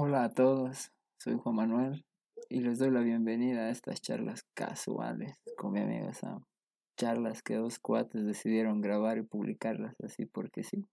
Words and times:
Hola 0.00 0.22
a 0.22 0.30
todos, 0.30 0.92
soy 1.18 1.36
Juan 1.38 1.56
Manuel 1.56 2.06
y 2.48 2.60
les 2.60 2.78
doy 2.78 2.92
la 2.92 3.00
bienvenida 3.00 3.62
a 3.62 3.70
estas 3.70 4.00
charlas 4.00 4.44
casuales 4.54 5.40
con 5.56 5.72
mi 5.72 5.80
amigo 5.80 6.12
Sam. 6.12 6.44
Charlas 6.96 7.42
que 7.42 7.56
dos 7.56 7.80
cuates 7.80 8.24
decidieron 8.24 8.80
grabar 8.80 9.18
y 9.18 9.22
publicarlas 9.22 9.96
así 10.00 10.24
porque 10.24 10.62
sí. 10.62 10.86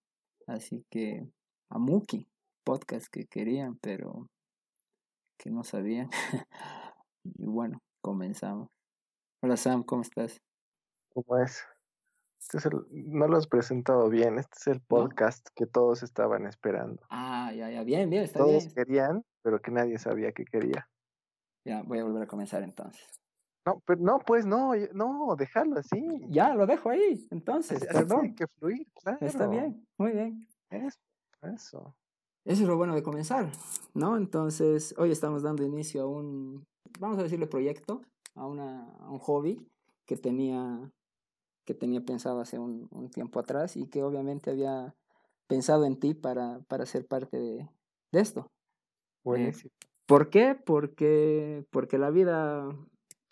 Así 0.47 0.87
que 0.89 1.29
a 1.69 1.77
Muki, 1.77 2.27
podcast 2.63 3.05
que 3.11 3.27
querían 3.27 3.77
pero 3.79 4.27
que 5.37 5.51
no 5.51 5.63
sabían. 5.63 6.09
y 7.23 7.45
bueno, 7.45 7.83
comenzamos. 8.01 8.69
Hola 9.43 9.55
Sam, 9.55 9.83
¿cómo 9.83 10.01
estás? 10.01 10.41
¿Cómo 11.13 11.37
es? 11.37 11.63
Este 12.41 12.57
es 12.57 12.65
el- 12.65 12.87
no 12.91 13.27
lo 13.27 13.37
has 13.37 13.45
presentado 13.45 14.09
bien. 14.09 14.39
Este 14.39 14.55
es 14.57 14.67
el 14.67 14.81
podcast 14.81 15.47
que 15.55 15.67
todos 15.67 16.01
estaban 16.01 16.47
esperando. 16.47 17.03
Ah, 17.11 17.34
ya, 17.55 17.69
ya, 17.71 17.83
bien, 17.83 18.09
bien, 18.09 18.23
está 18.23 18.39
Todos 18.39 18.65
bien. 18.65 18.73
querían, 18.75 19.23
pero 19.41 19.61
que 19.61 19.71
nadie 19.71 19.97
sabía 19.97 20.31
que 20.31 20.45
quería. 20.45 20.87
Ya, 21.65 21.81
voy 21.83 21.99
a 21.99 22.03
volver 22.03 22.23
a 22.23 22.27
comenzar 22.27 22.61
entonces. 22.63 23.03
No, 23.65 23.81
pero 23.85 23.99
no, 23.99 24.19
pues 24.19 24.45
no, 24.45 24.73
no, 24.93 25.35
déjalo 25.35 25.79
así. 25.79 26.21
Ya, 26.29 26.53
lo 26.53 26.67
dejo 26.67 26.89
ahí, 26.91 27.27
entonces, 27.31 27.77
Así- 27.77 27.87
así 27.87 27.97
tiene 28.05 28.07
perdón. 28.07 28.35
que 28.35 28.45
fluir, 28.59 28.87
claro. 29.01 29.17
Está 29.25 29.47
bien, 29.47 29.87
muy 29.97 30.11
bien. 30.11 30.47
Eso, 30.69 30.99
eso. 31.41 31.95
Eso 32.45 32.61
es 32.61 32.67
lo 32.67 32.77
bueno 32.77 32.93
de 32.93 33.01
comenzar, 33.01 33.49
¿no? 33.95 34.17
Entonces, 34.17 34.93
hoy 34.99 35.09
estamos 35.11 35.41
dando 35.41 35.63
inicio 35.63 36.03
a 36.03 36.05
un, 36.07 36.63
vamos 36.99 37.17
a 37.17 37.23
decirle 37.23 37.47
proyecto, 37.47 38.03
a, 38.35 38.45
una, 38.45 38.83
a 38.99 39.09
un 39.09 39.17
hobby 39.17 39.67
que 40.05 40.15
tenía, 40.15 40.91
que 41.65 41.73
tenía 41.73 42.01
pensado 42.01 42.39
hace 42.41 42.59
un, 42.59 42.87
un 42.91 43.09
tiempo 43.09 43.39
atrás 43.39 43.75
y 43.77 43.87
que 43.87 44.03
obviamente 44.03 44.51
había 44.51 44.93
pensado 45.47 45.85
en 45.85 45.99
ti 45.99 46.13
para, 46.13 46.59
para 46.67 46.85
ser 46.85 47.05
parte 47.07 47.37
de, 47.37 47.69
de 48.11 48.19
esto. 48.19 48.47
Buenísimo. 49.23 49.71
¿Por 50.07 50.29
qué? 50.29 50.55
Porque, 50.55 51.65
porque 51.71 51.97
la 51.97 52.09
vida 52.11 52.69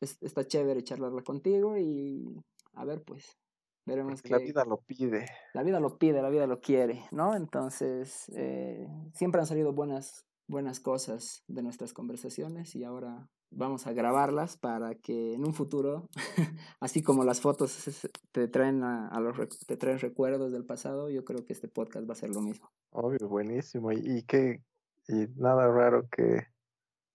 es- 0.02 0.18
está 0.22 0.46
chévere 0.46 0.84
charlarla 0.84 1.22
contigo 1.24 1.78
y 1.78 2.42
a 2.74 2.86
ver, 2.86 3.04
pues, 3.04 3.38
veremos 3.86 4.22
Porque 4.22 4.30
la 4.30 4.40
vida 4.40 4.66
lo 4.66 4.78
pide. 4.78 5.26
la 5.54 5.64
vida 5.64 5.80
lo 5.80 5.98
pide, 5.98 6.22
la 6.22 6.30
vida 6.30 6.48
lo 6.48 6.60
quiere, 6.62 7.06
¿no? 7.12 7.36
Entonces, 7.36 8.30
eh, 8.36 8.88
siempre 9.14 9.42
han 9.42 9.48
salido 9.48 9.72
buenas, 9.74 10.26
buenas 10.48 10.80
cosas 10.80 11.44
de 11.48 11.62
nuestras 11.62 11.94
conversaciones 11.94 12.76
y 12.76 12.84
ahora 12.84 13.30
vamos 13.56 13.88
a 13.88 13.94
grabarlas 13.94 14.58
para 14.58 14.96
que 14.96 15.34
en 15.34 15.46
un 15.46 15.54
futuro, 15.54 16.10
así 16.80 17.02
como 17.02 17.24
las 17.24 17.42
fotos 17.42 17.88
es- 17.88 18.10
te 18.32 18.48
traen, 18.48 18.84
a, 18.84 19.08
a 19.08 19.20
los, 19.20 19.36
te 19.66 19.78
traen 19.78 20.00
recuerdos 20.00 20.52
del 20.52 20.66
pasado, 20.66 21.10
yo 21.10 21.24
creo 21.26 21.46
que 21.46 21.54
este 21.54 21.68
podcast 21.68 22.08
va 22.10 22.14
a 22.14 22.18
ser 22.18 22.30
lo 22.30 22.42
mismo. 22.42 22.70
Obvio, 22.92 23.28
buenísimo. 23.28 23.92
Y, 23.92 24.00
y 24.18 24.24
que, 24.24 24.64
y 25.08 25.28
nada 25.36 25.68
raro 25.68 26.08
que 26.10 26.48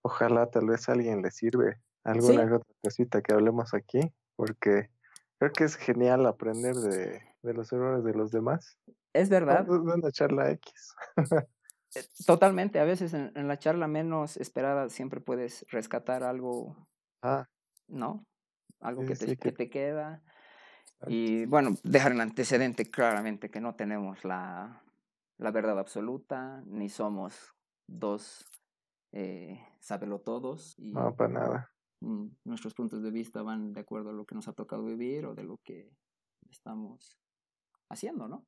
ojalá 0.03 0.51
tal 0.51 0.67
vez 0.67 0.89
a 0.89 0.93
alguien 0.93 1.23
le 1.23 1.31
sirve 1.31 1.81
alguna 2.05 2.45
otra 2.57 2.75
cosita 2.83 3.21
que 3.23 3.35
hablemos 3.35 3.75
aquí, 3.75 4.01
porque 4.37 4.91
creo 5.39 5.53
que 5.53 5.65
es 5.65 5.77
genial 5.77 6.25
aprender 6.27 6.75
de, 6.77 7.21
de 7.43 7.55
los 7.55 7.73
errores 7.73 8.05
de 8.05 8.15
los 8.15 8.31
demás. 8.31 8.79
Es 9.13 9.29
verdad, 9.29 9.65
de 9.67 9.73
una 9.79 10.11
charla 10.13 10.51
X. 10.53 10.95
eh, 11.95 12.05
totalmente, 12.27 12.81
a 12.81 12.85
veces 12.85 13.15
en, 13.15 13.33
en 13.35 13.49
la 13.49 13.59
charla 13.59 13.87
menos 13.89 14.37
esperada 14.37 14.89
siempre 14.89 15.21
puedes 15.21 15.65
rescatar 15.71 16.23
algo, 16.23 16.77
Ah, 17.23 17.47
¿no? 17.89 18.25
Algo 18.81 19.03
Sí, 19.03 19.09
que 19.09 19.15
te, 19.17 19.27
sí, 19.27 19.37
que 19.37 19.37
que- 19.37 19.53
te 19.53 19.71
queda. 19.71 20.23
Y 21.07 21.47
bueno, 21.47 21.75
dejar 21.85 22.13
en 22.13 22.21
antecedente 22.21 22.91
claramente 22.91 23.51
que 23.51 23.61
no 23.61 23.75
tenemos 23.77 24.25
la, 24.25 24.83
la 25.39 25.51
verdad 25.51 25.79
absoluta, 25.79 26.63
ni 26.67 26.89
somos 26.89 27.55
dos 27.87 28.47
eh, 29.13 29.61
todos 30.25 30.75
y 30.79 30.93
no, 30.93 31.15
para 31.15 31.31
nada. 31.33 31.71
mm, 32.01 32.27
nuestros 32.45 32.75
puntos 32.75 33.03
de 33.03 33.11
vista 33.11 33.43
van 33.43 33.73
de 33.73 33.81
acuerdo 33.81 34.11
a 34.11 34.13
lo 34.13 34.25
que 34.27 34.35
nos 34.35 34.49
ha 34.49 34.53
tocado 34.53 34.85
vivir 34.85 35.27
o 35.27 35.35
de 35.35 35.45
lo 35.45 35.59
que 35.65 35.91
estamos 36.51 37.19
haciendo, 37.89 38.29
¿no? 38.29 38.45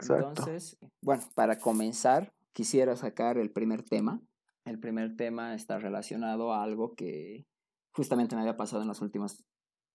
Exacto. 0.00 0.42
Entonces, 0.42 0.78
bueno, 1.02 1.22
para 1.34 1.58
comenzar, 1.58 2.32
quisiera 2.52 2.96
sacar 2.96 3.38
el 3.38 3.50
primer 3.50 3.82
tema. 3.82 4.20
El 4.64 4.78
primer 4.78 5.16
tema 5.16 5.54
está 5.54 5.78
relacionado 5.78 6.52
a 6.52 6.62
algo 6.62 6.94
que 6.94 7.46
justamente 7.92 8.34
me 8.36 8.42
había 8.42 8.56
pasado 8.56 8.82
en 8.82 8.88
las 8.88 9.00
últimas 9.00 9.44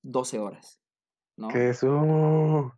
12 0.03 0.39
horas, 0.39 0.81
¿no? 1.37 1.47
Que 1.47 1.69
es 1.69 1.83
un... 1.83 2.71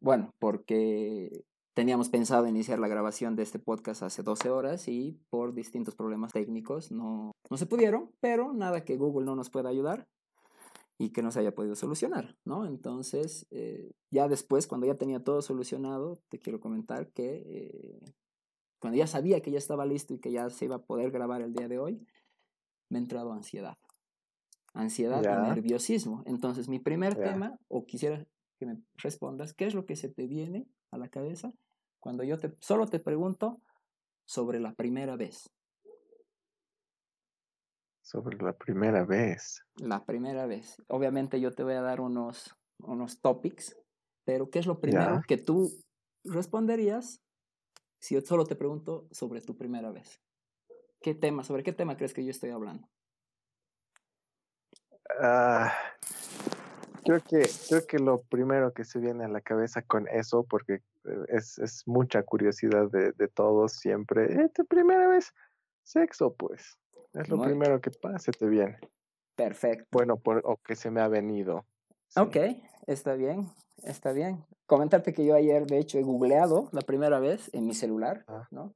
Bueno, 0.00 0.34
porque 0.38 1.44
teníamos 1.74 2.08
pensado 2.08 2.46
iniciar 2.46 2.78
la 2.78 2.88
grabación 2.88 3.36
de 3.36 3.42
este 3.42 3.58
podcast 3.58 4.02
hace 4.02 4.22
12 4.22 4.50
horas 4.50 4.88
y 4.88 5.20
por 5.30 5.54
distintos 5.54 5.94
problemas 5.94 6.32
técnicos 6.32 6.90
no, 6.90 7.32
no 7.50 7.56
se 7.56 7.66
pudieron, 7.66 8.12
pero 8.20 8.52
nada 8.52 8.84
que 8.84 8.96
Google 8.96 9.26
no 9.26 9.36
nos 9.36 9.50
pueda 9.50 9.68
ayudar 9.68 10.06
y 10.98 11.10
que 11.10 11.22
no 11.22 11.30
se 11.30 11.40
haya 11.40 11.54
podido 11.54 11.76
solucionar, 11.76 12.36
¿no? 12.44 12.66
Entonces, 12.66 13.46
eh, 13.50 13.92
ya 14.10 14.28
después, 14.28 14.66
cuando 14.66 14.86
ya 14.86 14.96
tenía 14.96 15.22
todo 15.22 15.42
solucionado, 15.42 16.22
te 16.30 16.38
quiero 16.38 16.60
comentar 16.60 17.12
que 17.12 17.42
eh, 17.46 18.14
cuando 18.78 18.98
ya 18.98 19.06
sabía 19.06 19.40
que 19.40 19.50
ya 19.50 19.58
estaba 19.58 19.86
listo 19.86 20.14
y 20.14 20.18
que 20.18 20.32
ya 20.32 20.48
se 20.50 20.66
iba 20.66 20.76
a 20.76 20.82
poder 20.82 21.10
grabar 21.10 21.42
el 21.42 21.52
día 21.52 21.68
de 21.68 21.78
hoy, 21.78 22.06
me 22.88 22.98
ha 22.98 23.02
entrado 23.02 23.32
ansiedad. 23.32 23.76
Ansiedad 24.74 25.22
y 25.22 25.48
nerviosismo. 25.48 26.22
Entonces, 26.26 26.68
mi 26.68 26.78
primer 26.78 27.14
tema, 27.14 27.58
o 27.68 27.86
quisiera 27.86 28.26
que 28.58 28.66
me 28.66 28.82
respondas, 28.96 29.54
¿qué 29.54 29.66
es 29.66 29.74
lo 29.74 29.86
que 29.86 29.96
se 29.96 30.08
te 30.08 30.26
viene 30.26 30.66
a 30.90 30.98
la 30.98 31.08
cabeza 31.08 31.52
cuando 31.98 32.24
yo 32.24 32.38
te, 32.38 32.54
solo 32.60 32.86
te 32.86 33.00
pregunto 33.00 33.60
sobre 34.26 34.60
la 34.60 34.74
primera 34.74 35.16
vez? 35.16 35.50
sobre 38.06 38.38
la 38.38 38.52
primera 38.52 39.04
vez. 39.04 39.64
La 39.78 40.04
primera 40.04 40.46
vez. 40.46 40.80
Obviamente 40.86 41.40
yo 41.40 41.50
te 41.50 41.64
voy 41.64 41.74
a 41.74 41.82
dar 41.82 42.00
unos, 42.00 42.56
unos 42.78 43.20
topics, 43.20 43.76
pero 44.24 44.48
¿qué 44.48 44.60
es 44.60 44.66
lo 44.66 44.78
primero 44.78 45.22
que 45.26 45.38
tú 45.38 45.72
responderías 46.22 47.20
si 48.06 48.14
yo 48.14 48.20
solo 48.20 48.44
te 48.44 48.54
pregunto 48.54 49.08
sobre 49.10 49.40
tu 49.40 49.56
primera 49.56 49.90
vez? 49.90 50.20
¿Qué 51.00 51.12
tema, 51.16 51.42
sobre 51.42 51.64
qué 51.64 51.72
tema 51.72 51.96
crees 51.96 52.14
que 52.14 52.24
yo 52.24 52.30
estoy 52.30 52.50
hablando? 52.50 52.88
Ah, 55.20 55.72
creo 57.04 57.20
que 57.20 57.50
creo 57.68 57.84
que 57.84 57.98
lo 57.98 58.22
primero 58.22 58.72
que 58.72 58.84
se 58.84 59.00
viene 59.00 59.24
a 59.24 59.28
la 59.28 59.40
cabeza 59.40 59.82
con 59.82 60.06
eso, 60.06 60.44
porque 60.44 60.74
eh, 60.74 61.24
es, 61.30 61.58
es 61.58 61.82
mucha 61.86 62.22
curiosidad 62.22 62.88
de, 62.92 63.10
de 63.10 63.26
todos 63.26 63.72
siempre. 63.72 64.32
Eh, 64.40 64.50
tu 64.54 64.64
primera 64.66 65.08
vez, 65.08 65.34
sexo, 65.82 66.32
pues. 66.32 66.78
Es 67.12 67.28
lo 67.28 67.38
Muy- 67.38 67.48
primero 67.48 67.80
que 67.80 67.90
pasa, 67.90 68.30
te 68.30 68.46
viene. 68.46 68.78
Perfecto. 69.34 69.84
Bueno, 69.90 70.16
por, 70.16 70.42
o 70.44 70.58
que 70.58 70.76
se 70.76 70.92
me 70.92 71.00
ha 71.00 71.08
venido. 71.08 71.66
sí. 72.06 72.20
Ok, 72.20 72.36
está 72.86 73.14
bien, 73.14 73.48
está 73.82 74.12
bien. 74.12 74.44
Comentarte 74.66 75.12
que 75.12 75.24
yo 75.24 75.34
ayer, 75.34 75.66
de 75.66 75.78
hecho, 75.78 75.98
he 75.98 76.02
googleado 76.02 76.68
la 76.72 76.80
primera 76.82 77.18
vez 77.20 77.50
en 77.54 77.66
mi 77.66 77.74
celular, 77.74 78.24
Ah, 78.26 78.46
¿no? 78.50 78.74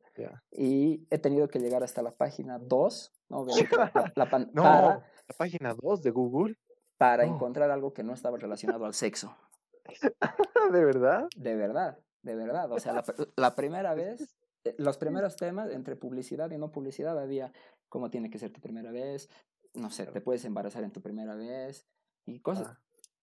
Y 0.52 1.06
he 1.10 1.18
tenido 1.18 1.48
que 1.48 1.58
llegar 1.58 1.82
hasta 1.82 2.02
la 2.02 2.12
página 2.12 2.58
2, 2.58 3.12
¿no? 3.28 3.44
La- 3.44 3.54
la- 3.94 4.12
la 4.14 4.30
pan- 4.30 4.50
No, 4.52 4.62
para, 4.62 4.86
la 5.28 5.34
página 5.36 5.74
2 5.74 6.02
de 6.02 6.10
Google. 6.10 6.56
para 6.98 7.24
no. 7.26 7.34
encontrar 7.34 7.70
algo 7.70 7.92
que 7.92 8.02
no 8.04 8.12
estaba 8.14 8.36
relacionado 8.38 8.84
al 8.84 8.94
sexo. 8.94 9.34
¿De 10.72 10.84
verdad? 10.84 11.26
De 11.36 11.56
verdad, 11.56 11.98
de 12.22 12.34
verdad. 12.36 12.70
O 12.72 12.78
sea, 12.78 12.92
la, 12.92 13.04
la 13.36 13.54
primera 13.56 13.94
vez, 13.94 14.36
eh, 14.64 14.74
los 14.78 14.98
primeros 14.98 15.36
temas 15.36 15.70
entre 15.70 15.96
publicidad 15.96 16.50
y 16.50 16.58
no 16.58 16.70
publicidad 16.70 17.18
había 17.18 17.52
cómo 17.88 18.10
tiene 18.10 18.30
que 18.30 18.38
ser 18.38 18.52
tu 18.52 18.60
primera 18.60 18.92
vez, 18.92 19.28
no 19.74 19.90
sé, 19.90 20.06
te 20.06 20.20
puedes 20.20 20.44
embarazar 20.44 20.84
en 20.84 20.92
tu 20.92 21.00
primera 21.00 21.34
vez 21.34 21.86
y 22.26 22.40
cosas, 22.40 22.68
Ah, 22.68 22.78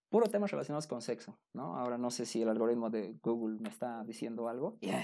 puro 0.10 0.28
temas 0.30 0.52
relacionados 0.52 0.88
con 0.88 1.02
sexo, 1.02 1.38
¿no? 1.54 1.76
Ahora 1.78 1.98
no 1.98 2.10
sé 2.12 2.26
si 2.26 2.42
el 2.42 2.50
algoritmo 2.50 2.90
de 2.90 3.14
Google 3.22 3.60
me 3.60 3.70
está 3.70 4.04
diciendo 4.04 4.48
algo, 4.50 4.78
pero, 4.82 4.98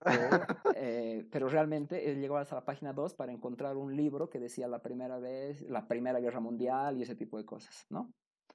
eh, 0.76 1.26
pero 1.30 1.48
realmente 1.48 2.10
él 2.10 2.20
llegó 2.20 2.36
hasta 2.38 2.54
la 2.54 2.64
página 2.64 2.92
2 2.92 3.14
para 3.14 3.32
encontrar 3.32 3.76
un 3.76 3.94
libro 3.96 4.30
que 4.30 4.38
decía 4.38 4.68
la 4.68 4.80
primera 4.82 5.18
vez, 5.18 5.62
la 5.62 5.86
primera 5.88 6.20
guerra 6.20 6.40
mundial 6.40 6.98
y 6.98 7.02
ese 7.02 7.16
tipo 7.16 7.36
de 7.38 7.44
cosas, 7.44 7.86
¿no? 7.90 8.12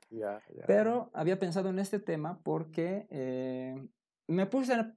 ya, 0.10 0.42
ya. 0.56 0.66
Pero 0.68 1.10
había 1.14 1.40
pensado 1.40 1.70
en 1.70 1.80
este 1.80 2.00
tema 2.00 2.40
porque 2.44 3.08
eh, 3.10 3.76
me 4.28 4.46
puse 4.46 4.74
a 4.74 4.96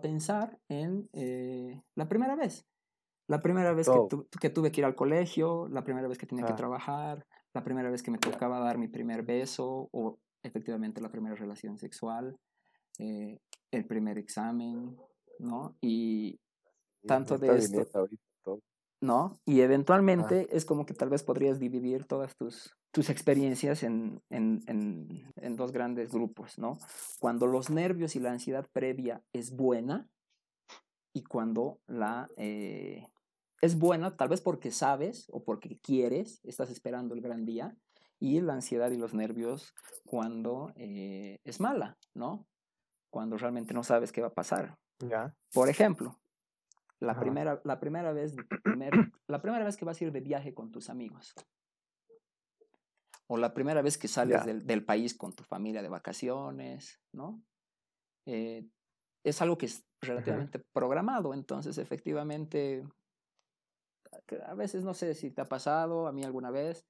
pensar 0.00 0.58
en 0.68 1.08
eh, 1.12 1.82
la 1.94 2.08
primera 2.08 2.34
vez. 2.36 2.66
La 3.28 3.40
primera 3.40 3.72
vez 3.72 3.86
que, 3.88 3.94
Todo. 3.94 4.08
tu- 4.08 4.26
que 4.40 4.50
tuve 4.50 4.72
que 4.72 4.80
ir 4.80 4.84
al 4.84 4.96
colegio, 4.96 5.68
la 5.68 5.84
primera 5.84 6.08
vez 6.08 6.18
que 6.18 6.26
tenía 6.26 6.44
que 6.44 6.52
Ah. 6.52 6.56
trabajar, 6.56 7.26
la 7.52 7.64
primera 7.64 7.90
vez 7.90 8.02
que 8.02 8.10
me 8.10 8.18
tocaba 8.18 8.60
dar 8.60 8.78
mi 8.78 8.88
primer 8.88 9.22
beso 9.22 9.88
o 9.92 10.18
efectivamente 10.42 11.00
la 11.00 11.10
primera 11.10 11.34
relación 11.34 11.78
sexual, 11.78 12.36
eh, 12.98 13.38
el 13.70 13.86
primer 13.86 14.18
examen, 14.18 14.96
¿no? 15.38 15.76
Y 15.80 16.38
tanto 17.06 17.38
de 17.38 17.56
esto-. 17.56 18.08
¿no? 19.02 19.40
Y 19.46 19.62
eventualmente 19.62 20.54
es 20.54 20.66
como 20.66 20.84
que 20.84 20.92
tal 20.92 21.08
vez 21.08 21.22
podrías 21.22 21.58
dividir 21.58 22.04
todas 22.04 22.36
tus, 22.36 22.76
tus 22.92 23.08
experiencias 23.08 23.82
en, 23.82 24.22
en, 24.28 24.62
en, 24.66 25.32
en 25.36 25.56
dos 25.56 25.72
grandes 25.72 26.12
grupos, 26.12 26.58
¿no? 26.58 26.76
Cuando 27.18 27.46
los 27.46 27.70
nervios 27.70 28.14
y 28.14 28.20
la 28.20 28.32
ansiedad 28.32 28.68
previa 28.72 29.22
es 29.32 29.56
buena 29.56 30.06
y 31.14 31.24
cuando 31.24 31.80
la, 31.86 32.28
eh, 32.36 33.06
es 33.60 33.78
buena, 33.78 34.16
tal 34.16 34.28
vez 34.28 34.40
porque 34.40 34.70
sabes 34.70 35.26
o 35.30 35.44
porque 35.44 35.78
quieres, 35.80 36.40
estás 36.44 36.70
esperando 36.70 37.14
el 37.14 37.20
gran 37.20 37.44
día, 37.44 37.76
y 38.18 38.40
la 38.40 38.54
ansiedad 38.54 38.90
y 38.90 38.98
los 38.98 39.14
nervios 39.14 39.74
cuando 40.04 40.72
eh, 40.76 41.40
es 41.44 41.58
mala, 41.58 41.98
¿no? 42.14 42.46
Cuando 43.10 43.38
realmente 43.38 43.72
no 43.72 43.82
sabes 43.82 44.12
qué 44.12 44.20
va 44.20 44.28
a 44.28 44.34
pasar. 44.34 44.78
Ya. 44.98 45.34
Por 45.52 45.70
ejemplo, 45.70 46.20
la 47.00 47.18
primera, 47.18 47.60
la, 47.64 47.80
primera 47.80 48.12
vez, 48.12 48.36
la 49.26 49.40
primera 49.40 49.64
vez 49.64 49.76
que 49.76 49.86
vas 49.86 50.00
a 50.00 50.04
ir 50.04 50.12
de 50.12 50.20
viaje 50.20 50.54
con 50.54 50.70
tus 50.70 50.90
amigos. 50.90 51.34
O 53.26 53.38
la 53.38 53.54
primera 53.54 53.80
vez 53.80 53.96
que 53.96 54.08
sales 54.08 54.44
del, 54.44 54.66
del, 54.66 54.84
país 54.84 55.14
con 55.16 55.32
tu 55.32 55.44
familia 55.44 55.82
de 55.82 55.88
vacaciones, 55.88 57.00
¿no? 57.12 57.42
Eh, 58.26 58.68
es 59.24 59.40
algo 59.40 59.56
que 59.56 59.66
es 59.66 59.84
relativamente 60.00 60.58
programado, 60.72 61.32
entonces 61.32 61.78
efectivamente, 61.78 62.84
a 64.46 64.54
veces 64.54 64.84
no 64.84 64.94
sé 64.94 65.14
si 65.14 65.30
te 65.30 65.42
ha 65.42 65.48
pasado, 65.48 66.06
a 66.06 66.12
mí 66.12 66.24
alguna 66.24 66.50
vez, 66.50 66.84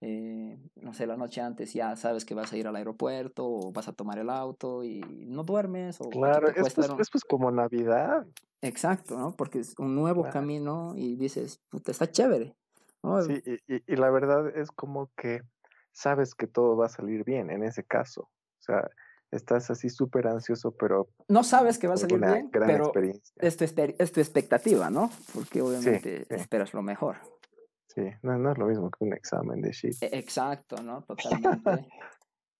eh, 0.00 0.58
no 0.74 0.92
sé, 0.92 1.06
la 1.06 1.16
noche 1.16 1.40
antes 1.40 1.72
ya 1.72 1.94
sabes 1.96 2.24
que 2.24 2.34
vas 2.34 2.52
a 2.52 2.56
ir 2.56 2.66
al 2.66 2.76
aeropuerto 2.76 3.46
o 3.46 3.72
vas 3.72 3.88
a 3.88 3.92
tomar 3.92 4.18
el 4.18 4.30
auto 4.30 4.82
y 4.82 5.00
no 5.00 5.44
duermes. 5.44 6.00
O 6.00 6.10
claro, 6.10 6.48
es 6.48 6.74
pues, 6.74 6.88
pues, 7.10 7.24
como 7.24 7.50
Navidad. 7.50 8.26
Exacto, 8.60 9.16
¿no? 9.16 9.36
Porque 9.36 9.60
es 9.60 9.74
un 9.78 9.94
nuevo 9.94 10.28
camino 10.30 10.94
y 10.96 11.16
dices, 11.16 11.60
puta, 11.68 11.92
está 11.92 12.10
chévere. 12.10 12.54
Sí, 13.26 13.42
y, 13.66 13.92
y, 13.92 13.96
la 13.96 14.10
verdad 14.10 14.56
es 14.56 14.70
como 14.70 15.10
que 15.16 15.42
sabes 15.90 16.36
que 16.36 16.46
todo 16.46 16.76
va 16.76 16.86
a 16.86 16.88
salir 16.88 17.24
bien 17.24 17.50
en 17.50 17.64
ese 17.64 17.82
caso. 17.82 18.22
O 18.22 18.62
sea, 18.62 18.88
estás 19.32 19.70
así 19.70 19.88
súper 19.88 20.26
ansioso, 20.26 20.72
pero... 20.72 21.08
No 21.28 21.42
sabes 21.42 21.78
que 21.78 21.88
va 21.88 21.94
a 21.94 21.96
salir 21.96 22.20
bien, 22.20 22.50
pero 22.52 22.92
es 23.36 23.56
tu, 23.56 23.64
es 23.64 24.12
tu, 24.12 24.20
expectativa, 24.20 24.90
¿no? 24.90 25.10
Porque 25.34 25.62
obviamente 25.62 26.26
esperas 26.28 26.72
lo 26.74 26.82
mejor. 26.82 27.16
Sí, 27.88 28.02
no, 28.22 28.52
es 28.52 28.58
lo 28.58 28.66
mismo 28.66 28.90
que 28.90 29.04
un 29.04 29.14
examen 29.14 29.60
de 29.60 29.72
shit. 29.72 30.02
E, 30.02 30.18
exacto, 30.18 30.76
¿no? 30.82 31.02
Totalmente. 31.02 31.88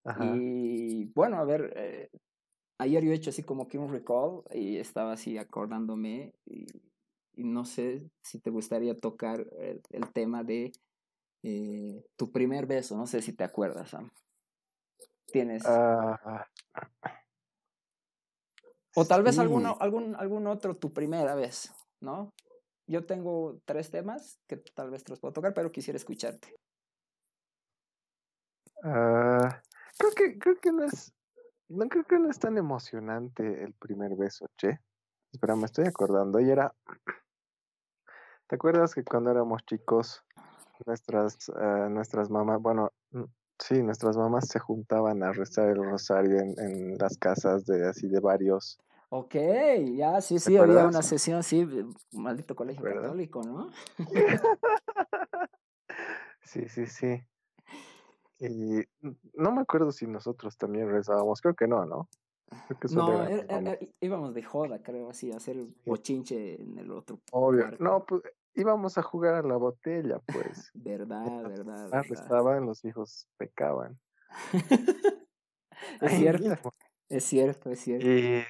y 0.25 1.07
bueno, 1.15 1.37
a 1.39 1.45
ver, 1.45 1.73
eh, 1.77 2.11
ayer 2.79 3.05
yo 3.05 3.13
he 3.13 3.15
hecho 3.15 3.31
así 3.31 3.43
como 3.43 3.69
que 3.69 3.79
un 3.79 3.93
recall 3.93 4.43
y 4.53 4.79
estaba 4.79 5.13
así 5.13 5.39
acordándome 5.39 6.35
y, 6.47 6.67
no 7.35 7.65
sé 7.65 8.11
si 8.23 8.41
te 8.41 8.51
gustaría 8.51 8.95
tocar 8.95 9.47
el, 9.59 10.13
tema 10.13 10.45
de 10.45 10.71
eh, 11.43 12.05
tu 12.15 12.31
primer 12.31 12.67
beso, 12.67 12.95
no 12.95 13.07
sé 13.07 13.23
si 13.23 13.33
te 13.33 13.43
acuerdas, 13.43 13.89
Sam. 13.89 14.11
Tienes... 15.33 15.65
Ah, 15.65 16.47
o 18.95 19.05
tal 19.05 19.23
vez 19.23 19.39
alguno, 19.39 19.77
algún, 19.81 20.15
algún 20.17 20.47
otro 20.47 20.77
tu 20.77 20.93
primera 20.93 21.35
vez, 21.35 21.73
¿no? 22.01 22.31
Yo 22.87 23.07
tengo 23.07 23.61
tres 23.65 23.91
temas 23.91 24.41
que 24.47 24.57
tal 24.57 24.91
vez 24.91 25.05
te 25.05 25.13
los 25.13 25.21
puedo 25.21 25.33
tocar, 25.33 25.55
pero 25.55 25.73
quisiera 25.73 25.97
escucharte. 25.97 26.55
Ah, 28.83 29.63
creo 29.97 30.13
que 30.13 30.39
creo 30.39 30.61
que 30.61 30.73
no 30.73 30.85
es 30.85 31.13
no 31.69 31.89
creo 31.89 32.05
que 32.05 32.19
no 32.19 32.29
es 32.29 32.39
tan 32.39 32.59
emocionante 32.59 33.65
el 33.65 33.73
primer 33.75 34.17
beso, 34.17 34.47
che. 34.57 34.81
Espera, 35.33 35.57
me 35.57 35.65
estoy 35.65 35.87
acordando. 35.87 36.41
Y 36.41 36.51
era 36.51 36.75
¿Te 38.53 38.57
acuerdas 38.57 38.95
que 38.95 39.03
cuando 39.03 39.31
éramos 39.31 39.65
chicos 39.65 40.23
nuestras 40.85 41.49
uh, 41.49 41.89
nuestras 41.89 42.29
mamás, 42.29 42.61
bueno, 42.61 42.93
sí, 43.59 43.83
nuestras 43.83 44.17
mamás 44.17 44.49
se 44.49 44.59
juntaban 44.59 45.23
a 45.23 45.33
rezar 45.33 45.69
el 45.69 45.85
rosario 45.85 46.39
en, 46.39 46.55
en 46.59 46.99
las 46.99 47.19
casas 47.19 47.67
de 47.67 47.89
así 47.89 48.09
de 48.09 48.21
varios 48.21 48.79
Ok, 49.15 49.35
ya, 49.95 50.23
sí, 50.23 50.39
sí, 50.39 50.57
había 50.57 50.87
una 50.87 51.03
sesión, 51.03 51.43
sí, 51.43 51.69
maldito 52.13 52.57
colegio 52.57 52.83
católico, 52.83 53.43
¿no? 53.43 53.71
sí, 56.45 56.67
sí, 56.71 56.87
sí. 56.87 57.23
Y 58.39 58.81
no 59.35 59.53
me 59.53 59.61
acuerdo 59.61 59.93
si 59.93 60.07
nosotros 60.07 60.57
también 60.57 60.91
rezábamos, 60.91 61.43
creo 61.43 61.55
que 61.55 61.69
no, 61.69 61.85
¿no? 61.85 62.09
no, 62.91 63.29
íbamos 64.01 64.33
de 64.33 64.43
joda, 64.45 64.83
creo, 64.83 65.11
así, 65.11 65.31
a 65.31 65.37
hacer 65.37 65.59
bochinche 65.85 66.63
en 66.63 66.79
el 66.79 66.91
otro. 66.91 67.21
Obvio, 67.33 67.71
no, 67.81 68.07
pues 68.07 68.23
íbamos 68.55 68.99
a 68.99 69.03
jugar 69.03 69.35
a 69.35 69.43
la 69.43 69.57
botella, 69.57 70.21
pues. 70.27 70.71
verdad, 70.75 71.43
verdad. 71.43 71.89
Ah, 71.93 72.03
rezaban, 72.03 72.67
los 72.67 72.85
hijos 72.85 73.29
pecaban. 73.37 73.99
es 76.01 76.13
cierto, 76.13 76.73
es 77.09 77.25
cierto, 77.25 77.71
es 77.71 77.81
cierto. 77.81 78.07
Y 78.07 78.43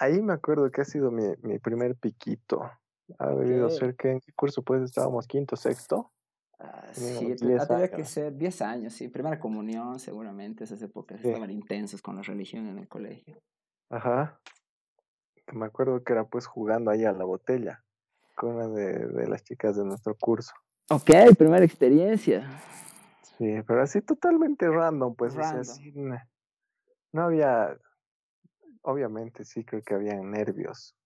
ahí 0.00 0.22
me 0.22 0.32
acuerdo 0.32 0.70
que 0.70 0.80
ha 0.80 0.84
sido 0.84 1.10
mi, 1.10 1.24
mi 1.42 1.58
primer 1.58 1.96
piquito. 1.96 2.70
Ha 3.18 3.30
debido 3.30 3.70
ser 3.70 3.96
que 3.96 4.12
en 4.12 4.20
qué 4.20 4.32
curso 4.32 4.62
pues 4.62 4.82
estábamos 4.82 5.26
quinto, 5.26 5.56
sexto. 5.56 6.12
Ah, 6.58 6.88
sí, 6.92 7.36
tendría 7.36 7.88
que 7.88 8.04
ser 8.04 8.36
10 8.36 8.62
años, 8.62 8.92
sí. 8.92 9.08
Primera 9.08 9.38
comunión, 9.38 10.00
seguramente, 10.00 10.64
esas 10.64 10.82
épocas 10.82 11.24
estaban 11.24 11.50
intensas 11.50 12.02
con 12.02 12.16
la 12.16 12.22
religión 12.22 12.66
en 12.66 12.78
el 12.78 12.88
colegio. 12.88 13.38
Ajá. 13.90 14.40
Me 15.52 15.66
acuerdo 15.66 16.02
que 16.02 16.12
era 16.12 16.24
pues 16.26 16.46
jugando 16.46 16.90
ahí 16.90 17.04
a 17.04 17.12
la 17.12 17.24
botella 17.24 17.82
con 18.38 18.54
una 18.54 18.68
de, 18.68 19.06
de 19.08 19.26
las 19.26 19.42
chicas 19.42 19.76
de 19.76 19.84
nuestro 19.84 20.14
curso. 20.14 20.52
Ok, 20.90 21.10
primera 21.36 21.64
experiencia. 21.64 22.48
Sí, 23.36 23.56
pero 23.66 23.82
así 23.82 24.00
totalmente 24.00 24.68
random, 24.68 25.14
pues. 25.14 25.34
no 27.12 27.22
había 27.22 27.76
obviamente 28.82 29.44
sí 29.44 29.64
creo 29.64 29.82
que 29.82 29.94
había 29.94 30.14
nervios. 30.14 30.96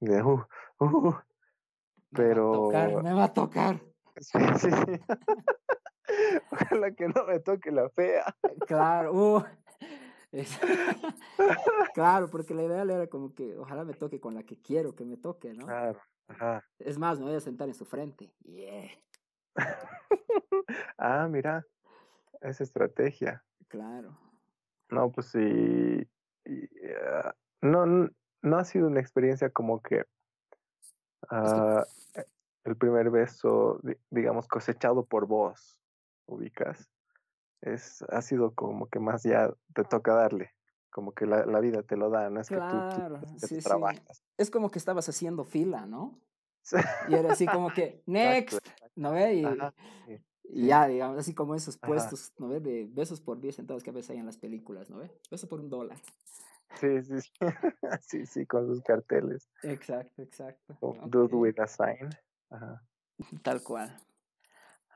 De, 0.00 0.22
uh, 0.22 0.44
uh, 0.80 1.14
pero... 2.10 2.70
Me 2.70 2.74
va 2.74 2.84
a 2.84 2.92
tocar, 2.92 3.02
me 3.02 3.12
va 3.12 3.24
a 3.24 3.32
tocar. 3.32 3.80
Sí, 4.20 4.38
sí, 4.58 4.68
sí. 4.70 5.00
Ojalá 6.50 6.90
que 6.94 7.08
no 7.08 7.24
me 7.26 7.40
toque 7.40 7.70
la 7.70 7.88
fea. 7.88 8.36
Claro, 8.66 9.12
uh. 9.14 9.44
claro, 11.94 12.28
porque 12.28 12.54
la 12.54 12.62
idea 12.64 12.82
era 12.82 13.06
como 13.06 13.34
que 13.34 13.56
ojalá 13.56 13.84
me 13.84 13.94
toque 13.94 14.20
con 14.20 14.34
la 14.34 14.42
que 14.42 14.60
quiero 14.60 14.94
que 14.94 15.04
me 15.04 15.16
toque, 15.16 15.54
¿no? 15.54 15.66
Claro, 15.66 15.98
ajá. 16.28 16.64
Es 16.78 16.98
más, 16.98 17.18
me 17.18 17.26
voy 17.26 17.34
a 17.34 17.40
sentar 17.40 17.68
en 17.68 17.74
su 17.74 17.84
frente. 17.84 18.32
Yeah. 18.44 18.90
ah, 20.98 21.28
mira, 21.28 21.66
esa 22.40 22.64
estrategia. 22.64 23.44
Claro. 23.68 24.18
No, 24.90 25.10
pues 25.10 25.28
sí, 25.28 26.06
Ah, 27.00 27.34
no, 27.60 28.10
no 28.42 28.56
ha 28.56 28.64
sido 28.64 28.88
una 28.88 29.00
experiencia 29.00 29.50
como 29.50 29.80
que 29.80 30.04
uh, 31.30 31.82
el 32.64 32.76
primer 32.76 33.10
beso, 33.10 33.80
digamos, 34.10 34.48
cosechado 34.48 35.04
por 35.04 35.26
vos, 35.26 35.78
ubicas. 36.26 36.88
Es, 37.60 38.02
ha 38.08 38.22
sido 38.22 38.52
como 38.54 38.88
que 38.88 38.98
más 38.98 39.22
ya 39.22 39.52
te 39.72 39.84
toca 39.84 40.14
darle, 40.14 40.52
como 40.92 41.12
que 41.12 41.26
la, 41.26 41.44
la 41.46 41.58
vida 41.58 41.82
te 41.82 41.96
lo 41.96 42.10
da, 42.10 42.30
no 42.30 42.40
es 42.40 42.48
que 42.48 42.56
tú, 42.56 43.60
trabajas. 43.62 44.22
Es 44.36 44.50
como 44.50 44.70
que 44.70 44.78
estabas 44.78 45.08
haciendo 45.08 45.42
fila, 45.44 45.86
¿no? 45.86 46.20
Y 47.08 47.14
era 47.14 47.32
así 47.32 47.46
como 47.46 47.72
que, 47.72 48.02
next, 48.06 48.64
¿no 48.94 49.12
ve? 49.12 49.34
Y, 49.34 49.46
y 50.44 50.66
ya, 50.66 50.86
digamos, 50.86 51.18
así 51.18 51.34
como 51.34 51.54
esos 51.54 51.78
puestos, 51.78 52.32
¿no 52.38 52.48
ves? 52.48 52.62
De 52.62 52.86
besos 52.92 53.20
por 53.20 53.40
10 53.40 53.56
centavos 53.56 53.82
que 53.82 53.90
a 53.90 53.92
veces 53.94 54.10
hay 54.10 54.18
en 54.18 54.26
las 54.26 54.36
películas, 54.36 54.90
¿no 54.90 54.98
ves? 54.98 55.10
Beso 55.30 55.48
por 55.48 55.60
un 55.60 55.70
dólar. 55.70 55.98
Sí, 56.78 57.02
sí, 57.02 57.20
sí. 57.20 57.30
sí, 58.00 58.26
sí, 58.26 58.46
con 58.46 58.66
sus 58.66 58.82
carteles. 58.82 59.48
Exacto, 59.62 60.22
exacto. 60.22 60.76
dude 61.06 61.34
with 61.34 61.58
a 61.58 61.66
sign. 61.66 62.10
Ajá. 62.50 62.82
Tal 63.42 63.62
cual. 63.62 63.96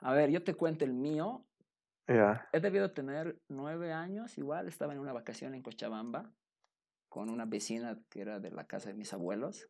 A 0.00 0.12
ver, 0.12 0.30
yo 0.30 0.44
te 0.44 0.54
cuento 0.54 0.84
el 0.84 0.92
mío. 0.92 1.45
Ya. 2.08 2.48
He 2.52 2.60
debido 2.60 2.92
tener 2.92 3.40
nueve 3.48 3.92
años, 3.92 4.38
igual, 4.38 4.68
estaba 4.68 4.92
en 4.92 5.00
una 5.00 5.12
vacación 5.12 5.54
en 5.54 5.62
Cochabamba 5.62 6.32
con 7.08 7.30
una 7.30 7.46
vecina 7.46 7.98
que 8.10 8.20
era 8.20 8.38
de 8.40 8.50
la 8.50 8.66
casa 8.66 8.90
de 8.90 8.94
mis 8.94 9.12
abuelos. 9.12 9.68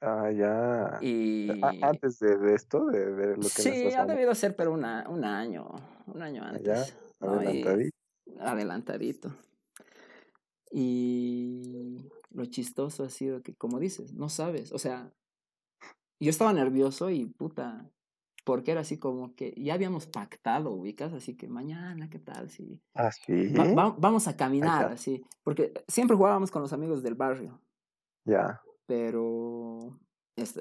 Ah, 0.00 0.30
ya. 0.30 0.98
Y... 1.00 1.48
Antes 1.82 2.18
de, 2.18 2.54
esto, 2.54 2.86
de, 2.86 3.36
lo 3.36 3.42
que 3.42 3.48
Sí, 3.48 3.92
ha 3.94 4.04
debido 4.04 4.34
ser, 4.34 4.54
pero 4.54 4.72
una, 4.72 5.08
un 5.08 5.24
año, 5.24 5.68
un 6.06 6.22
año 6.22 6.42
ah, 6.44 6.50
antes. 6.50 6.64
Ya, 7.20 7.26
adelantadito. 7.26 7.96
adelantadito. 8.40 9.32
Y 10.70 12.10
lo 12.30 12.44
chistoso 12.46 13.04
ha 13.04 13.08
sido 13.08 13.42
que, 13.42 13.54
como 13.54 13.78
dices, 13.78 14.12
no 14.12 14.28
sabes, 14.28 14.72
o 14.72 14.78
sea, 14.78 15.10
yo 16.20 16.30
estaba 16.30 16.52
nervioso 16.52 17.10
y 17.10 17.26
puta, 17.26 17.88
porque 18.44 18.72
era 18.72 18.82
así 18.82 18.98
como 18.98 19.34
que 19.34 19.54
ya 19.56 19.74
habíamos 19.74 20.06
pactado, 20.06 20.70
ubicas, 20.70 21.12
así 21.12 21.36
que 21.36 21.48
mañana, 21.48 22.10
¿qué 22.10 22.18
tal? 22.18 22.50
Si 22.50 22.80
¿Ah, 22.94 23.10
sí? 23.10 23.52
vamos 23.76 24.28
a 24.28 24.36
caminar, 24.36 24.92
así, 24.92 25.24
porque 25.42 25.72
siempre 25.88 26.16
jugábamos 26.16 26.50
con 26.50 26.62
los 26.62 26.72
amigos 26.72 27.02
del 27.02 27.14
barrio. 27.14 27.60
Ya. 28.24 28.60
Pero 28.86 29.98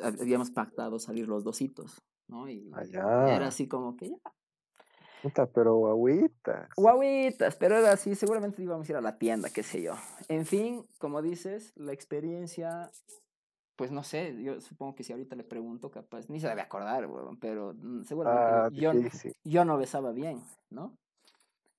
habíamos 0.01 0.51
pactado 0.51 0.97
salir 0.97 1.27
los 1.27 1.43
dositos, 1.43 2.01
¿no? 2.27 2.49
Y 2.49 2.71
ah, 2.73 3.27
era 3.29 3.47
así 3.47 3.67
como 3.67 3.97
que 3.97 4.09
ya. 4.09 4.17
Puta, 5.21 5.45
pero 5.45 5.75
guaguitas. 5.75 6.69
Guaguitas, 6.75 7.55
pero 7.55 7.77
era 7.77 7.93
así, 7.93 8.13
seguramente 8.13 8.61
íbamos 8.61 8.87
a 8.87 8.91
ir 8.91 8.97
a 8.97 9.01
la 9.01 9.17
tienda, 9.17 9.49
qué 9.49 9.63
sé 9.63 9.81
yo. 9.81 9.93
En 10.27 10.45
fin, 10.45 10.85
como 10.99 11.21
dices, 11.21 11.71
la 11.75 11.93
experiencia 11.93 12.91
pues 13.75 13.91
no 13.91 14.03
sé, 14.03 14.41
yo 14.43 14.61
supongo 14.61 14.95
que 14.95 15.03
si 15.03 15.13
ahorita 15.13 15.35
le 15.35 15.43
pregunto, 15.43 15.89
capaz, 15.89 16.29
ni 16.29 16.39
se 16.39 16.47
debe 16.47 16.61
acordar, 16.61 17.09
pero 17.39 17.73
mm, 17.73 18.03
seguramente 18.03 18.79
yo, 18.79 18.91
yo, 19.43 19.65
no 19.65 19.77
besaba 19.77 20.11
bien, 20.11 20.41
¿no? 20.69 20.95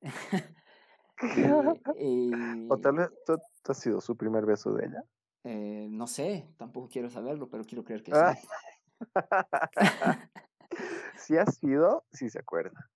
¿O 2.69 2.79
tal 2.79 2.97
vez 2.97 3.11
tú, 3.25 3.39
has 3.69 3.79
sido 3.79 4.01
su 4.01 4.17
primer 4.17 4.45
beso 4.47 4.73
de 4.73 4.87
ella? 4.87 5.05
Eh, 5.45 5.89
no 5.91 6.07
sé, 6.07 6.49
tampoco 6.57 6.89
quiero 6.89 7.11
saberlo, 7.11 7.49
pero 7.49 7.65
quiero 7.65 7.85
creer 7.85 8.03
que 8.03 8.13
sí. 8.13 8.49
si 11.17 11.37
ha 11.37 11.47
sido, 11.47 12.05
sí 12.13 12.31
se 12.31 12.39
acuerda. 12.39 12.91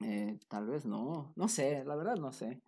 Eh, 0.00 0.38
tal 0.48 0.66
vez 0.66 0.84
no, 0.84 1.32
no 1.36 1.48
sé, 1.48 1.84
la 1.84 1.96
verdad 1.96 2.16
no 2.16 2.32
sé. 2.32 2.60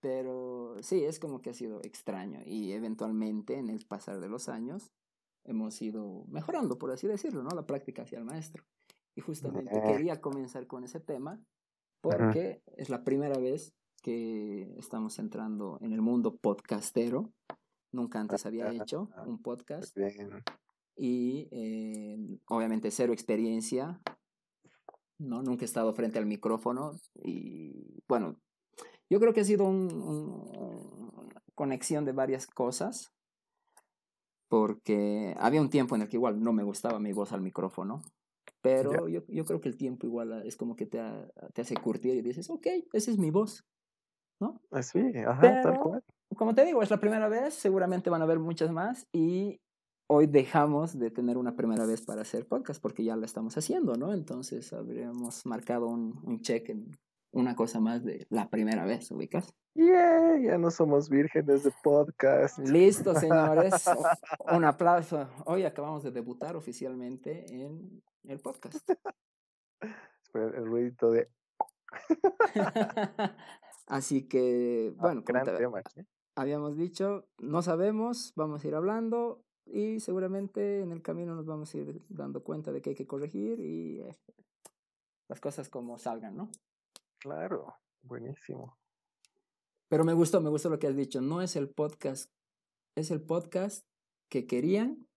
Pero 0.00 0.76
sí, 0.82 1.04
es 1.04 1.20
como 1.20 1.40
que 1.40 1.50
ha 1.50 1.54
sido 1.54 1.80
extraño 1.82 2.40
y 2.44 2.72
eventualmente 2.72 3.56
en 3.56 3.68
el 3.68 3.86
pasar 3.86 4.20
de 4.20 4.28
los 4.28 4.48
años 4.48 4.92
hemos 5.44 5.80
ido 5.80 6.24
mejorando, 6.28 6.78
por 6.78 6.90
así 6.90 7.06
decirlo, 7.06 7.42
¿no? 7.42 7.50
La 7.50 7.66
práctica 7.66 8.02
hacia 8.02 8.18
el 8.18 8.24
maestro. 8.24 8.64
Y 9.14 9.20
justamente 9.20 9.80
quería 9.82 10.20
comenzar 10.20 10.66
con 10.66 10.82
ese 10.82 10.98
tema 10.98 11.40
porque 12.00 12.62
es 12.76 12.90
la 12.90 13.04
primera 13.04 13.38
vez 13.38 13.74
que 14.02 14.74
estamos 14.76 15.18
entrando 15.18 15.78
en 15.80 15.92
el 15.92 16.02
mundo 16.02 16.36
podcastero. 16.36 17.32
Nunca 17.92 18.20
antes 18.20 18.44
había 18.44 18.72
hecho 18.72 19.08
un 19.24 19.40
podcast. 19.40 19.96
Y 20.96 21.48
eh, 21.50 22.38
obviamente 22.48 22.90
cero 22.90 23.12
experiencia, 23.12 24.00
¿no? 25.18 25.42
Nunca 25.42 25.62
he 25.62 25.64
estado 25.64 25.94
frente 25.94 26.18
al 26.18 26.26
micrófono 26.26 26.92
y 27.14 28.02
bueno, 28.08 28.36
yo 29.10 29.20
creo 29.20 29.32
que 29.32 29.40
ha 29.40 29.44
sido 29.44 29.64
una 29.64 31.42
conexión 31.54 32.04
de 32.04 32.12
varias 32.12 32.46
cosas, 32.46 33.12
porque 34.48 35.34
había 35.38 35.60
un 35.60 35.70
tiempo 35.70 35.96
en 35.96 36.02
el 36.02 36.08
que 36.08 36.16
igual 36.16 36.42
no 36.42 36.52
me 36.52 36.62
gustaba 36.62 36.98
mi 36.98 37.12
voz 37.12 37.32
al 37.32 37.42
micrófono, 37.42 38.02
pero 38.60 39.08
yo, 39.08 39.22
yo, 39.26 39.44
creo 39.44 39.60
que 39.60 39.68
el 39.68 39.76
tiempo 39.76 40.06
igual 40.06 40.42
es 40.46 40.56
como 40.56 40.74
que 40.74 40.86
te, 40.86 41.00
te 41.52 41.62
hace 41.62 41.76
curtir 41.76 42.14
y 42.14 42.22
dices, 42.22 42.48
ok, 42.48 42.66
esa 42.92 43.10
es 43.10 43.18
mi 43.18 43.30
voz, 43.30 43.66
¿no? 44.40 44.60
Así, 44.70 45.00
ah, 45.26 45.32
ajá, 45.32 45.60
tal 45.62 45.80
cual. 45.80 46.02
Como 46.36 46.54
te 46.54 46.64
digo, 46.64 46.82
es 46.82 46.90
la 46.90 46.98
primera 46.98 47.28
vez, 47.28 47.54
seguramente 47.54 48.10
van 48.10 48.22
a 48.22 48.24
haber 48.24 48.38
muchas 48.38 48.72
más 48.72 49.06
y 49.12 49.60
hoy 50.06 50.26
dejamos 50.26 50.98
de 50.98 51.10
tener 51.10 51.36
una 51.36 51.56
primera 51.56 51.86
vez 51.86 52.02
para 52.02 52.22
hacer 52.22 52.46
podcast 52.46 52.80
porque 52.80 53.04
ya 53.04 53.16
la 53.16 53.26
estamos 53.26 53.56
haciendo, 53.56 53.96
¿no? 53.96 54.12
Entonces 54.12 54.72
habríamos 54.72 55.44
marcado 55.46 55.86
un, 55.86 56.20
un 56.24 56.40
check 56.40 56.70
en 56.70 56.96
una 57.34 57.56
cosa 57.56 57.80
más 57.80 58.04
de 58.04 58.26
la 58.30 58.48
primera 58.48 58.86
vez, 58.86 59.10
¿ubicas? 59.10 59.54
Yeah, 59.74 60.38
ya 60.38 60.56
no 60.56 60.70
somos 60.70 61.10
vírgenes 61.10 61.64
de 61.64 61.72
podcast. 61.82 62.58
Listo, 62.60 63.14
señores. 63.14 63.84
Un 64.52 64.64
aplauso. 64.64 65.28
Hoy 65.44 65.64
acabamos 65.64 66.04
de 66.04 66.12
debutar 66.12 66.54
oficialmente 66.54 67.44
en 67.52 68.02
el 68.22 68.38
podcast. 68.38 68.88
Espera, 70.22 70.56
el 70.56 70.64
ruidito 70.64 71.10
de. 71.10 71.28
Así 73.86 74.28
que, 74.28 74.94
ah, 74.98 75.00
bueno, 75.00 75.24
habíamos 76.36 76.76
dicho, 76.76 77.26
no 77.38 77.62
sabemos, 77.62 78.32
vamos 78.36 78.64
a 78.64 78.68
ir 78.68 78.74
hablando 78.74 79.42
y 79.66 80.00
seguramente 80.00 80.80
en 80.80 80.92
el 80.92 81.02
camino 81.02 81.34
nos 81.34 81.46
vamos 81.46 81.74
a 81.74 81.78
ir 81.78 82.00
dando 82.08 82.42
cuenta 82.42 82.72
de 82.72 82.80
que 82.80 82.90
hay 82.90 82.96
que 82.96 83.06
corregir 83.06 83.60
y 83.60 84.00
eh, 84.00 84.16
las 85.28 85.40
cosas 85.40 85.68
como 85.68 85.98
salgan, 85.98 86.36
¿no? 86.36 86.50
Claro, 87.24 87.74
buenísimo. 88.02 88.76
Pero 89.88 90.04
me 90.04 90.12
gustó, 90.12 90.42
me 90.42 90.50
gustó 90.50 90.68
lo 90.68 90.78
que 90.78 90.88
has 90.88 90.94
dicho. 90.94 91.22
No 91.22 91.40
es 91.40 91.56
el 91.56 91.70
podcast, 91.70 92.30
es 92.94 93.10
el 93.10 93.22
podcast 93.22 93.86
que 94.28 94.46
querían, 94.46 95.08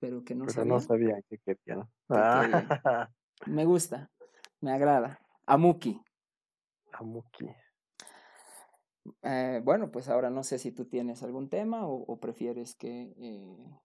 pero 0.00 0.24
que 0.24 0.34
no 0.34 0.46
pero 0.46 0.54
sabían. 0.54 0.68
no 0.68 0.80
sabían 0.80 1.22
que 1.28 1.38
querían. 1.38 1.88
Me 3.46 3.64
gusta, 3.64 4.10
me 4.60 4.72
agrada. 4.72 5.18
Amuki. 5.46 6.02
Amuki. 6.92 7.48
Eh, 9.22 9.62
bueno, 9.64 9.90
pues 9.90 10.08
ahora 10.08 10.28
no 10.28 10.42
sé 10.42 10.58
si 10.58 10.72
tú 10.72 10.86
tienes 10.86 11.22
algún 11.22 11.48
tema 11.48 11.86
o, 11.86 12.20
prefieres 12.20 12.74
que... 12.74 13.14
Eh... 13.16 13.80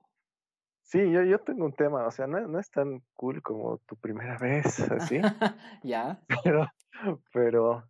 Sí, 0.85 1.11
yo, 1.11 1.23
yo 1.23 1.39
tengo 1.39 1.65
un 1.65 1.73
tema, 1.73 2.05
o 2.05 2.11
sea, 2.11 2.27
no, 2.27 2.39
no 2.47 2.59
es 2.59 2.69
tan 2.69 3.01
cool 3.15 3.41
como 3.41 3.79
tu 3.79 3.95
primera 3.95 4.37
vez, 4.39 4.79
así. 4.91 5.19
ya. 5.83 6.21
Pero 6.43 6.67
pero 7.31 7.83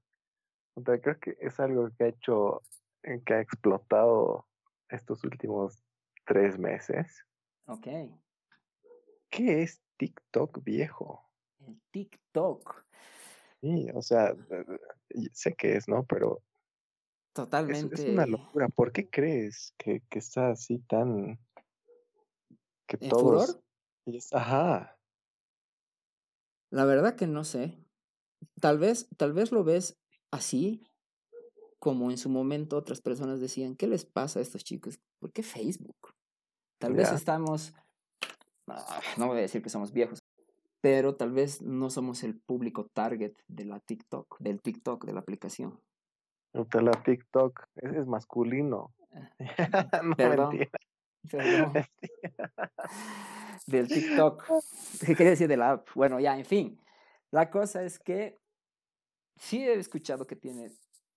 creo 0.83 1.19
que 1.19 1.37
es 1.39 1.59
algo 1.59 1.89
que 1.97 2.03
ha 2.03 2.07
hecho, 2.07 2.61
eh, 3.03 3.21
que 3.25 3.33
ha 3.33 3.41
explotado 3.41 4.47
estos 4.89 5.23
últimos 5.23 5.83
tres 6.25 6.57
meses. 6.57 7.25
Ok. 7.67 7.87
¿Qué 9.29 9.63
es 9.63 9.81
TikTok 9.97 10.63
viejo? 10.63 11.29
El 11.59 11.79
TikTok. 11.91 12.85
Sí, 13.61 13.89
o 13.93 14.01
sea, 14.01 14.35
sé 15.33 15.53
que 15.55 15.75
es, 15.77 15.87
¿no? 15.87 16.03
Pero. 16.03 16.41
Totalmente. 17.33 17.95
Es, 17.95 18.01
una 18.01 18.25
locura. 18.25 18.69
¿Por 18.69 18.91
qué 18.91 19.09
crees 19.09 19.73
que, 19.77 20.01
que 20.09 20.19
está 20.19 20.49
así 20.49 20.79
tan. 20.79 21.39
Que 22.87 22.97
todos. 22.97 23.59
Ajá. 24.31 24.99
La 26.71 26.85
verdad 26.85 27.15
que 27.15 27.27
no 27.27 27.43
sé 27.43 27.85
tal 28.59 28.79
vez, 28.79 29.07
tal 29.17 29.33
vez 29.33 29.51
lo 29.51 29.63
ves 29.63 29.97
así, 30.31 30.83
como 31.79 32.11
en 32.11 32.17
su 32.17 32.29
momento 32.29 32.77
otras 32.77 33.01
personas 33.01 33.39
decían, 33.39 33.75
¿qué 33.75 33.87
les 33.87 34.05
pasa 34.05 34.39
a 34.39 34.41
estos 34.41 34.63
chicos? 34.63 34.99
¿Por 35.19 35.31
qué 35.31 35.43
Facebook? 35.43 36.13
Tal 36.79 36.93
vez 36.93 37.11
estamos, 37.11 37.73
ah, 38.67 39.01
no 39.17 39.27
voy 39.27 39.37
a 39.37 39.41
decir 39.41 39.61
que 39.61 39.69
somos 39.69 39.91
viejos, 39.91 40.23
pero 40.81 41.15
tal 41.15 41.31
vez 41.31 41.61
no 41.61 41.89
somos 41.89 42.23
el 42.23 42.39
público 42.39 42.87
target 42.93 43.33
de 43.47 43.65
la 43.65 43.79
TikTok, 43.79 44.37
del 44.39 44.61
TikTok, 44.61 45.05
de 45.05 45.13
la 45.13 45.19
aplicación. 45.19 45.79
De 46.53 46.81
la 46.81 46.91
TikTok, 46.91 47.67
ese 47.75 47.99
es 47.99 48.07
masculino. 48.07 48.93
no, 50.03 50.15
perdón, 50.15 50.57
del 53.67 53.87
TikTok. 53.87 54.43
¿Qué 55.05 55.15
quería 55.15 55.31
decir 55.31 55.47
de 55.47 55.57
la 55.57 55.71
app? 55.71 55.87
Bueno, 55.95 56.19
ya, 56.19 56.37
en 56.37 56.45
fin. 56.45 56.79
La 57.31 57.49
cosa 57.49 57.83
es 57.83 57.99
que 57.99 58.37
sí 59.37 59.63
he 59.63 59.73
escuchado 59.73 60.25
que 60.27 60.35
tiene 60.35 60.71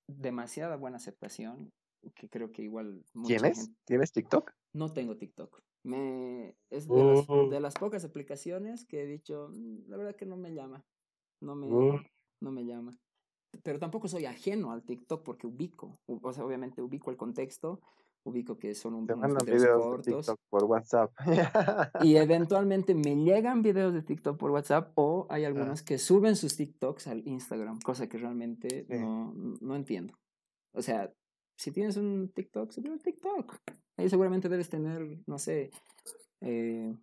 demasiada 0.06 0.76
buena 0.76 0.96
aceptación, 0.96 1.72
que 2.14 2.28
creo 2.28 2.50
que 2.50 2.62
igual... 2.62 3.04
¿Tienes? 3.26 3.70
¿Tienes 3.84 4.12
TikTok? 4.12 4.52
No 4.72 4.92
tengo 4.92 5.16
TikTok. 5.16 5.60
Me... 5.84 6.56
Es 6.70 6.88
de, 6.88 6.94
oh. 6.94 7.50
las, 7.60 7.74
pocas 7.74 8.04
aplicaciones 8.04 8.84
que 8.84 9.02
he 9.02 9.06
dicho, 9.06 9.50
mm, 9.52 9.88
la 9.88 9.96
verdad 9.96 10.16
que 10.16 10.26
no 10.26 10.36
me 10.36 10.54
llama. 10.54 10.84
No 11.40 11.54
me, 11.54 11.68
oh. 11.70 12.00
no 12.40 12.50
me 12.50 12.64
llama. 12.64 12.98
Pero 13.62 13.78
tampoco 13.78 14.08
soy 14.08 14.26
ajeno 14.26 14.72
al 14.72 14.84
TikTok 14.84 15.22
porque 15.22 15.46
ubico, 15.46 15.98
o 16.06 16.32
sea, 16.32 16.44
obviamente 16.44 16.82
ubico 16.82 17.10
el 17.10 17.16
contexto 17.16 17.80
ubico 18.24 18.58
que 18.58 18.74
son 18.74 18.94
un, 18.94 19.06
Te 19.06 19.14
unos 19.14 19.44
videos, 19.44 19.82
cortos. 19.82 20.06
De 20.06 20.12
TikTok 20.12 20.40
por 20.50 20.64
WhatsApp. 20.64 21.12
y 22.02 22.16
eventualmente 22.16 22.94
me 22.94 23.16
llegan 23.16 23.62
videos 23.62 23.94
de 23.94 24.02
TikTok 24.02 24.36
por 24.38 24.50
WhatsApp 24.50 24.92
o 24.94 25.26
hay 25.30 25.44
ah. 25.44 25.48
algunos 25.48 25.82
que 25.82 25.98
suben 25.98 26.36
sus 26.36 26.56
TikToks 26.56 27.06
al 27.08 27.26
Instagram, 27.26 27.80
cosa 27.80 28.08
que 28.08 28.18
realmente 28.18 28.86
no, 28.88 29.32
no 29.60 29.76
entiendo. 29.76 30.14
O 30.72 30.82
sea, 30.82 31.12
si 31.56 31.72
tienes 31.72 31.96
un 31.96 32.30
TikTok, 32.32 32.70
sube 32.70 32.90
un 32.90 33.00
TikTok. 33.00 33.56
Ahí 33.96 34.08
seguramente 34.08 34.48
debes 34.48 34.68
tener, 34.68 35.18
no 35.26 35.38
sé, 35.38 35.70
eh, 36.40 36.94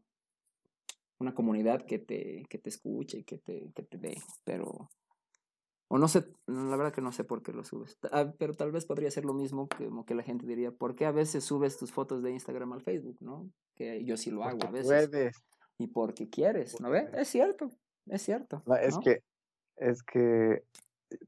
una 1.20 1.34
comunidad 1.34 1.86
que 1.86 2.00
te, 2.00 2.46
que 2.50 2.58
te 2.58 2.70
escuche 2.70 3.20
y 3.20 3.24
que 3.24 3.38
te, 3.38 3.72
que 3.74 3.84
te 3.84 3.98
dé, 3.98 4.16
pero 4.44 4.90
o 5.88 6.00
no 6.00 6.08
sé, 6.08 6.26
la 6.48 6.76
verdad 6.76 6.94
que 6.94 7.02
no 7.02 7.12
sé 7.12 7.24
por 7.24 7.44
qué 7.44 7.54
lo 7.54 7.64
subes. 7.64 7.98
Ah, 8.12 8.34
pero 8.40 8.56
tal 8.56 8.72
vez 8.72 8.86
podría 8.86 9.12
ser 9.12 9.26
lo 9.26 9.34
mismo 9.34 9.68
que, 9.68 9.86
como 9.86 10.06
que 10.06 10.16
la 10.16 10.24
gente 10.24 10.46
diría, 10.46 10.72
¿por 10.72 10.96
qué 10.96 11.06
a 11.06 11.12
veces 11.12 11.44
subes 11.44 11.78
tus 11.78 11.92
fotos 11.92 12.24
de 12.24 12.32
Instagram 12.32 12.74
al 12.74 12.82
Facebook, 12.82 13.18
no? 13.22 13.50
Que 13.76 14.04
yo 14.04 14.18
sí 14.18 14.32
lo 14.32 14.44
hago 14.44 14.60
a 14.68 14.72
veces. 14.72 15.10
Puedes. 15.10 15.44
Y 15.78 15.88
porque 15.88 16.30
quieres, 16.30 16.80
¿no 16.82 16.90
ves? 16.90 17.14
Es 17.14 17.28
cierto, 17.28 17.70
es 18.08 18.22
cierto. 18.22 18.64
es 18.82 18.98
que, 19.00 19.24
es 19.76 20.02
que 20.04 20.64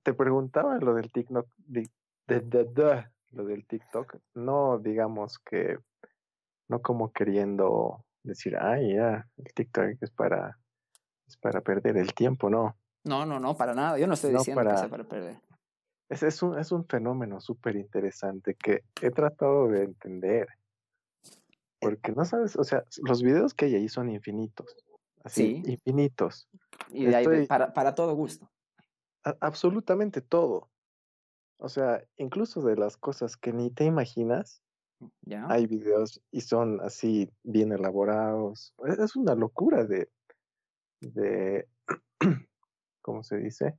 te 0.04 0.14
preguntaba 0.14 0.78
lo 0.78 0.96
del 0.96 1.12
TikTok, 1.12 1.48
de, 1.58 1.90
de, 2.28 3.06
lo 3.32 3.46
del 3.46 3.68
TikTok, 3.68 4.18
no 4.34 4.80
digamos 4.80 5.38
que, 5.40 5.78
no 6.70 6.82
como 6.82 7.12
queriendo 7.12 8.06
decir, 8.24 8.58
ay, 8.58 8.96
ya, 8.96 9.28
el 9.38 9.54
TikTok 9.54 10.02
es 10.02 10.12
para, 10.12 10.58
es 11.28 11.38
para 11.38 11.62
perder 11.62 11.98
el 11.98 12.14
tiempo, 12.14 12.50
no 12.50 12.76
no, 13.08 13.26
no, 13.26 13.40
no, 13.40 13.56
para 13.56 13.74
nada. 13.74 13.98
Yo 13.98 14.08
no 14.08 14.14
estoy 14.14 14.34
diciendo 14.34 14.64
que 14.64 14.78
sea 14.78 14.90
para 14.90 15.04
perder. 15.04 15.42
Es, 16.10 16.24
es, 16.24 16.42
un, 16.42 16.58
es 16.58 16.72
un 16.72 16.86
fenómeno 16.86 17.42
súper 17.42 17.76
interesante 17.76 18.56
que 18.56 18.84
he 19.02 19.12
tratado 19.12 19.68
de 19.68 19.84
entender. 19.84 20.48
Eh 21.24 21.30
Porque 21.82 22.12
no 22.12 22.26
sabes, 22.26 22.56
o 22.56 22.64
sea, 22.64 22.84
los 23.04 23.22
videos 23.22 23.54
que 23.54 23.66
hay 23.66 23.76
ahí 23.76 23.90
son 23.90 24.10
infinitos. 24.10 24.76
Así, 25.24 25.62
sí. 25.64 25.74
infinitos. 25.74 26.48
Y 26.90 27.06
de 27.06 27.16
ahí, 27.16 27.48
para, 27.48 27.74
para 27.74 27.96
todo 27.96 28.16
gusto. 28.16 28.50
absolutamente 29.42 30.22
todo. 30.22 30.70
O 31.60 31.70
sea, 31.70 32.04
incluso 32.18 32.62
de 32.62 32.76
las 32.76 32.98
cosas 32.98 33.36
que 33.36 33.52
ni 33.52 33.72
te 33.72 33.84
imaginas, 33.84 34.62
¿Ya? 35.22 35.46
Hay 35.50 35.68
videos 35.68 36.22
y 36.32 36.42
son 36.42 36.82
así 36.82 37.30
bien 37.44 37.72
elaborados. 37.72 38.74
Es, 38.86 39.00
es 39.00 39.16
una 39.16 39.36
locura 39.36 39.86
de, 39.86 40.10
de, 41.02 41.68
¿cómo 43.08 43.24
se 43.24 43.38
dice? 43.38 43.74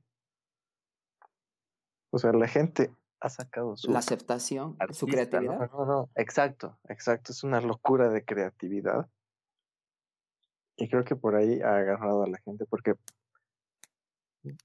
O 2.09 2.17
sea, 2.17 2.31
la 2.33 2.47
gente 2.47 2.91
ha 3.19 3.29
sacado 3.29 3.77
su 3.77 3.91
La 3.91 3.99
aceptación, 3.99 4.75
su 4.91 5.05
artista, 5.05 5.39
¿no? 5.39 5.51
creatividad. 5.51 5.71
No, 5.71 5.85
no, 5.85 6.09
exacto, 6.15 6.79
exacto. 6.87 7.31
Es 7.31 7.43
una 7.43 7.61
locura 7.61 8.09
de 8.09 8.25
creatividad. 8.25 9.07
Y 10.77 10.89
creo 10.89 11.03
que 11.03 11.15
por 11.15 11.35
ahí 11.35 11.61
ha 11.61 11.75
agarrado 11.75 12.23
a 12.23 12.27
la 12.27 12.39
gente, 12.39 12.65
porque 12.65 12.95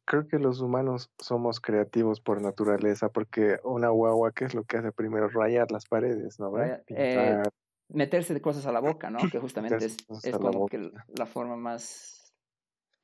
creo 0.07 0.27
que 0.29 0.39
los 0.39 0.61
humanos 0.63 1.11
somos 1.19 1.61
creativos 1.61 2.23
por 2.23 2.41
naturaleza, 2.41 3.11
porque 3.11 3.59
una 3.65 3.91
guagua, 3.91 4.33
¿qué 4.33 4.47
es 4.47 4.55
lo 4.55 4.65
que 4.65 4.79
hace 4.79 4.93
primero? 4.93 5.29
Rayar 5.29 5.71
las 5.71 5.85
paredes, 5.85 6.41
¿no? 6.41 6.53
ve? 6.53 6.63
Raya- 6.63 6.85
eh, 6.89 7.43
Meterse 7.89 8.33
de 8.33 8.41
cosas 8.41 8.65
a 8.65 8.73
la 8.73 8.81
boca, 8.81 9.11
¿no? 9.11 9.19
Que 9.31 9.39
justamente 9.41 9.85
es, 9.85 9.99
es 10.23 10.39
como 10.39 10.67
que 10.69 10.91
la 11.09 11.27
forma 11.27 11.55
más, 11.57 12.24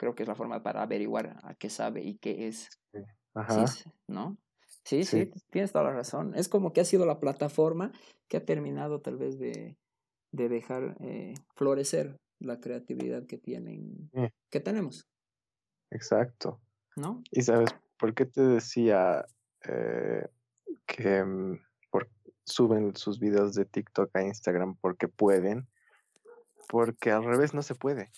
creo 0.00 0.14
que 0.14 0.22
es 0.22 0.28
la 0.28 0.34
forma 0.34 0.62
para 0.62 0.80
averiguar 0.80 1.36
a 1.42 1.54
qué 1.56 1.68
sabe 1.68 2.02
y 2.02 2.16
qué 2.16 2.48
es. 2.48 2.70
Sí, 2.90 3.00
Ajá, 3.34 3.64
es- 3.64 3.84
¿no? 4.08 4.38
Sí, 4.86 5.04
sí, 5.04 5.26
sí, 5.26 5.32
tienes 5.50 5.72
toda 5.72 5.84
la 5.84 5.92
razón. 5.92 6.34
Es 6.34 6.48
como 6.48 6.72
que 6.72 6.80
ha 6.80 6.86
sido 6.86 7.04
la 7.04 7.20
plataforma 7.20 7.92
que 8.28 8.38
ha 8.38 8.44
terminado 8.46 9.02
tal 9.02 9.18
vez 9.18 9.38
de, 9.38 9.76
de 10.32 10.48
dejar 10.48 10.96
eh, 11.00 11.34
florecer 11.54 12.16
la 12.38 12.60
creatividad 12.60 13.26
que 13.26 13.36
tienen, 13.36 14.08
sí, 14.14 14.20
que 14.50 14.60
tenemos, 14.60 15.06
exacto. 15.90 16.60
¿no? 16.96 17.22
¿Y 17.30 17.42
sabes 17.42 17.74
por 17.98 18.14
qué 18.14 18.24
te 18.24 18.40
decía 18.40 19.26
eh, 19.68 20.26
que 20.86 21.22
mm, 21.22 21.60
por- 21.90 22.08
suben 22.44 22.96
sus 22.96 23.20
videos 23.20 23.54
de 23.54 23.66
TikTok 23.66 24.16
a 24.16 24.22
Instagram 24.22 24.76
porque 24.80 25.08
pueden? 25.08 25.68
Porque 26.68 27.10
al 27.10 27.24
revés 27.24 27.52
no 27.52 27.62
se 27.62 27.74
puede. 27.74 28.10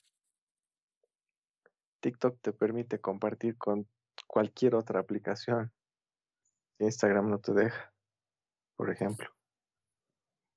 TikTok 2.03 2.39
te 2.43 2.53
permite 2.53 3.01
compartir 3.01 3.57
con 3.57 3.89
cualquier 4.27 4.75
otra 4.75 5.01
aplicación. 5.01 5.73
Instagram 6.79 7.31
no 7.31 7.39
te 7.39 7.53
deja, 7.53 7.93
por 8.77 8.91
ejemplo. 8.91 9.31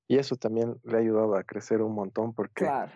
Y 0.07 0.17
eso 0.17 0.35
también 0.35 0.79
le 0.83 0.97
ha 0.97 0.99
ayudado 0.99 1.35
a 1.35 1.43
crecer 1.43 1.81
un 1.81 1.93
montón 1.93 2.33
porque, 2.33 2.65
Claro, 2.65 2.91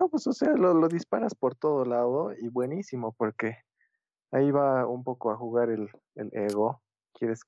no, 0.00 0.08
pues 0.08 0.26
o 0.26 0.32
sea, 0.32 0.52
lo, 0.52 0.74
lo 0.74 0.88
disparas 0.88 1.34
por 1.34 1.54
todo 1.54 1.84
lado 1.84 2.32
y 2.32 2.48
buenísimo 2.48 3.12
porque 3.12 3.58
ahí 4.32 4.50
va 4.50 4.86
un 4.86 5.04
poco 5.04 5.30
a 5.30 5.36
jugar 5.36 5.70
el, 5.70 5.90
el 6.14 6.30
ego. 6.32 6.82
Quieres 7.12 7.42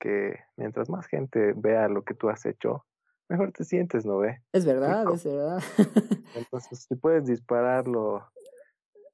que 0.00 0.40
mientras 0.56 0.90
más 0.90 1.06
gente 1.06 1.52
vea 1.56 1.88
lo 1.88 2.02
que 2.02 2.14
tú 2.14 2.28
has 2.28 2.44
hecho, 2.44 2.84
mejor 3.28 3.52
te 3.52 3.64
sientes, 3.64 4.04
¿no 4.04 4.18
ve? 4.18 4.42
es 4.52 4.66
verdad, 4.66 5.02
Rico. 5.02 5.14
es 5.14 5.24
verdad. 5.24 5.62
Entonces, 6.34 6.86
si 6.88 6.96
puedes 6.96 7.24
dispararlo 7.26 8.26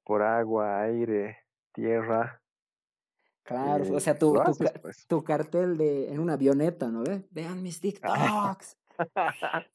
por 0.09 0.23
agua, 0.23 0.81
aire, 0.81 1.37
tierra, 1.71 2.41
Claro, 3.43 3.83
o 3.83 3.97
eh, 3.97 3.99
sea, 3.99 4.17
tu, 4.17 4.33
pues. 4.81 5.05
tu 5.05 5.23
cartel 5.23 5.77
de 5.77 6.11
en 6.11 6.19
una 6.19 6.33
avioneta, 6.33 6.89
¿no 6.89 7.03
ves? 7.03 7.21
Vean 7.29 7.61
mis 7.61 7.79
TikToks. 7.81 8.75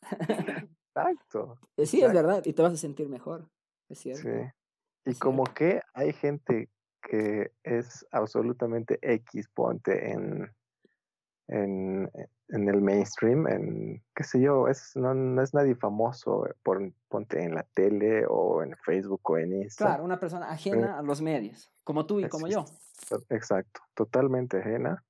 Exacto. 0.96 1.56
Eh, 1.76 1.86
Sí, 1.86 2.02
es 2.02 2.12
verdad, 2.12 2.42
y 2.44 2.52
te 2.52 2.62
vas 2.62 2.72
a 2.72 2.76
sentir 2.76 3.08
mejor, 3.08 3.48
es 3.88 4.00
cierto. 4.00 4.22
Sí. 4.22 4.50
Y 5.06 5.10
Es 5.12 5.20
como 5.20 5.44
cierto. 5.44 5.54
que 5.54 5.80
hay 5.92 6.12
gente 6.12 6.68
que 7.00 7.52
es 7.62 8.04
absolutamente 8.10 8.98
X, 9.02 9.48
ponte 9.54 10.10
en, 10.10 10.52
en, 11.46 12.10
en 12.48 12.68
el 12.68 12.80
mainstream, 12.80 13.46
en, 13.48 14.02
qué 14.14 14.24
sé 14.24 14.40
yo, 14.40 14.68
es, 14.68 14.94
no, 14.96 15.14
no 15.14 15.42
es 15.42 15.54
nadie 15.54 15.74
famoso, 15.74 16.46
eh, 16.46 16.54
por, 16.62 16.92
ponte 17.08 17.42
en 17.42 17.54
la 17.54 17.62
tele 17.74 18.24
o 18.28 18.62
en 18.62 18.76
Facebook 18.76 19.20
o 19.24 19.38
en 19.38 19.62
Insta. 19.62 19.86
Claro, 19.86 20.04
una 20.04 20.20
persona 20.20 20.50
ajena 20.50 20.98
a 20.98 21.02
los 21.02 21.22
medios, 21.22 21.70
como 21.84 22.06
tú 22.06 22.20
y 22.20 22.28
como 22.28 22.46
yo. 22.46 22.64
Exacto, 23.30 23.80
totalmente 23.94 24.58
ajena, 24.58 25.02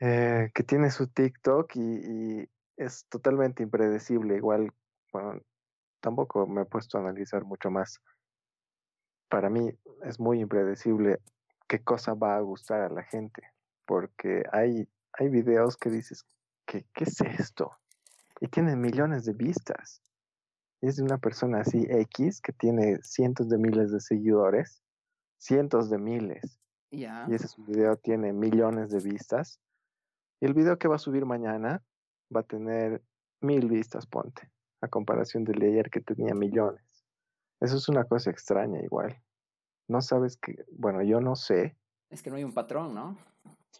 eh, 0.00 0.50
que 0.54 0.62
tiene 0.62 0.90
su 0.90 1.08
TikTok 1.08 1.74
y, 1.76 2.40
y 2.40 2.48
es 2.76 3.06
totalmente 3.08 3.62
impredecible. 3.62 4.36
Igual, 4.36 4.72
bueno, 5.12 5.40
tampoco 6.00 6.46
me 6.46 6.62
he 6.62 6.66
puesto 6.66 6.98
a 6.98 7.00
analizar 7.00 7.44
mucho 7.44 7.70
más. 7.70 8.00
Para 9.28 9.50
mí 9.50 9.70
es 10.04 10.20
muy 10.20 10.40
impredecible 10.40 11.20
qué 11.66 11.82
cosa 11.82 12.14
va 12.14 12.36
a 12.36 12.40
gustar 12.40 12.82
a 12.82 12.88
la 12.88 13.02
gente, 13.02 13.42
porque 13.86 14.44
hay, 14.52 14.88
hay 15.18 15.28
videos 15.28 15.76
que 15.76 15.90
dices, 15.90 16.24
¿qué, 16.66 16.86
¿qué 16.94 17.04
es 17.04 17.20
esto? 17.20 17.72
Y 18.40 18.48
tienen 18.48 18.80
millones 18.80 19.24
de 19.24 19.32
vistas. 19.32 20.02
Y 20.80 20.88
es 20.88 20.96
de 20.96 21.02
una 21.02 21.18
persona 21.18 21.60
así 21.60 21.86
X 21.88 22.40
que 22.40 22.52
tiene 22.52 22.98
cientos 23.02 23.48
de 23.48 23.58
miles 23.58 23.90
de 23.90 24.00
seguidores, 24.00 24.82
cientos 25.38 25.90
de 25.90 25.98
miles. 25.98 26.60
Ya. 26.90 27.26
y 27.28 27.34
ese 27.34 27.48
video 27.62 27.96
tiene 27.96 28.32
millones 28.32 28.90
de 28.90 29.00
vistas. 29.00 29.60
Y 30.40 30.46
el 30.46 30.54
video 30.54 30.78
que 30.78 30.88
va 30.88 30.96
a 30.96 31.00
subir 31.00 31.26
mañana 31.26 31.82
va 32.34 32.40
a 32.40 32.44
tener 32.44 33.02
mil 33.40 33.68
vistas, 33.68 34.06
ponte, 34.06 34.50
a 34.80 34.88
comparación 34.88 35.44
del 35.44 35.58
de 35.58 35.68
ayer 35.68 35.90
que 35.90 36.00
tenía 36.00 36.34
millones. 36.34 36.82
Eso 37.60 37.76
es 37.76 37.88
una 37.88 38.04
cosa 38.04 38.30
extraña 38.30 38.80
igual. 38.82 39.20
No 39.88 40.00
sabes 40.00 40.36
que, 40.36 40.64
bueno, 40.72 41.02
yo 41.02 41.20
no 41.20 41.36
sé. 41.36 41.76
Es 42.10 42.22
que 42.22 42.30
no 42.30 42.36
hay 42.36 42.44
un 42.44 42.54
patrón, 42.54 42.94
¿no? 42.94 43.16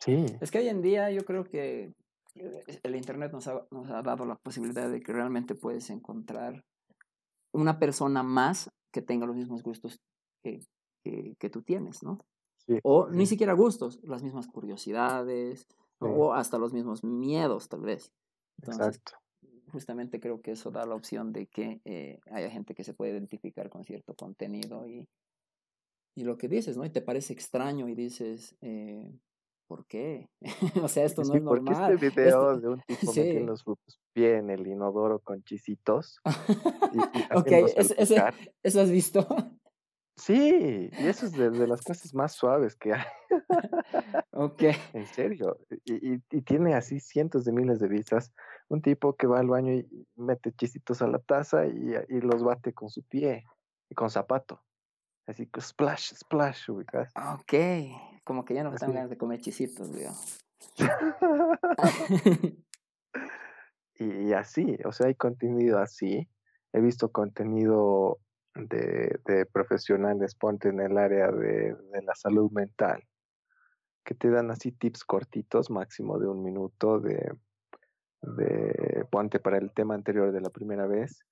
Sí, 0.01 0.27
Es 0.41 0.51
que 0.51 0.59
hoy 0.59 0.69
en 0.69 0.83
día 0.83 1.11
yo 1.11 1.25
creo 1.25 1.45
que 1.45 1.93
eh, 2.35 2.79
el 2.83 2.97
Internet 2.97 3.33
nos 3.33 3.49
ha, 3.49 3.67
nos 3.71 3.91
ha 3.91 4.03
dado 4.03 4.27
la 4.27 4.37
posibilidad 4.37 4.91
de 4.91 5.01
que 5.01 5.13
realmente 5.13 5.55
puedes 5.55 5.91
encontrar 5.91 6.65
una 7.53 7.79
persona 7.79 8.23
más 8.23 8.71
que 8.93 9.03
tenga 9.03 9.27
los 9.27 9.37
mismos 9.37 9.63
gustos 9.63 10.01
que, 10.43 10.61
que, 11.05 11.35
que 11.39 11.51
tú 11.51 11.63
tienes, 11.63 12.03
¿no? 12.03 12.19
sí, 12.67 12.79
O 12.83 13.09
ni 13.09 13.27
siquiera 13.27 13.53
gustos, 13.55 14.01
las 14.03 14.23
mismas 14.23 14.47
curiosidades, 14.49 15.67
o 16.01 16.35
hasta 16.35 16.59
los 16.59 16.73
mismos 16.73 17.05
miedos, 17.05 17.69
tal 17.69 17.81
vez. 17.81 18.13
Entonces, 18.59 18.97
exacto. 18.97 19.13
justamente 19.73 20.21
creo 20.21 20.41
que 20.41 20.53
eso 20.53 20.71
da 20.71 20.87
la 20.87 20.95
opción 20.95 21.33
de 21.33 21.47
que 21.47 21.81
eh, 21.85 22.21
haya 22.31 22.51
gente 22.51 22.75
que 22.75 22.85
se 22.85 22.95
puede 22.95 23.13
identificar 23.13 23.71
con 23.71 23.85
cierto 23.85 24.15
contenido 24.15 24.87
y, 24.87 25.09
y 26.15 26.25
lo 26.25 26.37
que 26.37 26.49
dices, 26.49 26.77
¿no? 26.77 26.85
Y 26.85 26.91
te 26.91 27.03
parece 27.03 27.33
extraño 27.33 27.89
y 27.89 27.95
dices, 27.95 28.57
eh, 28.61 29.11
¿por 29.67 29.87
qué? 29.87 30.29
o 30.85 30.89
sea, 30.89 31.05
esto 31.05 31.23
no 31.23 31.35
es 31.35 31.43
porque 31.43 31.63
normal. 31.63 31.93
este 31.95 32.09
video 32.11 32.57
de 32.59 32.69
un 32.69 32.81
tipo 32.87 33.13
sí. 33.13 33.21
metiendo 33.21 33.57
su 33.57 33.77
pie 34.13 34.37
en 34.39 34.51
el 34.51 34.67
inodoro 34.67 35.19
con 35.21 35.43
chisitos 35.43 36.19
y, 36.93 36.99
y 36.99 37.03
ok, 37.35 37.53
ese-. 37.77 38.23
¿eso 38.63 38.81
has 38.81 38.91
visto? 38.91 39.27
Sí, 40.19 40.89
y 40.99 41.07
eso 41.07 41.27
es 41.27 41.33
de, 41.33 41.51
de 41.51 41.67
las 41.67 41.83
cosas 41.83 42.15
más 42.15 42.33
suaves 42.33 42.75
que 42.75 42.95
hay. 42.95 43.05
ok. 44.33 44.63
En 44.95 45.07
serio, 45.07 45.59
y, 45.85 46.15
y- 46.15 46.23
y 46.31 46.43
tiene 46.43 46.75
así 46.75 47.01
cientos 47.01 47.45
de 47.45 47.53
miles 47.53 47.81
de 47.81 47.89
vistas. 47.89 48.33
Un 48.69 48.81
tipo 48.83 49.15
que 49.15 49.27
va 49.27 49.41
al 49.41 49.49
baño 49.49 49.73
y 49.75 50.07
mete 50.17 50.53
chisitos 50.53 51.03
a 51.03 51.07
la 51.07 51.19
taza 51.19 51.67
y, 51.67 51.93
y 52.09 52.21
los 52.23 52.43
bate 52.43 52.73
con 52.73 52.89
su 52.89 53.03
pie 53.03 53.45
y 53.91 53.95
con 53.95 54.09
zapato. 54.11 54.63
Así 55.27 55.47
que 55.47 55.61
splash, 55.61 56.15
splash, 56.15 56.71
ubicas. 56.71 57.13
Ok. 57.17 57.55
Como 58.25 58.45
que 58.45 58.55
ya 58.55 58.63
no 58.63 58.71
me 58.71 58.77
están 58.77 58.93
ganas 58.93 59.11
de 59.11 59.19
comer 59.19 59.41
chisitos, 59.41 59.93
digo. 59.93 60.13
y, 63.95 64.05
y 64.29 64.33
así, 64.33 64.79
o 64.85 64.93
sea, 64.93 65.09
hay 65.09 65.15
contenido 65.15 65.79
así. 65.79 66.29
He 66.73 66.81
visto 66.81 67.11
contenido 67.11 68.21
de, 68.55 69.19
de 69.27 69.47
profesionales, 69.47 70.35
ponte 70.35 70.69
en 70.69 70.81
el 70.81 70.97
área 70.99 71.31
de, 71.31 71.75
de 71.75 72.03
la 72.03 72.15
salud 72.15 72.51
mental, 72.53 73.03
que 74.05 74.15
te 74.15 74.31
dan 74.31 74.51
así 74.51 74.73
tips 74.73 75.05
cortitos, 75.05 75.71
máximo 75.71 76.19
de 76.19 76.29
un 76.29 76.43
minuto, 76.43 77.01
de, 77.01 77.33
de 78.23 79.07
ponte 79.11 79.41
para 79.41 79.59
el 79.59 79.73
tema 79.73 79.95
anterior 79.95 80.33
de 80.33 80.41
la 80.41 80.51
primera 80.51 80.87
vez, 80.87 81.25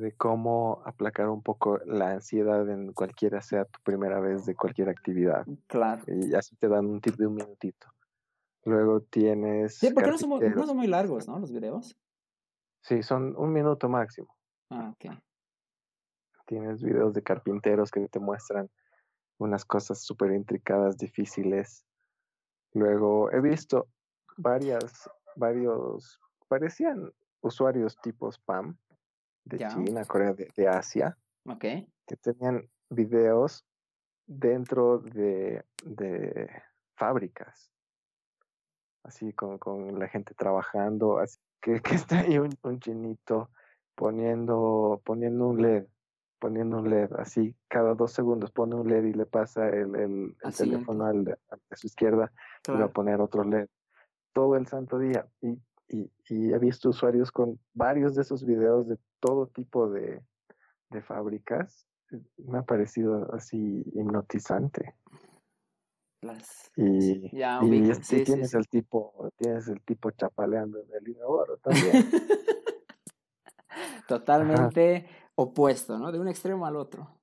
de 0.00 0.12
cómo 0.12 0.82
aplacar 0.84 1.28
un 1.28 1.42
poco 1.42 1.78
la 1.86 2.12
ansiedad 2.12 2.68
en 2.68 2.92
cualquiera 2.92 3.40
sea 3.40 3.64
tu 3.64 3.80
primera 3.82 4.20
vez 4.20 4.46
de 4.46 4.54
cualquier 4.54 4.88
actividad. 4.88 5.46
claro. 5.66 6.02
Y 6.06 6.34
así 6.34 6.56
te 6.56 6.68
dan 6.68 6.86
un 6.86 7.00
tip 7.00 7.16
de 7.16 7.26
un 7.26 7.34
minutito. 7.34 7.86
Luego 8.64 9.00
tienes... 9.00 9.76
Sí, 9.78 9.90
porque 9.94 10.10
no 10.10 10.18
son, 10.18 10.28
muy- 10.30 10.38
no 10.38 10.40
carpinteros. 10.40 10.68
son 10.68 10.76
muy 10.76 10.86
largos, 10.86 11.28
¿no? 11.28 11.38
Los 11.38 11.52
videos. 11.52 11.96
Sí, 12.82 13.02
son 13.02 13.34
un 13.36 13.52
minuto 13.52 13.88
máximo. 13.88 14.34
Ah, 14.70 14.92
ok. 14.94 15.14
Tienes 16.46 16.82
videos 16.82 17.12
de 17.14 17.22
carpinteros 17.22 17.90
que 17.90 18.08
te 18.08 18.18
muestran 18.18 18.70
unas 19.38 19.64
cosas 19.64 20.02
súper 20.02 20.32
intricadas, 20.32 20.96
difíciles. 20.96 21.84
Luego 22.72 23.30
he 23.32 23.40
visto 23.40 23.88
varias, 24.36 25.08
varios, 25.36 26.20
parecían 26.48 27.12
usuarios 27.40 27.96
tipo 28.02 28.30
spam 28.32 28.76
de 29.48 29.58
Ya. 29.58 29.68
China, 29.68 30.04
Corea, 30.04 30.32
de, 30.34 30.48
de 30.54 30.68
Asia, 30.68 31.16
que 32.06 32.16
tenían 32.16 32.68
videos 32.90 33.64
dentro 34.26 34.98
de, 34.98 35.64
de 35.84 36.50
fábricas. 36.96 37.70
así 39.04 39.32
con, 39.32 39.58
con 39.58 39.98
la 39.98 40.08
gente 40.08 40.34
trabajando, 40.34 41.18
así 41.18 41.38
que, 41.60 41.80
que 41.82 41.94
está 41.94 42.20
ahí 42.20 42.38
un, 42.38 42.50
un 42.62 42.78
chinito 42.80 43.50
poniendo, 43.94 45.00
poniendo 45.04 45.48
un 45.48 45.62
LED, 45.62 45.86
poniendo 46.38 46.78
un 46.78 46.90
LED, 46.90 47.12
así 47.18 47.56
cada 47.68 47.94
dos 47.94 48.12
segundos 48.12 48.50
pone 48.52 48.74
un 48.76 48.88
LED 48.88 49.04
y 49.04 49.12
le 49.14 49.26
pasa 49.26 49.68
el, 49.68 49.96
el, 49.96 50.36
el 50.42 50.54
teléfono 50.56 51.04
al 51.06 51.24
de, 51.24 51.32
a 51.50 51.76
su 51.76 51.86
izquierda 51.86 52.30
y 52.68 52.72
va 52.72 52.84
a 52.84 52.92
poner 52.92 53.20
otro 53.20 53.42
LED 53.44 53.68
todo 54.32 54.56
el 54.56 54.66
santo 54.66 54.98
día. 54.98 55.26
Y, 55.40 55.58
y, 55.88 56.10
y, 56.28 56.52
he 56.52 56.58
visto 56.58 56.90
usuarios 56.90 57.30
con 57.30 57.58
varios 57.74 58.14
de 58.14 58.22
esos 58.22 58.44
videos 58.44 58.88
de 58.88 58.98
todo 59.20 59.46
tipo 59.46 59.90
de, 59.90 60.22
de 60.90 61.02
fábricas. 61.02 61.86
Me 62.36 62.58
ha 62.58 62.62
parecido 62.62 63.32
así 63.34 63.84
hipnotizante. 63.94 64.94
Y, 66.76 67.36
ya, 67.36 67.60
y 67.62 67.94
sí, 68.02 68.24
tienes 68.24 68.52
el 68.54 68.68
tipo, 68.68 69.30
tienes 69.36 69.68
el 69.68 69.80
tipo 69.82 70.10
chapaleando 70.10 70.80
en 70.80 70.88
el 70.94 71.08
inodoro 71.08 71.58
también. 71.58 71.92
Totalmente 74.08 75.06
opuesto, 75.36 75.98
¿no? 75.98 76.10
De 76.10 76.18
un 76.18 76.28
extremo 76.28 76.66
al 76.66 76.76
otro. 76.76 77.20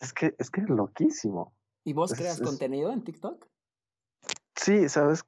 Es 0.00 0.12
que, 0.12 0.34
es 0.38 0.50
que 0.50 0.62
es 0.62 0.68
loquísimo. 0.68 1.54
¿Y 1.84 1.92
vos 1.92 2.12
creas 2.12 2.40
contenido 2.40 2.92
en 2.92 3.04
TikTok? 3.04 3.46
Sí, 4.56 4.88
sabes, 4.88 5.24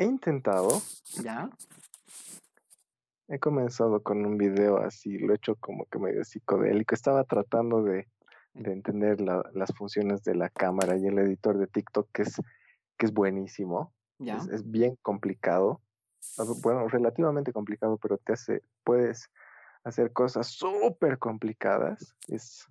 he 0.00 0.06
intentado. 0.06 0.80
¿Ya? 1.22 1.50
He 3.28 3.38
comenzado 3.38 4.02
con 4.02 4.24
un 4.24 4.38
video 4.38 4.78
así, 4.78 5.18
lo 5.18 5.32
he 5.32 5.36
hecho 5.36 5.54
como 5.56 5.84
que 5.86 5.98
medio 5.98 6.24
psicodélico. 6.24 6.94
Estaba 6.94 7.22
tratando 7.24 7.82
de, 7.82 8.08
de 8.54 8.72
entender 8.72 9.20
las 9.20 9.72
funciones 9.76 10.24
de 10.24 10.34
la 10.34 10.48
cámara 10.48 10.96
y 10.96 11.06
el 11.06 11.18
editor 11.18 11.58
de 11.58 11.66
TikTok, 11.66 12.08
que 12.12 12.22
es, 12.22 12.40
que 12.98 13.06
es 13.06 13.12
buenísimo. 13.12 13.92
Es, 14.18 14.48
es, 14.48 14.70
bien 14.70 14.96
complicado. 15.02 15.80
Bueno, 16.62 16.88
relativamente 16.88 17.52
complicado, 17.52 17.96
pero 17.98 18.18
te 18.18 18.32
hace, 18.34 18.62
puedes 18.84 19.30
hacer 19.84 20.12
cosas 20.12 20.48
súper 20.48 21.18
complicadas. 21.18 22.16
Es, 22.28 22.66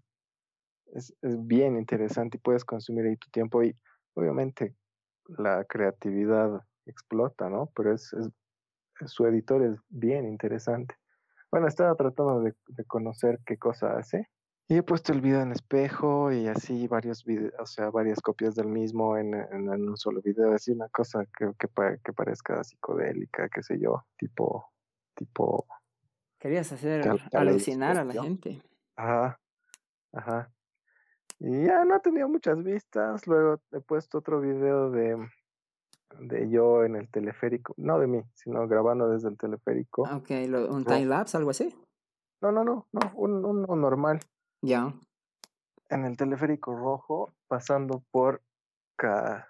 es, 0.93 1.15
es, 1.21 1.47
bien 1.47 1.77
interesante 1.77 2.37
y 2.37 2.41
puedes 2.41 2.65
consumir 2.65 3.05
ahí 3.05 3.17
tu 3.17 3.29
tiempo 3.29 3.63
y 3.63 3.75
obviamente 4.15 4.75
la 5.27 5.63
creatividad 5.63 6.63
explota, 6.89 7.49
¿no? 7.49 7.71
Pero 7.75 7.93
es, 7.93 8.13
es 8.13 8.31
su 9.05 9.25
editor 9.25 9.63
es 9.63 9.79
bien 9.89 10.25
interesante. 10.25 10.95
Bueno, 11.51 11.67
estaba 11.67 11.95
tratando 11.95 12.41
de, 12.41 12.53
de 12.67 12.85
conocer 12.85 13.39
qué 13.45 13.57
cosa 13.57 13.97
hace 13.97 14.29
y 14.71 14.77
he 14.77 14.83
puesto 14.83 15.13
el 15.13 15.21
video 15.21 15.41
en 15.41 15.51
espejo 15.51 16.31
y 16.31 16.47
así 16.47 16.87
varios 16.87 17.25
videos, 17.25 17.55
o 17.57 17.65
sea, 17.65 17.89
varias 17.89 18.21
copias 18.21 18.53
del 18.53 18.67
mismo 18.67 19.17
en, 19.17 19.33
en, 19.33 19.67
un 19.67 19.97
solo 19.97 20.21
video, 20.21 20.53
así 20.53 20.71
una 20.71 20.87
cosa 20.89 21.25
que, 21.35 21.51
que, 21.57 21.67
que, 22.03 22.13
parezca 22.13 22.63
psicodélica, 22.63 23.49
qué 23.49 23.63
sé 23.63 23.79
yo, 23.79 24.05
tipo, 24.15 24.71
tipo... 25.15 25.65
Querías 26.37 26.71
hacer 26.71 27.03
alucinar 27.33 27.97
a 27.97 28.05
la 28.05 28.21
gente. 28.21 28.61
Ajá, 28.95 29.39
ajá. 30.13 30.51
Y 31.39 31.65
ya 31.65 31.83
no 31.83 31.95
ha 31.95 31.99
tenido 31.99 32.29
muchas 32.29 32.61
vistas, 32.61 33.25
luego 33.25 33.59
he 33.71 33.81
puesto 33.81 34.19
otro 34.19 34.39
video 34.39 34.91
de, 34.91 35.17
de 36.19 36.49
yo 36.49 36.83
en 36.83 36.95
el 36.95 37.09
teleférico, 37.09 37.73
no 37.77 37.99
de 37.99 38.07
mí, 38.07 38.21
sino 38.33 38.67
grabando 38.67 39.09
desde 39.09 39.29
el 39.29 39.37
teleférico. 39.37 40.05
Ah, 40.07 40.17
ok, 40.17 40.29
¿un 40.69 40.85
time 40.85 41.05
lapse, 41.05 41.37
algo 41.37 41.51
así? 41.51 41.75
No, 42.41 42.51
no, 42.51 42.63
no, 42.63 42.87
no, 42.91 43.11
un, 43.15 43.45
uno 43.45 43.75
normal. 43.75 44.19
Ya. 44.61 44.93
En 45.89 46.05
el 46.05 46.17
teleférico 46.17 46.75
rojo, 46.75 47.33
pasando 47.47 48.03
por 48.11 48.41
Ca, 48.95 49.47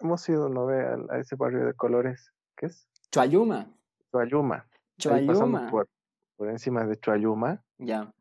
hemos 0.00 0.28
ido, 0.28 0.48
¿no 0.48 0.66
ve? 0.66 0.86
A, 1.10 1.18
ese 1.18 1.36
barrio 1.36 1.64
de 1.64 1.74
colores. 1.74 2.32
¿Qué 2.56 2.66
es? 2.66 2.86
Chuayuma. 3.10 3.74
Chuayuma. 4.10 4.66
Chuayuma. 4.98 5.70
Por, 5.70 5.88
por, 6.36 6.50
encima 6.50 6.84
de 6.84 6.98
Chuayuma. 6.98 7.62
Ya. 7.78 8.12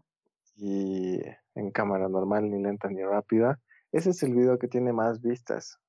Y 0.55 1.19
en 1.55 1.71
cámara 1.71 2.07
normal, 2.07 2.49
ni 2.49 2.61
lenta 2.61 2.87
ni 2.89 3.03
rápida. 3.03 3.59
Ese 3.91 4.11
es 4.11 4.23
el 4.23 4.33
video 4.33 4.57
que 4.57 4.67
tiene 4.67 4.93
más 4.93 5.21
vistas. 5.21 5.79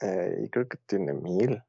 Eh, 0.00 0.42
y 0.44 0.48
creo 0.48 0.68
que 0.68 0.78
tiene 0.86 1.12
mil. 1.12 1.62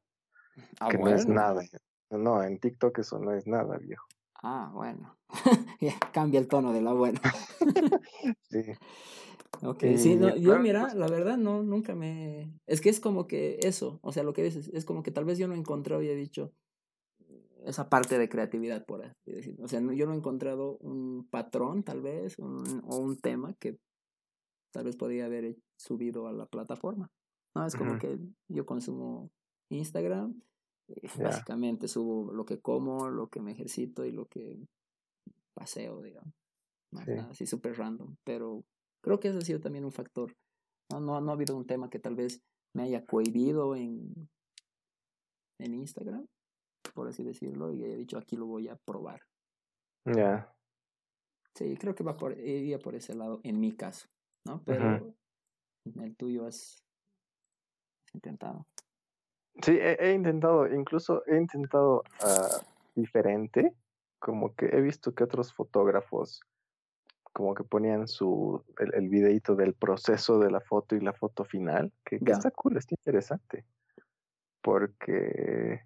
Ah, 0.79 0.89
que 0.89 0.97
no 0.97 1.09
es 1.09 1.27
nada. 1.27 1.63
No, 2.09 2.43
en 2.43 2.59
TikTok 2.59 2.99
eso 2.99 3.19
no 3.19 3.33
es 3.33 3.47
nada, 3.47 3.77
viejo. 3.77 4.05
Ah, 4.41 4.71
bueno. 4.73 5.17
Cambia 6.13 6.39
el 6.39 6.47
tono 6.47 6.73
de 6.73 6.81
la 6.81 6.93
buena. 6.93 7.21
sí. 8.49 8.63
Ok, 9.61 9.83
sí, 9.97 10.19
yo 10.39 10.59
mira, 10.59 10.93
la 10.95 11.07
verdad 11.07 11.37
no, 11.37 11.63
nunca 11.63 11.95
me... 11.95 12.51
Es 12.65 12.81
que 12.81 12.89
es 12.89 12.99
como 12.99 13.27
que 13.27 13.59
eso, 13.61 13.99
o 14.01 14.11
sea, 14.11 14.23
lo 14.23 14.33
que 14.33 14.43
dices, 14.43 14.69
es 14.73 14.83
como 14.83 15.03
que 15.03 15.11
tal 15.11 15.25
vez 15.25 15.37
yo 15.37 15.47
no 15.47 15.53
he 15.53 15.57
encontrado 15.57 16.01
y 16.01 16.09
he 16.09 16.15
dicho 16.15 16.53
esa 17.65 17.87
parte 17.87 18.17
de 18.17 18.27
creatividad, 18.29 18.85
por 18.85 19.03
así 19.03 19.31
decirlo. 19.31 19.63
O 19.63 19.67
sea, 19.67 19.79
yo 19.79 20.05
no 20.05 20.13
he 20.13 20.17
encontrado 20.17 20.77
un 20.79 21.27
patrón, 21.29 21.83
tal 21.83 22.01
vez, 22.01 22.37
o 22.39 22.97
un 22.97 23.17
tema 23.17 23.53
que 23.59 23.77
tal 24.71 24.85
vez 24.85 24.97
podría 24.97 25.25
haber 25.25 25.55
subido 25.77 26.27
a 26.27 26.33
la 26.33 26.45
plataforma. 26.45 27.09
No, 27.55 27.65
es 27.65 27.75
como 27.75 27.99
que 27.99 28.19
yo 28.47 28.65
consumo 28.65 29.29
Instagram 29.69 30.41
Básicamente 31.17 31.87
subo 31.87 32.31
lo 32.33 32.45
que 32.45 32.59
como, 32.59 33.09
lo 33.09 33.27
que 33.27 33.41
me 33.41 33.51
ejercito 33.51 34.05
y 34.05 34.11
lo 34.11 34.25
que 34.25 34.67
paseo, 35.53 36.01
digamos. 36.01 36.33
así 37.29 37.45
súper 37.45 37.77
random. 37.77 38.15
Pero 38.23 38.63
creo 39.01 39.19
que 39.19 39.29
ese 39.29 39.37
ha 39.37 39.41
sido 39.41 39.59
también 39.59 39.85
un 39.85 39.91
factor. 39.91 40.35
No, 40.91 40.99
no, 40.99 41.19
no 41.21 41.31
ha 41.31 41.33
habido 41.33 41.55
un 41.55 41.65
tema 41.65 41.89
que 41.89 41.99
tal 41.99 42.15
vez 42.15 42.41
me 42.75 42.83
haya 42.83 43.05
cohibido 43.05 43.75
en, 43.75 44.29
en 45.59 45.73
Instagram, 45.73 46.27
por 46.93 47.07
así 47.07 47.23
decirlo, 47.23 47.71
y 47.71 47.83
haya 47.83 47.95
dicho 47.95 48.17
aquí 48.17 48.35
lo 48.35 48.45
voy 48.45 48.67
a 48.67 48.75
probar. 48.75 49.21
Ya. 50.05 50.53
Sí, 51.55 51.77
creo 51.77 51.95
que 51.95 52.03
va 52.03 52.17
por, 52.17 52.37
iría 52.37 52.79
por 52.79 52.95
ese 52.95 53.15
lado 53.15 53.39
en 53.43 53.59
mi 53.59 53.71
caso, 53.71 54.07
¿no? 54.45 54.63
Pero 54.65 55.15
en 55.85 55.99
el 56.01 56.15
tuyo 56.15 56.45
has 56.45 56.82
intentado. 58.13 58.65
Sí, 59.61 59.77
he, 59.79 60.13
intentado, 60.13 60.67
incluso 60.67 61.23
he 61.27 61.37
intentado 61.37 62.03
uh, 62.23 62.65
diferente, 62.95 63.73
como 64.19 64.55
que 64.55 64.65
he 64.65 64.81
visto 64.81 65.13
que 65.13 65.23
otros 65.23 65.53
fotógrafos 65.53 66.41
como 67.33 67.55
que 67.55 67.63
ponían 67.63 68.07
su 68.07 68.63
el, 68.77 68.93
el 68.93 69.09
videito 69.09 69.55
del 69.55 69.73
proceso 69.73 70.39
de 70.39 70.51
la 70.51 70.61
foto 70.61 70.95
y 70.95 71.01
la 71.01 71.13
foto 71.13 71.43
final, 71.43 71.91
que, 72.05 72.19
que 72.19 72.31
está 72.31 72.51
cool, 72.51 72.77
está 72.77 72.95
interesante. 72.95 73.65
Porque 74.61 75.81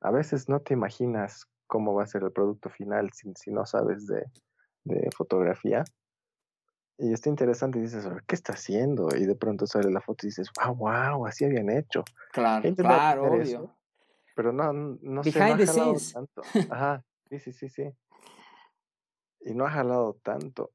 a 0.00 0.10
veces 0.10 0.48
no 0.48 0.60
te 0.60 0.74
imaginas 0.74 1.46
cómo 1.66 1.94
va 1.94 2.02
a 2.02 2.08
ser 2.08 2.24
el 2.24 2.32
producto 2.32 2.68
final 2.68 3.10
si, 3.12 3.32
si 3.36 3.52
no 3.52 3.64
sabes 3.64 4.06
de, 4.06 4.24
de 4.84 5.08
fotografía. 5.16 5.84
Y 7.02 7.14
está 7.14 7.30
interesante 7.30 7.78
y 7.78 7.82
dices, 7.82 8.06
¿qué 8.26 8.34
está 8.34 8.52
haciendo? 8.52 9.08
Y 9.16 9.24
de 9.24 9.34
pronto 9.34 9.66
sale 9.66 9.90
la 9.90 10.02
foto 10.02 10.26
y 10.26 10.28
dices, 10.28 10.50
wow, 10.62 10.74
wow, 10.74 11.26
así 11.26 11.46
habían 11.46 11.70
hecho. 11.70 12.04
Claro, 12.30 12.74
claro, 12.76 13.24
obvio. 13.24 13.42
Eso, 13.42 13.76
pero 14.36 14.52
no, 14.52 14.70
no 14.72 15.24
sé, 15.24 15.38
no 15.38 15.44
ha 15.44 15.66
jalado 15.66 15.96
tanto. 16.12 16.42
Ajá, 16.70 17.04
sí, 17.30 17.38
sí, 17.38 17.52
sí, 17.52 17.68
sí. 17.70 17.90
Y 19.40 19.54
no 19.54 19.64
ha 19.64 19.70
jalado 19.70 20.18
tanto. 20.22 20.72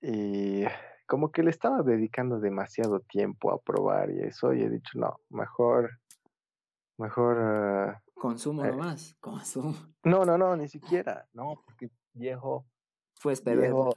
Y 0.00 0.64
como 1.06 1.30
que 1.30 1.42
le 1.42 1.50
estaba 1.50 1.82
dedicando 1.82 2.40
demasiado 2.40 3.00
tiempo 3.00 3.52
a 3.52 3.60
probar 3.60 4.10
y 4.10 4.20
eso, 4.20 4.54
y 4.54 4.62
he 4.62 4.70
dicho, 4.70 4.98
no, 4.98 5.20
mejor, 5.28 5.98
mejor... 6.96 8.00
Uh, 8.16 8.20
consumo 8.20 8.64
eh, 8.64 8.70
nomás, 8.70 9.14
consumo. 9.20 9.74
No, 10.04 10.24
no, 10.24 10.38
no, 10.38 10.56
ni 10.56 10.68
siquiera, 10.68 11.28
no, 11.32 11.62
porque 11.66 11.90
viejo... 12.14 12.66
Fue 13.20 13.34
viejo, 13.34 13.96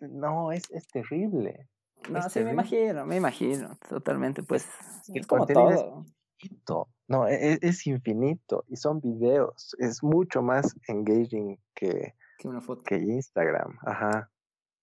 no, 0.00 0.52
es, 0.52 0.70
es 0.70 0.86
terrible. 0.88 1.68
No, 2.10 2.22
sí, 2.28 2.40
me 2.40 2.52
imagino, 2.52 3.04
me 3.06 3.16
imagino, 3.16 3.76
totalmente, 3.88 4.42
pues, 4.42 4.66
es 5.12 5.26
como 5.26 5.46
todo. 5.46 5.70
Es 5.70 6.44
infinito. 6.44 6.88
No, 7.08 7.26
es, 7.26 7.58
es, 7.62 7.86
infinito 7.86 8.64
y 8.68 8.76
son 8.76 9.00
videos, 9.00 9.74
es 9.78 10.02
mucho 10.02 10.42
más 10.42 10.76
engaging 10.86 11.58
que, 11.74 12.14
que 12.38 12.48
una 12.48 12.60
foto. 12.60 12.82
Que 12.84 12.96
Instagram, 12.96 13.78
ajá. 13.84 14.30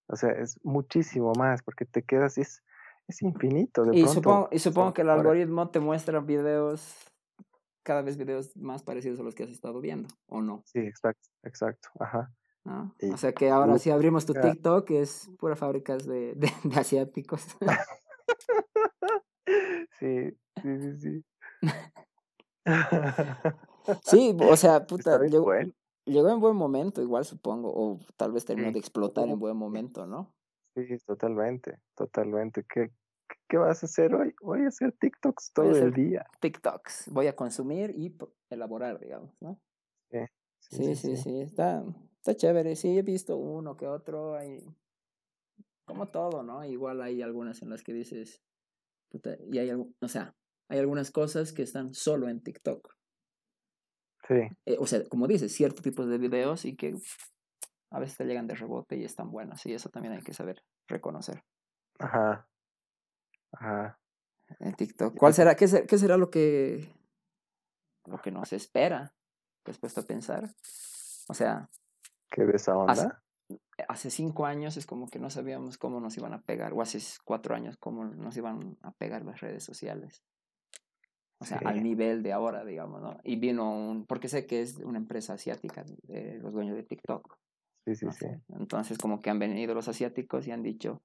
O 0.08 0.16
sea, 0.16 0.32
es 0.32 0.60
muchísimo 0.64 1.34
más 1.34 1.64
porque 1.64 1.86
te 1.86 2.04
quedas, 2.04 2.38
es, 2.38 2.64
es 3.08 3.22
infinito. 3.22 3.84
De 3.84 3.98
y, 3.98 4.02
pronto, 4.02 4.14
supongo, 4.14 4.50
y 4.52 4.60
supongo 4.60 4.94
que 4.94 5.02
el 5.02 5.10
algoritmo 5.10 5.70
te 5.70 5.80
muestra 5.80 6.20
videos, 6.20 6.96
cada 7.84 8.02
vez 8.02 8.18
videos 8.18 8.56
más 8.58 8.84
parecidos 8.84 9.20
a 9.20 9.24
los 9.24 9.36
que 9.36 9.44
has 9.44 9.52
estado 9.52 9.80
viendo, 9.82 10.10
¿o 10.28 10.42
no? 10.42 10.64
Sí, 10.66 10.80
exacto, 10.80 11.30
exacto, 11.44 11.90
ajá. 12.00 12.32
O 12.66 13.18
sea 13.18 13.32
que 13.32 13.50
ahora 13.50 13.78
si 13.78 13.92
abrimos 13.92 14.26
tu 14.26 14.34
TikTok 14.34 14.90
es 14.92 15.30
pura 15.38 15.56
fábricas 15.56 16.06
de, 16.06 16.34
de, 16.34 16.48
asiáticos. 16.76 17.46
sí, 20.00 20.32
sí, 20.62 20.82
sí, 20.82 21.00
sí. 21.00 21.26
sí, 24.04 24.36
o 24.40 24.58
sea, 24.58 24.88
puta, 24.88 25.20
llegó, 25.20 25.52
llegó, 26.06 26.30
en 26.30 26.40
buen 26.40 26.56
momento, 26.56 27.04
igual 27.04 27.24
supongo, 27.24 27.72
o 27.72 28.00
tal 28.18 28.32
vez 28.32 28.46
terminó 28.46 28.72
de 28.72 28.80
explotar 28.80 29.28
en 29.28 29.38
buen 29.38 29.56
momento, 29.56 30.08
¿no? 30.08 30.34
Sí, 30.74 30.98
totalmente, 31.06 31.80
totalmente. 31.94 32.66
Qué, 32.68 32.90
¿qué 33.48 33.58
vas 33.58 33.84
a 33.84 33.86
hacer 33.86 34.16
hoy? 34.16 34.34
Voy 34.42 34.64
a 34.64 34.70
hacer 34.70 34.92
TikToks 34.94 35.54
todo 35.54 35.70
el 35.70 35.94
día. 35.94 36.26
TikToks, 36.40 37.12
voy 37.12 37.28
a 37.28 37.36
consumir 37.36 37.94
y 37.96 38.18
elaborar, 38.50 39.00
digamos, 39.00 39.36
¿no? 39.40 39.60
Sí, 40.60 40.96
sí, 40.96 41.16
sí, 41.16 41.42
Está, 41.42 41.84
está 42.26 42.36
chévere. 42.36 42.76
Sí, 42.76 42.98
he 42.98 43.04
visto 43.04 43.38
uno 43.38 43.78
que 43.78 43.86
otro. 43.88 44.36
Hay, 44.36 44.66
como 45.86 46.08
todo, 46.08 46.42
¿no? 46.42 46.66
Igual 46.66 47.02
hay 47.02 47.22
algunas 47.22 47.62
en 47.62 47.70
las 47.70 47.84
que 47.84 47.94
dices, 47.94 48.42
y 49.52 49.58
hay, 49.60 49.72
o 49.72 50.08
sea, 50.08 50.36
hay 50.68 50.80
algunas 50.80 51.12
cosas 51.12 51.54
que 51.54 51.62
están 51.62 51.94
solo 51.94 52.28
en 52.28 52.42
TikTok. 52.42 52.96
Sí. 54.28 54.42
Eh, 54.66 54.78
o 54.80 54.88
sea, 54.88 55.08
como 55.08 55.28
dices, 55.28 55.54
ciertos 55.54 55.84
tipos 55.84 56.08
de 56.08 56.18
videos 56.18 56.66
y 56.66 56.76
que 56.76 56.96
a 57.92 58.00
veces 58.00 58.18
te 58.18 58.26
llegan 58.26 58.48
de 58.48 58.56
rebote 58.56 58.98
y 58.98 59.04
están 59.04 59.30
buenos 59.30 59.64
y 59.68 59.74
eso 59.74 59.90
también 59.90 60.16
hay 60.16 60.24
que 60.24 60.34
saber 60.34 60.64
reconocer. 60.88 61.44
Ajá. 62.00 62.50
Ajá. 63.52 64.00
En 64.60 64.74
TikTok. 64.74 65.16
¿Cuál 65.16 65.36
será, 65.36 65.56
qué, 65.56 65.68
qué 65.88 65.98
será 66.00 66.18
lo 66.18 66.32
que, 66.32 66.92
lo 68.06 68.20
que 68.20 68.32
nos 68.32 68.52
espera? 68.52 69.14
¿Te 69.64 69.70
has 69.70 69.78
puesto 69.78 70.02
a 70.02 70.06
pensar? 70.06 70.50
O 71.28 71.36
sea... 71.36 71.70
¿Qué 72.30 72.44
de 72.46 72.56
esa 72.56 72.78
onda? 72.78 73.22
hace 73.88 74.10
cinco 74.10 74.46
años 74.46 74.78
es 74.78 74.86
como 74.86 75.08
que 75.08 75.20
no 75.20 75.30
sabíamos 75.30 75.78
cómo 75.78 76.00
nos 76.00 76.18
iban 76.18 76.34
a 76.34 76.42
pegar, 76.42 76.74
o 76.74 76.82
hace 76.82 77.00
cuatro 77.24 77.56
años 77.56 77.78
cómo 77.78 78.06
nos 78.06 78.36
iban 78.38 78.78
a 78.82 78.92
pegar 78.94 79.24
las 79.24 79.42
redes 79.42 79.64
sociales. 79.64 80.24
O 81.40 81.46
sea, 81.46 81.60
al 81.66 81.84
nivel 81.84 82.24
de 82.24 82.32
ahora, 82.32 82.64
digamos, 82.64 83.02
¿no? 83.02 83.18
Y 83.24 83.36
vino 83.36 83.70
un, 83.70 84.06
porque 84.06 84.30
sé 84.30 84.48
que 84.48 84.62
es 84.62 84.78
una 84.78 84.98
empresa 84.98 85.34
asiática, 85.34 85.84
de 86.04 86.40
los 86.40 86.54
dueños 86.54 86.78
de 86.78 86.84
TikTok. 86.84 87.38
Sí, 87.86 87.96
sí, 87.96 88.08
sí. 88.18 88.28
Entonces, 88.58 88.98
como 88.98 89.22
que 89.22 89.30
han 89.30 89.38
venido 89.38 89.76
los 89.76 89.88
asiáticos 89.90 90.48
y 90.48 90.52
han 90.52 90.64
dicho, 90.64 91.04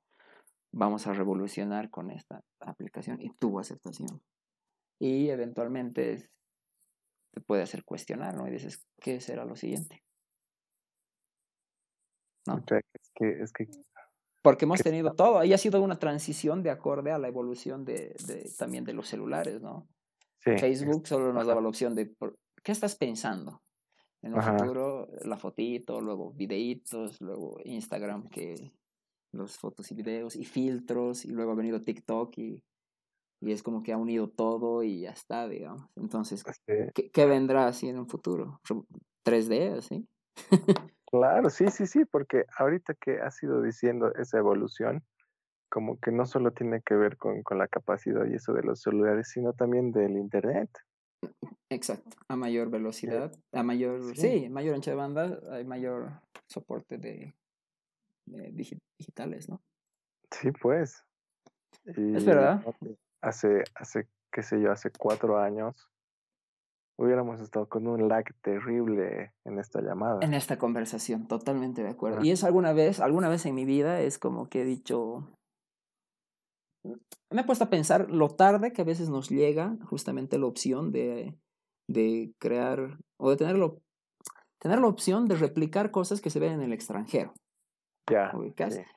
vamos 0.72 1.06
a 1.08 1.12
revolucionar 1.12 1.90
con 1.90 2.10
esta 2.10 2.42
aplicación 2.60 3.20
y 3.20 3.30
tuvo 3.30 3.58
aceptación. 3.58 4.22
Y 5.00 5.28
eventualmente 5.30 6.30
te 7.32 7.40
puede 7.40 7.62
hacer 7.62 7.84
cuestionar, 7.84 8.34
¿no? 8.36 8.46
Y 8.46 8.52
dices, 8.52 8.86
¿qué 9.00 9.20
será 9.20 9.44
lo 9.44 9.56
siguiente? 9.56 10.04
Es 12.46 13.10
que, 13.14 13.42
es 13.42 13.52
que 13.52 13.68
porque 14.42 14.64
hemos 14.64 14.80
tenido 14.80 15.12
todo, 15.12 15.44
y 15.44 15.52
ha 15.52 15.58
sido 15.58 15.82
una 15.82 15.98
transición 15.98 16.62
de 16.62 16.70
acorde 16.70 17.12
a 17.12 17.18
la 17.18 17.28
evolución 17.28 17.84
de, 17.84 18.16
de 18.26 18.50
también 18.58 18.84
de 18.84 18.94
los 18.94 19.08
celulares, 19.08 19.60
¿no? 19.60 19.86
Facebook 20.38 21.06
solo 21.06 21.32
nos 21.34 21.46
daba 21.46 21.60
la 21.60 21.68
opción 21.68 21.94
de, 21.94 22.14
¿qué 22.62 22.72
estás 22.72 22.96
pensando? 22.96 23.60
En 24.22 24.34
el 24.34 24.42
futuro, 24.42 25.08
la 25.24 25.36
fotito, 25.36 26.00
luego 26.00 26.32
videitos, 26.32 27.20
luego 27.20 27.58
Instagram, 27.64 28.28
que 28.28 28.72
los 29.32 29.56
fotos 29.58 29.90
y 29.92 29.94
videos, 29.94 30.36
y 30.36 30.44
filtros, 30.44 31.24
y 31.24 31.28
luego 31.28 31.52
ha 31.52 31.54
venido 31.54 31.82
TikTok, 31.82 32.38
y, 32.38 32.62
y 33.42 33.52
es 33.52 33.62
como 33.62 33.82
que 33.82 33.92
ha 33.92 33.98
unido 33.98 34.30
todo 34.30 34.82
y 34.82 35.02
ya 35.02 35.10
está, 35.10 35.48
digamos. 35.48 35.86
Entonces, 35.96 36.42
¿qué, 36.66 37.10
¿qué, 37.10 37.26
vendrá 37.26 37.66
así 37.66 37.88
en 37.88 37.98
un 37.98 38.08
futuro? 38.08 38.60
¿3D, 39.24 39.78
así? 39.78 40.06
Claro, 41.10 41.50
sí, 41.50 41.68
sí, 41.68 41.86
sí, 41.86 42.04
porque 42.04 42.44
ahorita 42.56 42.94
que 42.94 43.20
has 43.20 43.42
ido 43.42 43.62
diciendo 43.62 44.14
esa 44.14 44.38
evolución, 44.38 45.02
como 45.68 45.98
que 45.98 46.12
no 46.12 46.24
solo 46.24 46.52
tiene 46.52 46.82
que 46.82 46.94
ver 46.94 47.16
con, 47.16 47.42
con 47.42 47.58
la 47.58 47.68
capacidad 47.68 48.26
y 48.26 48.34
eso 48.34 48.52
de 48.52 48.62
los 48.62 48.82
celulares, 48.82 49.28
sino 49.28 49.52
también 49.52 49.90
del 49.90 50.12
Internet. 50.16 50.70
Exacto, 51.68 52.16
a 52.28 52.36
mayor 52.36 52.70
velocidad, 52.70 53.32
a 53.52 53.62
mayor, 53.62 54.16
sí. 54.16 54.48
mayor 54.48 54.74
ancha 54.74 54.90
de 54.92 54.96
banda, 54.96 55.40
hay 55.50 55.64
mayor 55.64 56.20
soporte 56.46 56.98
de, 56.98 57.34
digitales, 58.26 59.48
¿no? 59.48 59.60
Sí, 60.30 60.50
pues. 60.52 61.04
es 61.84 62.24
verdad. 62.24 62.64
Hace, 63.20 63.64
hace, 63.74 64.08
qué 64.32 64.42
sé 64.42 64.60
yo, 64.60 64.72
hace 64.72 64.90
cuatro 64.90 65.38
años, 65.38 65.89
hubiéramos 67.00 67.40
estado 67.40 67.66
con 67.66 67.86
un 67.86 68.08
lag 68.08 68.24
terrible 68.42 69.32
en 69.46 69.58
esta 69.58 69.80
llamada. 69.80 70.18
En 70.20 70.34
esta 70.34 70.58
conversación, 70.58 71.26
totalmente 71.26 71.82
de 71.82 71.88
acuerdo. 71.88 72.22
Y 72.22 72.30
es 72.30 72.44
alguna 72.44 72.74
vez, 72.74 73.00
alguna 73.00 73.30
vez 73.30 73.46
en 73.46 73.54
mi 73.54 73.64
vida 73.64 74.02
es 74.02 74.18
como 74.18 74.50
que 74.50 74.62
he 74.62 74.64
dicho, 74.66 75.26
me 76.84 77.40
he 77.40 77.44
puesto 77.44 77.64
a 77.64 77.70
pensar 77.70 78.10
lo 78.10 78.28
tarde 78.28 78.74
que 78.74 78.82
a 78.82 78.84
veces 78.84 79.08
nos 79.08 79.30
llega 79.30 79.78
justamente 79.88 80.38
la 80.38 80.44
opción 80.44 80.92
de, 80.92 81.38
de 81.88 82.34
crear 82.38 82.98
o 83.18 83.30
de 83.30 83.36
tenerlo, 83.38 83.80
tener 84.60 84.78
la 84.78 84.88
opción 84.88 85.26
de 85.26 85.36
replicar 85.36 85.90
cosas 85.90 86.20
que 86.20 86.28
se 86.28 86.38
ven 86.38 86.52
en 86.52 86.60
el 86.60 86.74
extranjero. 86.74 87.32
Ya. 88.10 88.30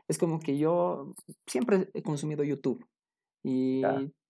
Es 0.09 0.17
como 0.17 0.39
que 0.39 0.57
yo 0.57 1.13
siempre 1.47 1.89
he 1.93 2.03
consumido 2.03 2.43
YouTube 2.43 2.85
y 3.45 3.81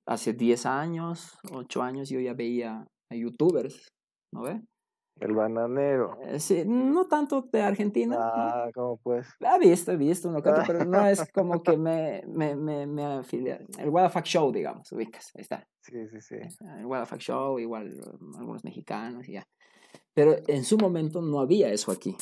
hace 0.06 0.34
10 0.34 0.66
años, 0.68 1.40
8 1.52 1.82
años 1.82 2.10
yo 2.10 2.20
ya 2.20 2.34
veía 2.34 2.86
youtubers, 3.10 3.92
¿no 4.32 4.44
ve? 4.44 4.62
El 5.20 5.34
bananero. 5.34 6.18
Eh, 6.22 6.40
sí, 6.40 6.64
no 6.66 7.06
tanto 7.06 7.48
de 7.52 7.62
Argentina. 7.62 8.18
Ah, 8.20 8.70
¿cómo 8.74 8.98
pues? 8.98 9.28
he 9.40 9.60
visto, 9.60 9.92
he 9.92 9.98
visto 9.98 10.30
uno 10.30 10.42
pero 10.42 10.86
no 10.86 11.06
es 11.06 11.24
como 11.34 11.62
que 11.62 11.78
me, 11.78 12.24
me, 12.28 12.56
me, 12.56 12.88
me 12.88 13.06
afilia. 13.06 13.60
El 13.78 13.90
Wadafac 13.90 14.26
Show, 14.26 14.52
digamos, 14.52 14.92
ubicas, 14.92 15.32
ahí 15.36 15.42
está. 15.42 15.68
Sí, 15.82 16.08
sí, 16.10 16.20
sí. 16.20 16.36
El 16.78 16.86
Wadafac 16.86 17.20
Show, 17.20 17.60
igual 17.60 17.94
algunos 18.38 18.64
mexicanos 18.64 19.28
y 19.30 19.34
ya. 19.34 19.48
Pero 20.14 20.36
en 20.48 20.64
su 20.64 20.78
momento 20.78 21.22
no 21.22 21.40
había 21.40 21.72
eso 21.72 21.92
aquí. 21.92 22.16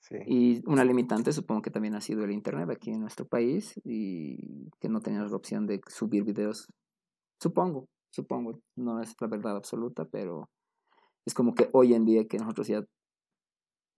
Sí. 0.00 0.16
Y 0.26 0.70
una 0.70 0.84
limitante 0.84 1.32
supongo 1.32 1.62
que 1.62 1.70
también 1.70 1.94
ha 1.94 2.00
sido 2.00 2.24
el 2.24 2.30
Internet 2.30 2.70
aquí 2.70 2.90
en 2.90 3.00
nuestro 3.00 3.26
país 3.26 3.72
y 3.84 4.70
que 4.80 4.88
no 4.88 5.00
tenías 5.00 5.30
la 5.30 5.36
opción 5.36 5.66
de 5.66 5.80
subir 5.88 6.22
videos, 6.22 6.68
supongo, 7.40 7.88
supongo, 8.16 8.62
no 8.76 9.02
es 9.02 9.14
la 9.20 9.26
verdad 9.28 9.56
absoluta, 9.56 10.06
pero 10.06 10.48
es 11.26 11.34
como 11.34 11.54
que 11.54 11.68
hoy 11.72 11.92
en 11.92 12.06
día 12.06 12.26
que 12.26 12.38
nosotros 12.38 12.66
ya, 12.66 12.82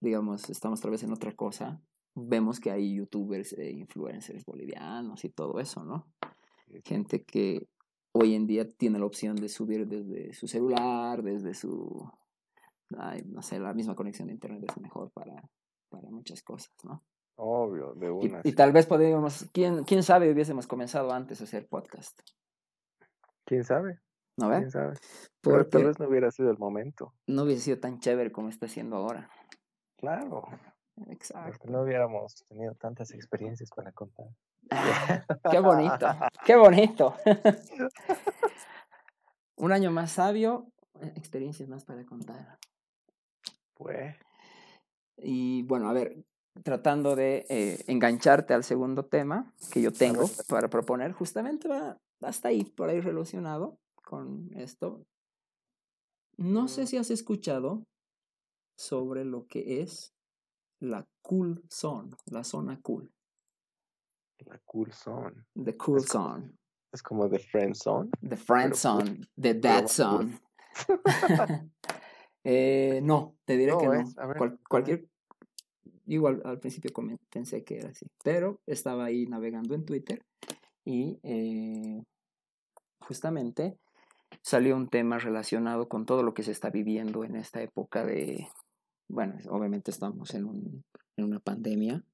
digamos, 0.01 0.51
estamos 0.51 0.81
otra 0.81 0.91
vez 0.91 1.05
en 1.05 1.13
otra 1.13 1.35
cosa, 1.37 1.81
vemos 2.15 2.59
que 2.59 2.73
hay 2.73 2.97
youtubers 2.97 3.53
e 3.53 3.71
influencers 3.71 4.45
bolivianos 4.45 5.25
y 5.25 5.31
todo 5.31 5.61
eso, 5.61 5.85
¿no? 5.85 6.09
Gente 6.85 7.23
que 7.23 7.69
hoy 8.13 8.35
en 8.35 8.49
día 8.49 8.69
tiene 8.69 8.99
la 8.99 9.07
opción 9.07 9.37
de 9.37 9.49
subir 9.49 9.87
desde 9.87 10.33
su 10.35 10.49
celular, 10.49 11.23
desde 11.23 11.55
su, 11.55 12.11
no 12.91 13.43
sé, 13.43 13.61
la 13.61 13.73
misma 13.73 13.95
conexión 13.95 14.27
de 14.27 14.35
internet 14.35 14.65
es 14.69 14.83
mejor 14.83 15.13
para, 15.13 15.49
para 15.91 16.11
muchas 16.11 16.43
cosas, 16.43 16.75
¿no? 16.83 17.05
Obvio, 17.37 17.95
de 17.95 18.11
una. 18.11 18.41
Y, 18.43 18.53
tal 18.53 18.73
vez 18.73 18.87
podríamos, 18.87 19.47
¿quién, 19.53 19.85
quién 19.85 20.03
sabe, 20.03 20.33
hubiésemos 20.33 20.67
comenzado 20.67 21.13
antes 21.13 21.41
a 21.41 21.45
hacer 21.45 21.69
podcast. 21.69 22.19
¿Quién 23.45 23.63
sabe? 23.63 24.01
¿No 24.39 24.49
ves? 24.49 24.73
Porque 25.41 25.65
tal 25.65 25.85
vez 25.85 25.99
no 25.99 26.09
hubiera 26.09 26.31
sido 26.31 26.51
el 26.51 26.59
momento. 26.59 27.13
No 27.27 27.43
hubiera 27.43 27.61
sido 27.61 27.81
tan 27.81 27.99
chévere 27.99 28.31
como 28.31 28.49
está 28.49 28.69
siendo 28.69 28.97
ahora. 28.97 29.29
Claro. 29.97 30.45
Exacto. 31.09 31.71
no 31.71 31.83
hubiéramos 31.83 32.45
tenido 32.49 32.75
tantas 32.75 33.13
experiencias 33.13 33.71
para 33.75 33.93
contar. 33.93 34.27
qué 35.51 35.61
bonito, 35.61 36.07
qué 36.45 36.57
bonito. 36.57 37.15
Un 39.57 39.73
año 39.73 39.91
más 39.91 40.13
sabio, 40.13 40.71
experiencias 41.17 41.69
más 41.69 41.85
para 41.85 42.05
contar. 42.05 42.59
Pues. 43.75 44.17
Y 45.17 45.63
bueno, 45.65 45.89
a 45.89 45.93
ver, 45.93 46.25
tratando 46.63 47.17
de 47.17 47.45
eh, 47.49 47.85
engancharte 47.89 48.55
al 48.55 48.63
segundo 48.63 49.05
tema 49.05 49.53
que 49.73 49.83
yo 49.83 49.93
tengo 49.93 50.31
para 50.49 50.69
proponer, 50.69 51.13
justamente 51.13 51.69
va 51.69 51.99
hasta 52.21 52.49
ahí, 52.49 52.65
por 52.65 52.89
ahí 52.89 53.01
relacionado 53.01 53.79
con 54.09 54.49
esto. 54.55 55.05
No 56.39 56.67
sé 56.67 56.87
si 56.87 56.97
has 56.97 57.11
escuchado 57.11 57.85
sobre 58.75 59.27
lo 59.27 59.47
que 59.47 59.83
es 59.83 60.15
la 60.81 61.07
cool 61.21 61.63
zone, 61.71 62.17
la 62.25 62.43
zona 62.43 62.81
cool. 62.81 63.13
La 64.47 64.59
cool 64.65 64.91
zone. 64.95 65.45
The 65.63 65.77
cool 65.77 66.01
zone. 66.01 66.55
Es 66.91 67.03
como 67.03 67.29
the 67.29 67.39
friend 67.39 67.75
zone. 67.75 68.09
The 68.27 68.37
friend 68.39 68.75
zone, 68.75 69.27
the 69.39 69.53
dad 69.53 69.89
zone. 69.89 70.41
eh, 72.45 73.01
no, 73.03 73.37
te 73.45 73.59
diré 73.59 73.77
que 73.79 73.89
no. 73.89 74.59
cualquier 74.71 75.07
igual 76.07 76.41
al 76.47 76.61
principio 76.61 76.95
pensé 77.29 77.63
que 77.63 77.81
era 77.81 77.91
así, 77.91 78.07
pero 78.25 78.63
estaba 78.65 79.05
ahí 79.05 79.27
navegando 79.27 79.75
en 79.75 79.85
Twitter 79.85 80.25
y 80.87 81.19
eh, 81.23 82.03
justamente 83.01 83.79
salió 84.43 84.77
un 84.77 84.89
tema 84.89 85.19
relacionado 85.19 85.89
con 85.89 86.07
todo 86.07 86.23
lo 86.23 86.35
que 86.35 86.43
se 86.43 86.53
está 86.53 86.71
viviendo 86.71 87.25
en 87.25 87.37
esta 87.37 87.63
época 87.63 88.05
de, 88.05 88.49
bueno, 89.09 89.37
obviamente 89.51 89.91
estamos 89.91 90.35
en, 90.35 90.45
un, 90.45 90.85
en 91.17 91.25
una 91.25 91.41
pandemia, 91.41 92.05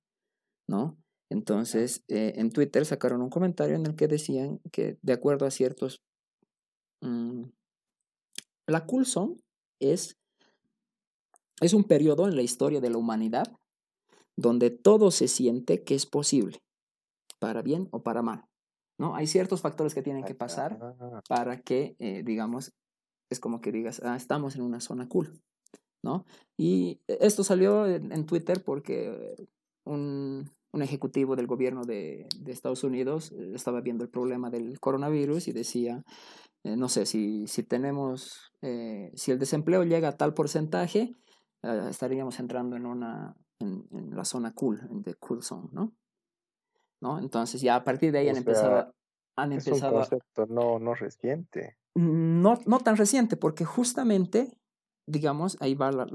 ¿no? 0.69 0.97
Entonces, 1.31 2.05
eh, 2.09 2.35
en 2.37 2.51
Twitter 2.51 2.85
sacaron 2.87 3.23
un 3.23 3.31
comentario 3.31 3.77
en 3.77 3.87
el 3.87 3.97
que 3.97 4.09
decían 4.09 4.61
que 4.71 4.99
de 5.03 5.13
acuerdo 5.13 5.47
a 5.47 5.51
ciertos... 5.51 6.03
Mm, 7.01 7.45
la 8.67 8.87
Coulson 8.87 9.37
es, 9.79 10.17
es 11.61 11.75
un 11.75 11.85
periodo 11.85 12.29
en 12.29 12.37
la 12.37 12.43
historia 12.43 12.81
de 12.81 12.91
la 12.91 12.99
humanidad 12.99 13.45
donde 14.37 14.71
todo 14.71 15.11
se 15.11 15.29
siente 15.29 15.85
que 15.85 15.95
es 15.95 16.07
posible, 16.07 16.63
para 17.39 17.63
bien 17.63 17.89
o 17.91 18.03
para 18.03 18.23
mal. 18.23 18.45
¿No? 18.99 19.15
Hay 19.15 19.27
ciertos 19.27 19.61
factores 19.61 19.95
que 19.95 20.03
tienen 20.03 20.25
que 20.25 20.35
pasar 20.35 20.79
para 21.29 21.61
que, 21.61 21.97
eh, 21.99 22.23
digamos, 22.25 22.73
es 23.31 23.41
como 23.41 23.61
que 23.61 23.73
digas, 23.73 24.01
ah, 24.05 24.17
estamos 24.17 24.57
en 24.57 24.63
una 24.63 24.81
zona 24.81 25.09
cool, 25.09 25.41
¿no? 26.03 26.25
Y 26.57 27.01
esto 27.07 27.43
salió 27.43 27.87
en, 27.87 28.27
Twitter 28.27 28.63
porque 28.65 29.35
un, 29.85 30.51
un, 30.73 30.83
ejecutivo 30.83 31.35
del 31.35 31.47
gobierno 31.47 31.85
de, 31.85 32.29
de, 32.39 32.53
Estados 32.53 32.85
Unidos 32.85 33.33
eh, 33.33 33.53
estaba 33.55 33.81
viendo 33.81 34.05
el 34.05 34.11
problema 34.11 34.51
del 34.51 34.79
coronavirus 34.79 35.49
y 35.49 35.53
decía, 35.53 36.05
eh, 36.63 36.77
no 36.77 36.89
sé, 36.89 37.07
si, 37.07 37.47
si 37.49 37.63
tenemos, 37.63 38.53
si 39.15 39.31
el 39.31 39.39
desempleo 39.39 39.85
llega 39.85 40.09
a 40.09 40.17
tal 40.17 40.33
porcentaje, 40.33 41.15
estaríamos 41.63 42.39
entrando 42.41 42.77
en 42.77 42.87
una, 42.87 43.37
en, 43.59 43.87
en, 43.91 44.17
la 44.17 44.25
zona 44.25 44.53
cool, 44.55 44.81
en 44.91 45.03
the 45.03 45.15
cool 45.15 45.43
zone, 45.43 45.69
¿no? 45.73 45.93
¿No? 47.05 47.19
Entonces 47.19 47.61
ya 47.61 47.77
a 47.77 47.85
partir 47.85 48.13
de 48.13 48.21
ahí 48.21 48.29
han 48.31 48.39
empezado, 48.39 48.95
han 49.37 49.53
es 49.53 49.67
empezado 49.67 49.93
un 49.93 49.99
concepto 50.01 50.47
no, 50.47 50.79
no 50.79 50.95
reciente. 50.95 51.77
No, 51.95 52.59
no 52.65 52.81
tan 52.81 52.97
reciente, 52.97 53.37
porque 53.37 53.67
justamente, 53.67 54.57
digamos, 55.07 55.59
ahí 55.61 55.75
va 55.75 55.93
la, 55.93 56.07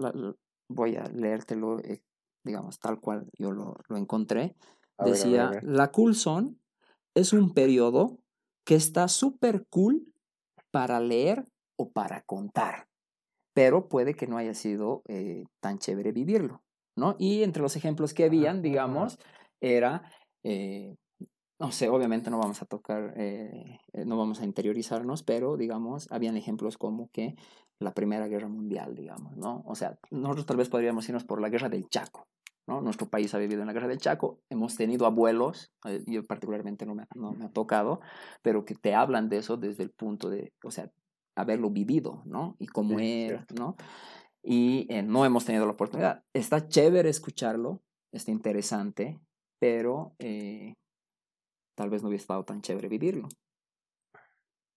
voy 0.67 0.95
a 0.95 1.03
leértelo, 1.05 1.79
eh, 1.81 2.01
digamos, 2.43 2.79
tal 2.79 2.99
cual 2.99 3.29
yo 3.37 3.51
lo, 3.51 3.77
lo 3.87 3.97
encontré. 3.97 4.55
Decía, 4.97 5.51
la 5.61 5.91
cool 5.91 6.15
zone 6.15 6.55
es 7.15 7.33
un 7.33 7.53
periodo 7.53 8.17
que 8.65 8.75
está 8.75 9.07
súper 9.07 9.65
cool 9.69 10.11
para 10.71 10.99
leer 10.99 11.45
o 11.77 11.91
para 11.91 12.23
contar, 12.23 12.89
pero 13.53 13.87
puede 13.87 14.15
que 14.15 14.27
no 14.27 14.37
haya 14.37 14.55
sido 14.55 15.03
eh, 15.07 15.45
tan 15.61 15.77
chévere 15.77 16.11
vivirlo, 16.11 16.63
¿no? 16.97 17.15
Y 17.19 17.43
entre 17.43 17.61
los 17.61 17.77
ejemplos 17.77 18.13
que 18.13 18.25
habían, 18.25 18.61
digamos, 18.61 19.19
era 19.61 20.03
eh, 20.43 20.95
no 21.59 21.71
sé, 21.71 21.89
obviamente 21.89 22.29
no 22.29 22.37
vamos 22.37 22.61
a 22.61 22.65
tocar, 22.65 23.13
eh, 23.17 23.79
eh, 23.93 24.05
no 24.05 24.17
vamos 24.17 24.39
a 24.39 24.45
interiorizarnos, 24.45 25.23
pero 25.23 25.57
digamos, 25.57 26.09
habían 26.11 26.37
ejemplos 26.37 26.77
como 26.77 27.09
que 27.11 27.35
la 27.79 27.93
Primera 27.93 28.27
Guerra 28.27 28.47
Mundial, 28.47 28.95
digamos, 28.95 29.35
¿no? 29.37 29.63
O 29.65 29.75
sea, 29.75 29.99
nosotros 30.09 30.45
tal 30.45 30.57
vez 30.57 30.69
podríamos 30.69 31.07
irnos 31.09 31.25
por 31.25 31.41
la 31.41 31.49
Guerra 31.49 31.69
del 31.69 31.89
Chaco, 31.89 32.27
¿no? 32.65 32.81
Nuestro 32.81 33.09
país 33.09 33.33
ha 33.33 33.39
vivido 33.39 33.61
en 33.61 33.67
la 33.67 33.73
Guerra 33.73 33.87
del 33.89 33.99
Chaco, 33.99 34.39
hemos 34.49 34.75
tenido 34.75 35.05
abuelos, 35.05 35.73
yo 36.07 36.23
particularmente 36.23 36.85
no 36.85 36.95
me, 36.95 37.05
no 37.15 37.33
me 37.33 37.45
ha 37.45 37.49
tocado, 37.49 37.99
pero 38.41 38.63
que 38.63 38.75
te 38.75 38.95
hablan 38.95 39.27
de 39.27 39.37
eso 39.37 39.57
desde 39.57 39.83
el 39.83 39.91
punto 39.91 40.29
de, 40.29 40.53
o 40.63 40.71
sea, 40.71 40.89
haberlo 41.35 41.69
vivido, 41.69 42.21
¿no? 42.25 42.55
Y 42.59 42.67
cómo 42.67 42.99
era, 42.99 43.45
¿no? 43.57 43.75
Y 44.41 44.87
no 45.03 45.25
hemos 45.25 45.43
tenido 45.43 45.65
la 45.65 45.73
oportunidad. 45.73 46.23
Está 46.33 46.67
chévere 46.67 47.09
escucharlo, 47.09 47.81
está 48.11 48.31
interesante, 48.31 49.19
pero 49.59 50.13
eh, 50.19 50.73
tal 51.75 51.89
vez 51.89 52.01
no 52.01 52.09
hubiera 52.09 52.21
estado 52.21 52.43
tan 52.43 52.61
chévere 52.61 52.87
vivirlo. 52.87 53.27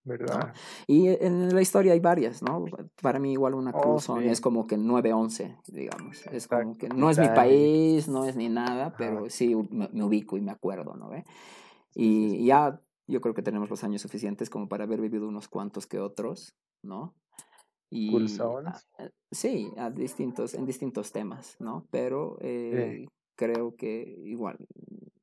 ¿Verdad? 0.05 0.53
Y 0.89 1.07
en 1.09 1.55
la 1.55 1.63
historia 1.63 1.93
hay 1.93 2.01
varias, 2.01 2.43
¿no? 2.43 2.65
Para 3.01 3.21
mí 3.21 3.33
igual 3.33 3.55
una 3.55 3.71
oh, 3.71 4.01
es 4.21 4.41
como 4.41 4.67
que 4.67 4.77
9-11, 4.77 5.61
digamos. 5.69 6.27
Es 6.27 6.49
como 6.49 6.77
que 6.77 6.89
no 6.89 7.09
es 7.09 7.21
mi 7.21 7.29
país, 7.29 8.09
no 8.09 8.25
es 8.25 8.35
ni 8.35 8.49
nada, 8.49 8.97
pero 8.99 9.31
sí 9.31 9.55
me, 9.71 10.03
ubico 10.03 10.37
y 10.37 10.41
me 10.41 10.51
acuerdo, 10.51 10.97
¿no? 10.97 11.11
Y 11.95 12.45
ya 12.45 12.81
yo 13.07 13.21
creo 13.21 13.35
que 13.35 13.43
tenemos 13.43 13.71
los 13.71 13.85
años 13.85 14.03
suficientes 14.03 14.51
como 14.51 14.69
para 14.69 14.85
haber 14.85 15.01
vivido 15.01 15.29
unos 15.29 15.47
cuantos 15.49 15.87
que 15.87 16.01
otros, 16.01 16.57
¿no? 16.83 17.15
Y, 17.91 18.17
eh, 18.17 19.11
sí, 19.31 19.71
a 19.77 19.91
distintos, 19.91 20.55
en 20.55 20.65
distintos 20.65 21.13
temas, 21.13 21.57
¿no? 21.61 21.87
Pero 21.91 22.39
eh, 22.41 23.07
creo 23.37 23.77
que 23.77 24.03
igual, 24.25 24.59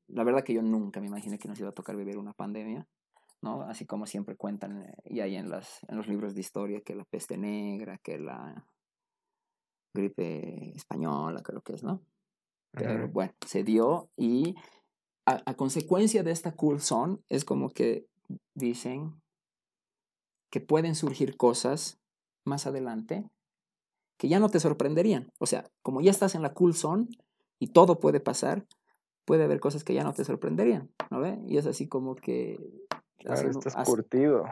la 0.08 0.24
verdad 0.24 0.44
que 0.44 0.54
yo 0.54 0.62
nunca 0.62 1.00
me 1.00 1.08
imaginé 1.08 1.38
que 1.38 1.48
nos 1.48 1.60
iba 1.60 1.70
a 1.70 1.74
tocar 1.74 1.96
vivir 1.96 2.18
una 2.18 2.34
pandemia, 2.34 2.88
¿no? 3.42 3.62
Así 3.64 3.86
como 3.86 4.06
siempre 4.06 4.36
cuentan 4.36 4.82
eh, 4.84 4.94
y 5.06 5.20
hay 5.22 5.36
en, 5.36 5.50
las, 5.50 5.80
en 5.88 5.98
los 5.98 6.08
libros 6.08 6.34
de 6.34 6.42
historia 6.42 6.82
que 6.82 6.96
la 6.96 7.06
peste 7.06 7.38
negra, 7.38 7.98
que 8.00 8.18
la 8.18 8.66
gripe 9.94 10.76
española, 10.76 11.42
creo 11.44 11.62
que 11.62 11.74
es, 11.74 11.84
¿no? 11.84 12.02
Pero 12.72 13.08
bueno, 13.08 13.34
se 13.48 13.64
dio 13.64 14.12
y 14.16 14.56
a, 15.26 15.42
a, 15.46 15.56
consecuencia 15.56 16.22
de 16.22 16.30
esta 16.30 16.52
cool 16.52 16.80
zone 16.82 17.18
es 17.28 17.44
como 17.44 17.72
que 17.72 18.06
dicen 18.54 19.20
que 20.52 20.62
pueden 20.62 20.94
surgir 20.94 21.36
cosas 21.36 22.00
más 22.46 22.68
adelante 22.68 23.28
que 24.20 24.28
ya 24.28 24.40
no 24.40 24.50
te 24.50 24.60
sorprenderían. 24.60 25.32
O 25.40 25.48
sea, 25.48 25.72
como 25.82 26.02
ya 26.02 26.12
estás 26.12 26.36
en 26.36 26.44
la 26.44 26.54
cool 26.54 26.76
zone, 26.76 27.08
y 27.60 27.68
todo 27.68 28.00
puede 28.00 28.20
pasar, 28.20 28.66
puede 29.26 29.44
haber 29.44 29.60
cosas 29.60 29.84
que 29.84 29.94
ya 29.94 30.04
no 30.04 30.14
te 30.14 30.26
sorprenderían, 30.26 30.90
¿no 31.12 31.20
ve? 31.20 31.40
Y 31.46 31.58
es 31.58 31.68
así 31.68 31.88
como 31.88 32.16
que... 32.16 32.60
Claro, 33.18 33.50
estás 33.50 33.76
curtido. 33.86 34.46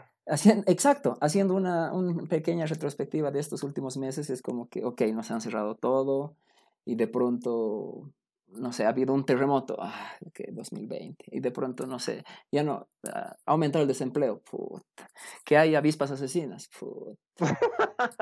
exacto, 0.66 1.16
haciendo 1.22 1.54
una, 1.54 1.92
una, 1.92 2.22
pequeña 2.24 2.66
retrospectiva 2.66 3.30
de 3.30 3.40
estos 3.40 3.62
últimos 3.62 3.96
meses, 3.96 4.28
es 4.28 4.42
como 4.42 4.68
que, 4.68 4.84
ok, 4.84 5.00
nos 5.14 5.30
han 5.30 5.40
cerrado 5.40 5.74
todo 5.74 6.36
y 6.84 6.96
de 6.96 7.08
pronto 7.08 8.12
no 8.50 8.72
sé, 8.72 8.84
ha 8.84 8.90
habido 8.90 9.14
un 9.14 9.24
terremoto, 9.24 9.76
ah, 9.78 10.12
que 10.32 10.50
2020, 10.52 11.24
y 11.30 11.40
de 11.40 11.50
pronto, 11.50 11.86
no 11.86 11.98
sé, 11.98 12.24
ya 12.50 12.62
no, 12.62 12.88
ha 13.06 13.36
aumentado 13.46 13.82
el 13.82 13.88
desempleo, 13.88 14.40
puta, 14.40 15.08
que 15.44 15.56
hay 15.56 15.74
avispas 15.74 16.10
asesinas, 16.10 16.68
puta, 16.78 17.18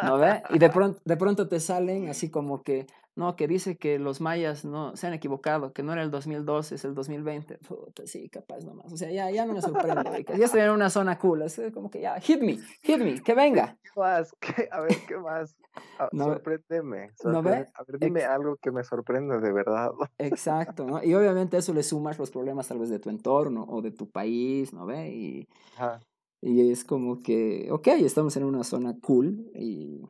¿no 0.03 0.19
ve? 0.19 0.43
Y 0.51 0.59
de 0.59 0.71
pronto, 0.71 1.01
de 1.05 1.17
pronto 1.17 1.49
te 1.49 1.61
salen 1.61 2.09
así 2.09 2.31
como 2.31 2.63
que, 2.63 2.87
no, 3.15 3.35
que 3.35 3.49
dice 3.49 3.79
que 3.79 3.99
los 3.99 4.21
mayas 4.21 4.65
no 4.65 4.95
se 4.97 5.07
han 5.07 5.15
equivocado, 5.15 5.73
que 5.73 5.83
no 5.83 5.93
era 5.93 6.03
el 6.03 6.11
2012, 6.11 6.75
es 6.75 6.85
el 6.85 6.95
2020, 6.95 7.59
puta, 7.59 8.07
sí, 8.07 8.29
capaz 8.29 8.65
nomás, 8.65 8.93
o 8.93 8.97
sea, 8.97 9.11
ya, 9.11 9.31
ya 9.31 9.47
no 9.47 9.55
me 9.55 9.63
sorprende, 9.63 10.25
ya 10.37 10.45
estoy 10.45 10.61
en 10.61 10.71
una 10.71 10.91
zona 10.91 11.19
cool, 11.19 11.43
es 11.43 11.61
como 11.73 11.91
que 11.91 12.01
ya, 12.01 12.21
hit 12.21 12.41
me, 12.41 12.59
hit 12.83 12.99
me, 12.99 13.23
que 13.23 13.35
venga. 13.35 13.79
¿Qué 13.83 14.01
más? 14.01 14.35
¿Qué? 14.41 14.69
A 14.71 14.81
ver, 14.81 14.97
¿qué 15.09 15.17
más? 15.17 15.57
Ah, 15.99 16.09
no, 16.13 16.25
sorpréndeme. 16.25 17.13
¿no 17.25 17.43
ve? 17.43 17.67
A 17.75 17.85
ver, 17.87 17.99
dime 17.99 18.25
algo 18.25 18.57
que 18.57 18.71
me 18.71 18.85
sorprenda 18.85 19.39
de 19.39 19.53
verdad. 19.53 19.91
Exacto, 20.19 20.85
¿no? 20.85 21.03
Y 21.03 21.15
obviamente 21.15 21.57
eso 21.57 21.73
le 21.73 21.83
sumas 21.83 22.19
los 22.19 22.31
problemas 22.31 22.69
tal 22.69 22.79
vez 22.79 22.91
de 22.91 22.99
tu 22.99 23.11
entorno 23.11 23.65
o 23.69 23.83
de 23.83 23.91
tu 23.91 24.11
país, 24.11 24.66
¿no 24.73 24.87
ve? 24.87 25.15
Y, 25.15 25.49
y 26.43 26.71
es 26.71 26.85
como 26.85 27.21
que, 27.21 27.69
ok, 27.71 27.89
estamos 27.89 28.37
en 28.37 28.45
una 28.45 28.65
zona 28.65 28.99
cool 29.01 29.51
y 29.55 30.03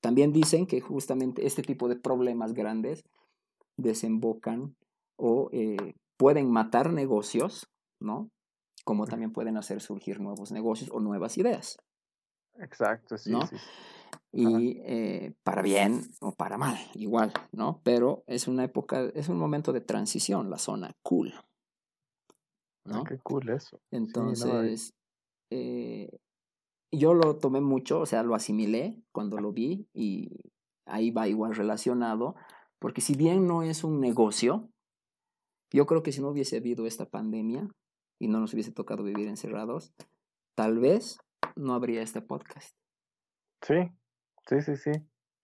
también 0.00 0.32
dicen 0.32 0.66
que 0.66 0.80
justamente 0.80 1.46
este 1.46 1.62
tipo 1.62 1.88
de 1.88 1.96
problemas 1.96 2.54
grandes 2.54 3.04
desembocan 3.76 4.76
o 5.16 5.50
eh, 5.52 5.94
pueden 6.16 6.50
matar 6.50 6.92
negocios, 6.92 7.68
¿no? 8.00 8.30
Como 8.84 9.06
también 9.06 9.32
pueden 9.32 9.56
hacer 9.56 9.80
surgir 9.80 10.20
nuevos 10.20 10.52
negocios 10.52 10.90
o 10.92 11.00
nuevas 11.00 11.36
ideas. 11.38 11.78
Exacto, 12.58 13.18
sí. 13.18 13.30
¿no? 13.30 13.46
sí 13.46 13.56
y 14.32 14.78
eh, 14.84 15.34
para 15.42 15.62
bien 15.62 16.02
o 16.20 16.32
para 16.32 16.58
mal, 16.58 16.76
igual, 16.94 17.32
¿no? 17.52 17.80
Pero 17.82 18.24
es 18.26 18.48
una 18.48 18.64
época, 18.64 19.02
es 19.14 19.28
un 19.28 19.38
momento 19.38 19.72
de 19.72 19.80
transición, 19.80 20.50
la 20.50 20.58
zona 20.58 20.92
cool. 21.02 21.34
Ah, 22.90 22.98
¿no? 22.98 23.04
qué 23.04 23.18
cool 23.18 23.48
eso. 23.50 23.80
Entonces, 23.90 24.94
eh, 25.50 26.18
yo 26.92 27.14
lo 27.14 27.36
tomé 27.38 27.60
mucho, 27.60 28.00
o 28.00 28.06
sea, 28.06 28.22
lo 28.22 28.34
asimilé 28.34 29.00
cuando 29.12 29.38
lo 29.38 29.52
vi 29.52 29.88
y 29.92 30.52
ahí 30.86 31.10
va 31.10 31.28
igual 31.28 31.54
relacionado, 31.54 32.34
porque 32.78 33.00
si 33.00 33.14
bien 33.14 33.46
no 33.46 33.62
es 33.62 33.84
un 33.84 34.00
negocio, 34.00 34.70
yo 35.70 35.86
creo 35.86 36.02
que 36.02 36.12
si 36.12 36.20
no 36.20 36.30
hubiese 36.30 36.56
habido 36.56 36.86
esta 36.86 37.06
pandemia 37.06 37.68
y 38.18 38.28
no 38.28 38.40
nos 38.40 38.54
hubiese 38.54 38.72
tocado 38.72 39.04
vivir 39.04 39.28
encerrados, 39.28 39.92
tal 40.54 40.78
vez 40.78 41.18
no 41.56 41.74
habría 41.74 42.02
este 42.02 42.22
podcast. 42.22 42.74
Sí, 43.62 43.90
Sí, 44.48 44.62
sí, 44.62 44.76
sí, 44.76 44.92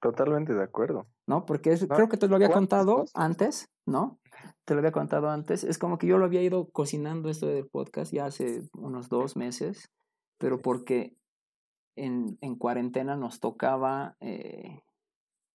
totalmente 0.01 0.55
de 0.55 0.63
acuerdo. 0.63 1.07
¿No? 1.27 1.45
Porque 1.45 1.77
creo 1.89 2.09
que 2.09 2.17
te 2.17 2.27
lo 2.27 2.37
había 2.37 2.51
contado 2.51 3.05
antes, 3.13 3.71
¿no? 3.87 4.19
Te 4.65 4.75
lo 4.75 4.81
había 4.81 4.93
contado 4.93 5.29
antes. 5.29 5.65
Es 5.65 5.79
como 5.79 5.99
que 5.99 6.07
yo 6.07 6.19
lo 6.19 6.25
había 6.25 6.43
ido 6.43 6.69
cocinando 6.71 7.29
esto 7.29 7.47
del 7.47 7.67
podcast 7.67 8.13
ya 8.13 8.27
hace 8.27 8.63
unos 8.73 9.09
dos 9.09 9.37
meses, 9.37 9.91
pero 10.39 10.61
porque 10.61 11.17
en, 11.97 12.39
en 12.41 12.57
cuarentena 12.57 13.17
nos 13.17 13.41
tocaba 13.41 14.17
eh, 14.21 14.83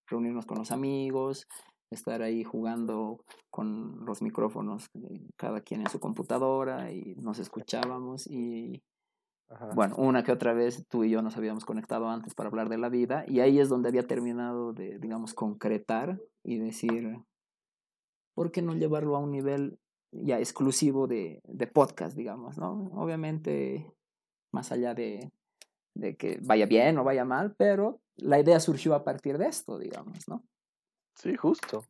reunirnos 0.07 0.45
con 0.45 0.57
los 0.57 0.71
amigos, 0.71 1.47
estar 1.91 2.21
ahí 2.21 2.43
jugando 2.43 3.23
con 3.49 4.05
los 4.05 4.21
micrófonos, 4.21 4.89
eh, 4.95 5.27
cada 5.37 5.61
quien 5.61 5.81
en 5.81 5.89
su 5.89 5.99
computadora 5.99 6.91
y 6.91 7.15
nos 7.15 7.39
escuchábamos 7.39 8.27
y 8.27 8.83
bueno, 9.73 9.95
una 9.97 10.23
que 10.23 10.31
otra 10.31 10.53
vez 10.53 10.85
tú 10.87 11.03
y 11.03 11.09
yo 11.09 11.23
nos 11.23 11.35
habíamos 11.35 11.65
conectado 11.65 12.07
antes 12.09 12.35
para 12.35 12.49
hablar 12.49 12.69
de 12.69 12.77
la 12.77 12.89
vida 12.89 13.23
y 13.27 13.39
ahí 13.39 13.59
es 13.59 13.67
donde 13.67 13.89
había 13.89 14.05
terminado 14.05 14.73
de, 14.73 14.99
digamos, 14.99 15.33
concretar 15.33 16.19
y 16.43 16.59
decir, 16.59 17.17
¿por 18.39 18.53
qué 18.53 18.61
no 18.61 18.73
llevarlo 18.73 19.17
a 19.17 19.19
un 19.19 19.33
nivel 19.33 19.77
ya 20.13 20.39
exclusivo 20.39 21.07
de, 21.07 21.41
de 21.43 21.67
podcast, 21.67 22.15
digamos, 22.15 22.57
¿no? 22.57 22.89
Obviamente, 22.93 23.93
más 24.53 24.71
allá 24.71 24.93
de, 24.93 25.29
de 25.93 26.15
que 26.15 26.39
vaya 26.41 26.65
bien 26.65 26.97
o 26.99 27.03
vaya 27.03 27.25
mal, 27.25 27.53
pero 27.57 27.99
la 28.15 28.39
idea 28.39 28.61
surgió 28.61 28.95
a 28.95 29.03
partir 29.03 29.37
de 29.37 29.47
esto, 29.47 29.77
digamos, 29.77 30.25
¿no? 30.29 30.41
Sí, 31.15 31.35
justo, 31.35 31.83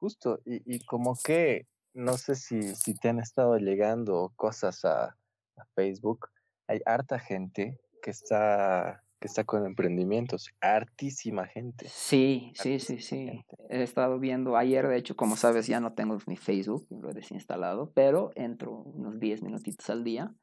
justo. 0.00 0.40
Y, 0.44 0.60
y 0.74 0.84
como 0.86 1.16
que, 1.24 1.68
no 1.94 2.16
sé 2.16 2.34
si, 2.34 2.74
si 2.74 2.96
te 2.96 3.10
han 3.10 3.20
estado 3.20 3.56
llegando 3.56 4.32
cosas 4.34 4.84
a, 4.84 5.16
a 5.56 5.64
Facebook, 5.76 6.30
hay 6.66 6.80
harta 6.84 7.20
gente 7.20 7.80
que 8.02 8.10
está 8.10 9.04
que 9.18 9.28
está 9.28 9.44
con 9.44 9.64
emprendimientos, 9.64 10.50
hartísima 10.60 11.46
gente. 11.46 11.88
Sí, 11.88 12.52
sí, 12.54 12.78
sí, 12.78 13.00
sí. 13.00 13.44
He 13.70 13.82
estado 13.82 14.18
viendo 14.18 14.56
ayer, 14.56 14.86
de 14.88 14.96
hecho, 14.96 15.16
como 15.16 15.36
sabes, 15.36 15.66
ya 15.66 15.80
no 15.80 15.94
tengo 15.94 16.18
ni 16.26 16.36
Facebook, 16.36 16.86
lo 16.90 17.10
he 17.10 17.14
desinstalado, 17.14 17.90
pero 17.94 18.30
entro 18.34 18.72
unos 18.72 19.18
10 19.18 19.42
minutitos 19.42 19.88
al 19.90 20.04
día. 20.04 20.34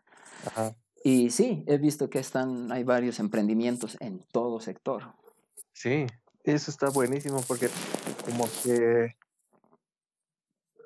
Ajá. 0.45 0.75
Y 1.03 1.29
sí, 1.31 1.63
he 1.67 1.77
visto 1.77 2.09
que 2.09 2.19
están, 2.19 2.71
hay 2.71 2.83
varios 2.83 3.19
emprendimientos 3.19 3.97
en 3.99 4.23
todo 4.31 4.59
sector. 4.59 5.03
Sí, 5.73 6.07
eso 6.45 6.71
está 6.71 6.89
buenísimo 6.89 7.43
porque 7.47 7.67
como 8.25 8.45
que 8.63 9.15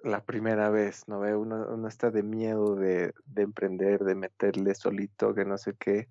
la 0.03 0.23
primera 0.23 0.69
vez, 0.69 1.07
¿no 1.07 1.19
ve? 1.19 1.35
Uno, 1.35 1.67
uno 1.69 1.88
está 1.88 2.09
de 2.09 2.23
miedo 2.23 2.75
de, 2.75 3.13
de, 3.25 3.41
emprender, 3.43 4.03
de 4.03 4.15
meterle 4.15 4.73
solito, 4.73 5.35
que 5.35 5.45
no 5.45 5.57
sé 5.57 5.75
qué. 5.77 6.07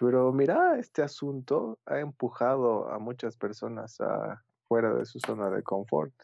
Pero 0.00 0.32
mira, 0.32 0.78
este 0.78 1.02
asunto 1.02 1.78
ha 1.84 2.00
empujado 2.00 2.90
a 2.90 2.98
muchas 2.98 3.36
personas 3.36 4.00
a 4.00 4.42
fuera 4.66 4.94
de 4.94 5.04
su 5.04 5.20
zona 5.20 5.50
de 5.50 5.62
confort. 5.62 6.14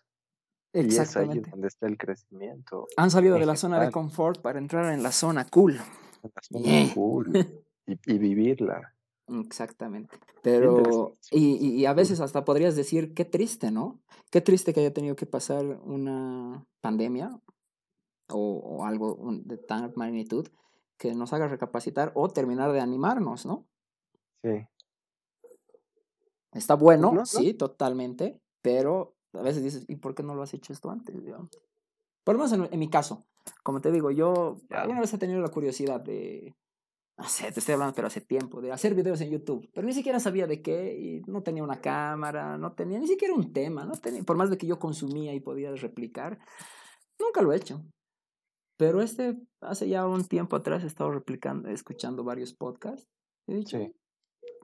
Y 0.72 0.96
es 0.96 1.16
ahí 1.16 1.40
donde 1.40 1.68
está 1.68 1.86
el 1.86 1.98
crecimiento. 1.98 2.86
Han 2.96 3.10
salido 3.10 3.38
de 3.38 3.44
la 3.44 3.54
zona 3.54 3.78
de 3.78 3.90
confort 3.90 4.40
para 4.40 4.58
entrar 4.58 4.92
en 4.94 5.02
la 5.02 5.12
zona 5.12 5.46
cool. 5.48 5.78
y, 7.86 8.18
vivirla. 8.18 8.94
Exactamente. 9.44 10.16
Pero, 10.42 11.12
y, 11.30 11.84
a 11.84 11.92
veces 11.92 12.20
hasta 12.20 12.46
podrías 12.46 12.76
decir, 12.76 13.12
qué 13.12 13.26
triste, 13.26 13.70
¿no? 13.70 14.00
Qué 14.30 14.40
triste 14.40 14.72
que 14.72 14.80
haya 14.80 14.94
tenido 14.94 15.16
que 15.16 15.26
pasar 15.26 15.64
una 15.84 16.64
pandemia 16.80 17.38
o, 18.28 18.84
algo 18.86 19.18
de 19.44 19.58
tal 19.58 19.92
magnitud 19.96 20.48
que 20.98 21.14
nos 21.14 21.32
haga 21.32 21.48
recapacitar 21.48 22.12
o 22.14 22.28
terminar 22.28 22.72
de 22.72 22.80
animarnos, 22.80 23.46
¿no? 23.46 23.66
Sí. 24.42 24.66
Está 26.52 26.74
bueno, 26.74 27.26
sí, 27.26 27.54
totalmente, 27.54 28.40
pero 28.62 29.14
a 29.34 29.42
veces 29.42 29.62
dices, 29.62 29.84
¿y 29.88 29.96
por 29.96 30.14
qué 30.14 30.22
no 30.22 30.34
lo 30.34 30.42
has 30.42 30.54
hecho 30.54 30.72
esto 30.72 30.90
antes? 30.90 31.14
Por 32.24 32.34
lo 32.34 32.44
menos 32.44 32.70
en, 32.72 32.78
mi 32.78 32.88
caso, 32.88 33.26
como 33.62 33.80
te 33.80 33.92
digo, 33.92 34.10
yo 34.10 34.56
alguna 34.70 35.00
vez 35.00 35.12
he 35.12 35.18
tenido 35.18 35.40
la 35.40 35.50
curiosidad 35.50 36.00
de, 36.00 36.56
no 37.18 37.28
sé, 37.28 37.52
te 37.52 37.60
estoy 37.60 37.74
hablando, 37.74 37.94
pero 37.94 38.06
hace 38.06 38.22
tiempo, 38.22 38.60
de 38.60 38.72
hacer 38.72 38.94
videos 38.94 39.20
en 39.20 39.30
YouTube, 39.30 39.70
pero 39.74 39.86
ni 39.86 39.92
siquiera 39.92 40.18
sabía 40.18 40.46
de 40.46 40.62
qué, 40.62 40.96
y 40.98 41.30
no 41.30 41.42
tenía 41.42 41.62
una 41.62 41.80
cámara, 41.80 42.56
no 42.56 42.72
tenía 42.72 42.98
ni 42.98 43.06
siquiera 43.06 43.34
un 43.34 43.52
tema, 43.52 43.84
no 43.84 43.92
tenía, 43.92 44.22
por 44.22 44.36
más 44.36 44.48
de 44.48 44.56
que 44.56 44.66
yo 44.66 44.78
consumía 44.78 45.34
y 45.34 45.40
podía 45.40 45.74
replicar, 45.74 46.38
nunca 47.18 47.42
lo 47.42 47.52
he 47.52 47.56
hecho. 47.56 47.84
Pero 48.76 49.00
este, 49.00 49.34
hace 49.60 49.88
ya 49.88 50.06
un 50.06 50.24
tiempo 50.24 50.56
atrás 50.56 50.84
he 50.84 50.86
estado 50.86 51.10
replicando, 51.10 51.68
escuchando 51.68 52.24
varios 52.24 52.54
podcasts, 52.54 53.08
he 53.46 53.54
dicho, 53.54 53.78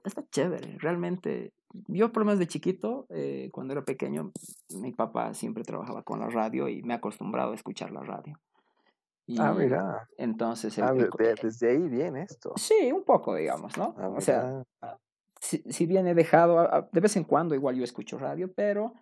está 0.03 0.23
chévere, 0.29 0.77
realmente. 0.79 1.53
Yo 1.87 2.11
por 2.11 2.21
lo 2.21 2.25
menos 2.25 2.39
de 2.39 2.47
chiquito, 2.47 3.07
eh, 3.09 3.49
cuando 3.51 3.73
era 3.73 3.83
pequeño, 3.83 4.31
mi 4.75 4.91
papá 4.91 5.33
siempre 5.33 5.63
trabajaba 5.63 6.03
con 6.03 6.19
la 6.19 6.27
radio 6.27 6.69
y 6.69 6.83
me 6.83 6.93
ha 6.93 6.97
acostumbrado 6.97 7.51
a 7.51 7.55
escuchar 7.55 7.91
la 7.91 8.01
radio. 8.01 8.37
ah, 9.39 9.55
mira. 9.57 10.07
Entonces... 10.17 10.77
Ah, 10.77 10.93
desde 10.93 11.71
ahí 11.71 11.89
viene 11.89 12.23
esto. 12.23 12.53
Sí, 12.55 12.91
un 12.91 13.03
poco, 13.03 13.33
digamos, 13.33 13.75
¿no? 13.77 13.95
Ah, 13.97 14.09
o 14.09 14.21
sea, 14.21 14.63
si, 15.41 15.63
si, 15.67 15.87
bien 15.87 16.05
he 16.05 16.13
dejado, 16.13 16.87
de 16.91 17.01
vez 17.01 17.15
en 17.15 17.23
cuando 17.23 17.55
igual 17.55 17.75
yo 17.75 17.83
escucho 17.83 18.19
radio, 18.19 18.53
pero 18.53 18.93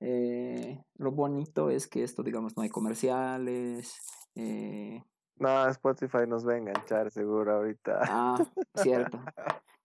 eh, 0.00 0.84
lo 0.96 1.12
bonito 1.12 1.70
es 1.70 1.86
que 1.86 2.02
esto, 2.02 2.22
digamos, 2.22 2.56
no 2.56 2.62
hay 2.62 2.68
comerciales. 2.68 3.96
Eh, 4.34 5.02
no, 5.36 5.68
Spotify 5.68 6.26
nos 6.26 6.46
va 6.46 6.52
a 6.52 6.58
enganchar 6.58 7.10
seguro 7.10 7.56
ahorita. 7.56 8.00
Ah, 8.02 8.46
cierto. 8.76 9.20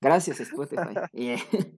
Gracias, 0.02 0.40
Spotify. 0.40 0.96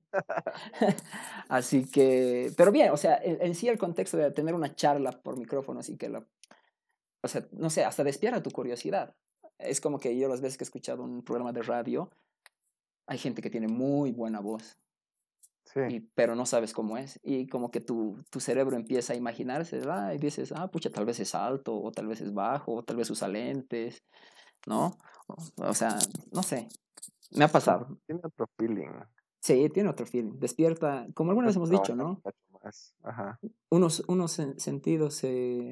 así 1.49 1.89
que, 1.89 2.51
pero 2.55 2.71
bien, 2.71 2.91
o 2.91 2.97
sea, 2.97 3.19
en, 3.23 3.55
sí 3.55 3.67
el 3.67 3.79
contexto 3.79 4.17
de 4.17 4.31
tener 4.31 4.53
una 4.53 4.75
charla 4.75 5.11
por 5.11 5.37
micrófono, 5.37 5.79
así 5.79 5.97
que 5.97 6.09
la, 6.09 6.23
o 7.23 7.27
sea, 7.27 7.47
no 7.51 7.69
sé, 7.69 7.83
hasta 7.83 8.03
despierta 8.03 8.43
tu 8.43 8.51
curiosidad. 8.51 9.15
Es 9.57 9.81
como 9.81 9.99
que 9.99 10.17
yo 10.17 10.27
las 10.27 10.41
veces 10.41 10.57
que 10.57 10.63
he 10.63 10.65
escuchado 10.65 11.03
un 11.03 11.23
programa 11.23 11.51
de 11.51 11.63
radio, 11.63 12.11
hay 13.07 13.17
gente 13.17 13.41
que 13.41 13.49
tiene 13.49 13.67
muy 13.67 14.11
buena 14.11 14.39
voz, 14.39 14.77
sí. 15.63 16.09
pero 16.15 16.35
no 16.35 16.45
sabes 16.45 16.73
cómo 16.73 16.97
es. 16.97 17.19
Y 17.23 17.47
como 17.47 17.71
que 17.71 17.81
tu, 17.81 18.17
tu 18.29 18.39
cerebro 18.39 18.75
empieza 18.75 19.13
a 19.13 19.15
imaginarse, 19.15 19.77
¿verdad? 19.79 20.13
Y 20.13 20.17
dices, 20.17 20.53
ah, 20.55 20.69
pucha, 20.69 20.89
tal 20.89 21.05
vez 21.05 21.19
es 21.19 21.35
alto, 21.35 21.79
o 21.79 21.91
tal 21.91 22.07
vez 22.07 22.21
es 22.21 22.33
bajo, 22.33 22.73
o 22.75 22.83
tal 22.83 22.97
vez 22.97 23.09
usa 23.09 23.27
lentes, 23.27 24.03
¿no? 24.67 24.97
o 25.57 25.73
sea, 25.73 25.97
no 26.33 26.43
sé. 26.43 26.67
Me 27.31 27.45
ha 27.45 27.47
pasado. 27.47 27.97
Tiene 28.05 28.21
otro 28.23 28.47
feeling. 28.57 28.89
Sí, 29.39 29.69
tiene 29.69 29.89
otro 29.89 30.05
feeling. 30.05 30.37
Despierta, 30.39 31.07
como 31.15 31.31
alguna 31.31 31.47
vez 31.47 31.55
hemos 31.55 31.69
dicho, 31.69 31.95
¿no? 31.95 32.21
Unos, 33.69 34.03
unos 34.07 34.31
sentidos 34.57 35.21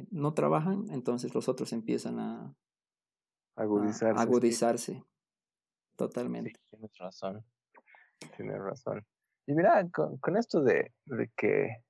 no 0.10 0.34
trabajan, 0.34 0.86
entonces 0.90 1.36
los 1.36 1.48
otros 1.50 1.72
empiezan 1.74 2.20
a 2.20 2.56
agudizarse. 3.56 4.22
agudizarse. 4.22 5.04
Totalmente. 5.96 6.52
Sí, 6.52 6.62
tienes 6.70 6.98
razón. 6.98 7.46
Tienes 8.38 8.58
razón. 8.60 9.06
Y 9.50 9.56
mira, 9.56 9.84
con, 9.90 10.18
con 10.20 10.38
esto 10.38 10.62
de, 10.62 10.92
de, 11.06 11.32
que, 11.36 11.84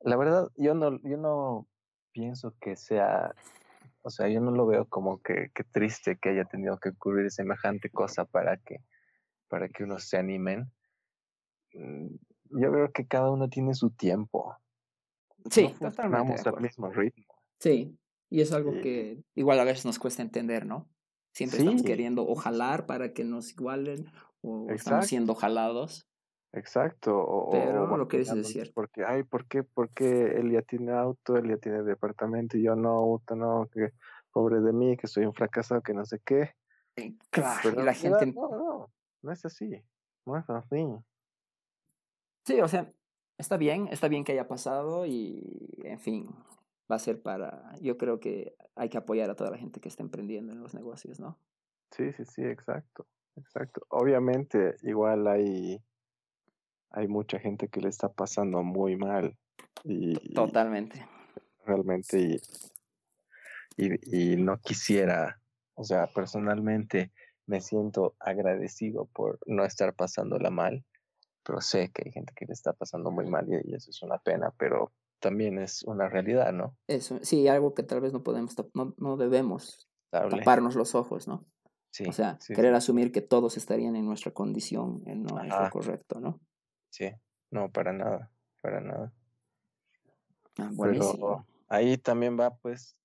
la 0.00 0.16
verdad, 0.16 0.48
yo 0.56 0.74
no, 0.74 1.00
yo 1.04 1.16
no 1.16 1.68
pienso 2.10 2.52
que 2.60 2.74
sea, 2.74 3.32
o 4.02 4.10
sea, 4.10 4.26
yo 4.28 4.40
no 4.40 4.50
lo 4.50 4.66
veo 4.66 4.86
como 4.86 5.22
que, 5.22 5.52
que 5.54 5.62
triste 5.62 6.18
que 6.20 6.30
haya 6.30 6.46
tenido 6.46 6.78
que 6.78 6.88
ocurrir 6.88 7.30
semejante 7.30 7.90
cosa 7.90 8.24
para 8.24 8.56
que 8.56 8.80
para 9.46 9.68
que 9.68 9.84
unos 9.84 10.02
se 10.02 10.16
animen. 10.16 10.72
Mm, 11.74 12.08
yo 12.60 12.72
creo 12.72 12.90
que 12.92 13.06
cada 13.06 13.30
uno 13.30 13.48
tiene 13.48 13.72
su 13.74 13.90
tiempo. 13.90 14.56
Sí, 15.48 15.72
no 15.80 15.90
totalmente. 15.90 16.48
al 16.48 16.60
mismo 16.60 16.90
ritmo. 16.90 17.24
Sí, 17.60 17.96
y 18.30 18.40
es 18.40 18.50
algo 18.50 18.72
que 18.72 19.22
igual 19.36 19.60
a 19.60 19.64
veces 19.64 19.84
nos 19.86 20.00
cuesta 20.00 20.22
entender, 20.22 20.66
¿no? 20.66 20.88
Siempre 21.32 21.60
estamos 21.60 21.84
queriendo 21.84 22.26
o 22.26 22.34
jalar 22.34 22.86
para 22.86 23.12
que 23.12 23.22
nos 23.22 23.52
igualen 23.52 24.10
o 24.40 24.66
estamos 24.70 25.06
siendo 25.06 25.36
jalados. 25.36 26.05
Exacto. 26.56 27.16
O, 27.18 27.50
Pero 27.50 27.96
lo 27.96 28.08
que 28.08 28.18
dices 28.18 28.38
es 28.38 28.48
cierto. 28.48 28.72
Porque, 28.74 29.04
ay, 29.04 29.22
¿por 29.22 29.46
qué? 29.46 29.62
Porque 29.62 30.36
él 30.36 30.50
ya 30.50 30.62
tiene 30.62 30.92
auto, 30.92 31.36
él 31.36 31.50
ya 31.50 31.58
tiene 31.58 31.82
departamento 31.82 32.56
y 32.56 32.62
yo 32.62 32.74
no, 32.74 32.90
auto, 32.90 33.36
no, 33.36 33.68
que 33.72 33.92
pobre 34.32 34.60
de 34.60 34.72
mí, 34.72 34.96
que 34.96 35.06
soy 35.06 35.26
un 35.26 35.34
fracasado, 35.34 35.82
que 35.82 35.94
no 35.94 36.04
sé 36.04 36.20
qué. 36.24 36.54
Claro, 37.30 37.80
y 37.80 37.84
la 37.84 37.92
gente... 37.92 38.26
No, 38.32 38.48
no, 38.48 38.90
no 39.22 39.32
es 39.32 39.44
así. 39.44 39.82
No 40.24 40.36
es 40.36 40.48
así. 40.48 40.86
Sí, 42.46 42.60
o 42.60 42.68
sea, 42.68 42.90
está 43.38 43.56
bien, 43.56 43.88
está 43.88 44.08
bien 44.08 44.24
que 44.24 44.32
haya 44.32 44.48
pasado 44.48 45.04
y, 45.04 45.74
en 45.84 46.00
fin, 46.00 46.26
va 46.90 46.96
a 46.96 47.00
ser 47.00 47.20
para, 47.20 47.74
yo 47.80 47.98
creo 47.98 48.18
que 48.18 48.56
hay 48.76 48.88
que 48.88 48.98
apoyar 48.98 49.28
a 49.30 49.36
toda 49.36 49.50
la 49.50 49.58
gente 49.58 49.80
que 49.80 49.88
está 49.88 50.02
emprendiendo 50.02 50.52
en 50.52 50.60
los 50.60 50.74
negocios, 50.74 51.20
¿no? 51.20 51.38
Sí, 51.90 52.12
sí, 52.12 52.24
sí, 52.24 52.44
exacto, 52.44 53.06
exacto. 53.36 53.86
Obviamente, 53.88 54.76
igual 54.82 55.26
hay, 55.26 55.82
hay 56.90 57.08
mucha 57.08 57.38
gente 57.38 57.68
que 57.68 57.80
le 57.80 57.88
está 57.88 58.08
pasando 58.08 58.62
muy 58.62 58.96
mal. 58.96 59.36
Y, 59.84 60.32
Totalmente. 60.34 61.06
realmente, 61.64 62.40
y, 63.76 64.32
y 64.32 64.36
no 64.36 64.58
quisiera, 64.58 65.40
o 65.74 65.84
sea, 65.84 66.06
personalmente, 66.08 67.12
me 67.46 67.60
siento 67.60 68.14
agradecido 68.18 69.06
por 69.06 69.38
no 69.46 69.64
estar 69.64 69.94
pasándola 69.94 70.50
mal, 70.50 70.84
pero 71.44 71.60
sé 71.60 71.90
que 71.92 72.02
hay 72.06 72.12
gente 72.12 72.32
que 72.34 72.46
le 72.46 72.52
está 72.52 72.72
pasando 72.72 73.10
muy 73.10 73.26
mal 73.26 73.46
y, 73.48 73.74
eso 73.74 73.90
es 73.90 74.02
una 74.02 74.18
pena, 74.18 74.52
pero 74.58 74.92
también 75.20 75.58
es 75.58 75.82
una 75.84 76.08
realidad, 76.08 76.52
¿no? 76.52 76.76
Eso, 76.88 77.18
sí, 77.22 77.48
algo 77.48 77.74
que 77.74 77.82
tal 77.82 78.00
vez 78.00 78.12
no 78.12 78.22
podemos, 78.22 78.54
no, 78.74 78.94
no 78.98 79.16
debemos 79.16 79.88
taparnos 80.10 80.74
los 80.74 80.94
ojos, 80.94 81.28
¿no? 81.28 81.46
Sí, 81.90 82.04
o 82.06 82.12
sea, 82.12 82.38
querer 82.48 82.74
asumir 82.74 83.10
que 83.10 83.22
todos 83.22 83.56
estarían 83.56 83.96
en 83.96 84.04
nuestra 84.04 84.32
condición 84.32 85.02
no 85.06 85.42
es 85.42 85.48
lo 85.48 85.70
correcto, 85.70 86.20
¿no? 86.20 86.40
Sí, 86.96 87.12
no, 87.50 87.70
para 87.70 87.92
nada, 87.92 88.30
para 88.62 88.80
nada. 88.80 89.12
Ah, 90.58 90.70
buenísimo. 90.72 91.46
ahí 91.68 91.98
también 91.98 92.40
va 92.40 92.56
pues 92.56 92.96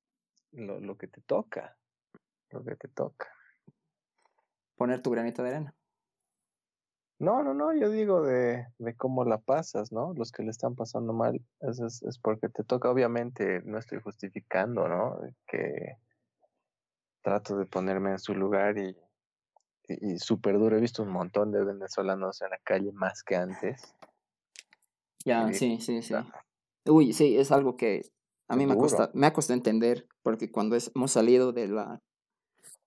lo, 0.53 0.79
lo 0.79 0.97
que 0.97 1.07
te 1.07 1.19
toca, 1.19 1.77
lo 2.51 2.63
que 2.63 2.77
te 2.77 2.87
toca 2.87 3.27
poner 4.81 5.01
tu 5.01 5.11
granito 5.11 5.43
de 5.43 5.49
arena. 5.49 5.75
No, 7.19 7.43
no, 7.43 7.53
no, 7.53 7.71
yo 7.71 7.91
digo 7.91 8.23
de, 8.23 8.65
de 8.79 8.95
cómo 8.95 9.25
la 9.25 9.37
pasas, 9.37 9.91
¿no? 9.91 10.13
Los 10.15 10.31
que 10.31 10.41
le 10.41 10.49
están 10.49 10.73
pasando 10.73 11.13
mal, 11.13 11.39
es, 11.59 12.01
es, 12.01 12.17
porque 12.17 12.49
te 12.49 12.63
toca, 12.63 12.89
obviamente, 12.89 13.61
no 13.63 13.77
estoy 13.77 13.99
justificando, 13.99 14.87
¿no? 14.87 15.19
Que 15.45 15.97
trato 17.21 17.57
de 17.57 17.67
ponerme 17.67 18.11
en 18.11 18.19
su 18.19 18.33
lugar 18.33 18.79
y, 18.79 18.97
y, 20.01 20.19
súper 20.19 20.57
duro. 20.59 20.77
He 20.77 20.81
visto 20.81 21.03
un 21.03 21.09
montón 21.09 21.51
de 21.51 21.63
venezolanos 21.63 22.41
en 22.41 22.49
la 22.51 22.59
calle 22.63 22.91
más 22.91 23.23
que 23.23 23.35
antes. 23.35 23.95
Ya, 25.25 25.51
sí, 25.53 25.79
sí, 25.79 26.01
sí. 26.01 26.13
Uy, 26.85 27.13
sí, 27.13 27.37
es 27.37 27.51
algo 27.51 27.75
que 27.77 28.01
a 28.49 28.55
mí 28.55 28.65
me, 28.65 28.75
me 29.13 29.27
ha 29.27 29.33
costado 29.33 29.55
entender, 29.57 30.07
porque 30.23 30.51
cuando 30.51 30.75
hemos 30.95 31.11
salido 31.11 31.51
de 31.53 31.67
la 31.67 32.01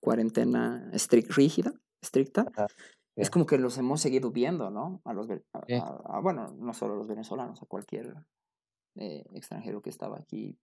cuarentena 0.01 0.91
strict, 0.95 1.31
rígida, 1.33 1.73
estricta, 2.03 2.47
es 3.17 3.31
como 3.31 3.47
que 3.47 3.57
los 3.59 3.79
hemos 3.79 4.01
seguido 4.01 4.31
viendo, 4.33 4.71
¿no? 4.71 5.01
A 5.05 5.13
los, 5.15 5.29
ve- 5.29 5.45
a- 5.53 5.65
Sí. 5.67 5.75
a- 5.75 6.01
a- 6.17 6.21
bueno, 6.21 6.53
no 6.59 6.75
solo 6.75 6.95
a 6.95 6.97
los 6.97 7.07
venezolanos, 7.07 7.63
a 7.63 7.67
cualquier 7.67 8.15
eh, 8.97 9.25
extranjero 9.33 9.81
que 9.83 9.91
estaba 9.91 10.19
aquí 10.19 10.59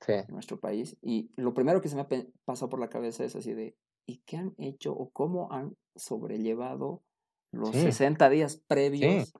Sí. 0.00 0.12
en 0.12 0.26
nuestro 0.28 0.58
país. 0.58 0.96
Y 1.02 1.30
lo 1.36 1.52
primero 1.54 1.80
que 1.80 1.88
se 1.88 1.96
me 1.96 2.04
pasado 2.44 2.68
por 2.70 2.80
la 2.80 2.88
cabeza 2.88 3.24
es 3.24 3.36
así 3.36 3.52
de, 3.54 3.76
¿y 4.10 4.18
qué 4.26 4.36
han 4.38 4.54
hecho 4.58 4.92
o 4.92 5.10
cómo 5.10 5.52
han 5.52 5.76
sobrellevado 5.96 7.02
los 7.52 7.70
Sí. 7.70 7.82
60 7.82 8.28
días 8.28 8.56
previos 8.56 9.32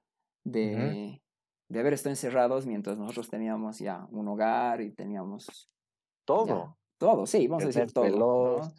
de, 0.45 1.21
de 1.68 1.81
haber 1.81 1.93
estado 1.93 2.12
encerrados 2.12 2.66
mientras 2.66 2.99
nosotros 2.99 3.29
teníamos 3.29 3.79
ya 3.79 4.07
un 4.11 4.29
hogar 4.29 4.81
y 4.81 4.91
teníamos 4.93 5.47
ya 5.47 5.68
Todo. 6.25 6.77
todo, 6.99 7.27
sí, 7.27 7.47
vamos 7.49 7.64
a 7.64 7.66
decir 7.66 7.93
todo. 7.93 8.16
¿no? 8.61 8.73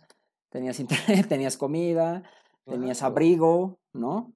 Tenías 0.50 0.80
internet, 0.80 1.28
tenías 1.30 1.58
comida, 1.58 2.24
tenías 2.66 3.00
Claro. 3.00 3.12
abrigo, 3.14 3.80
¿no? 3.94 4.34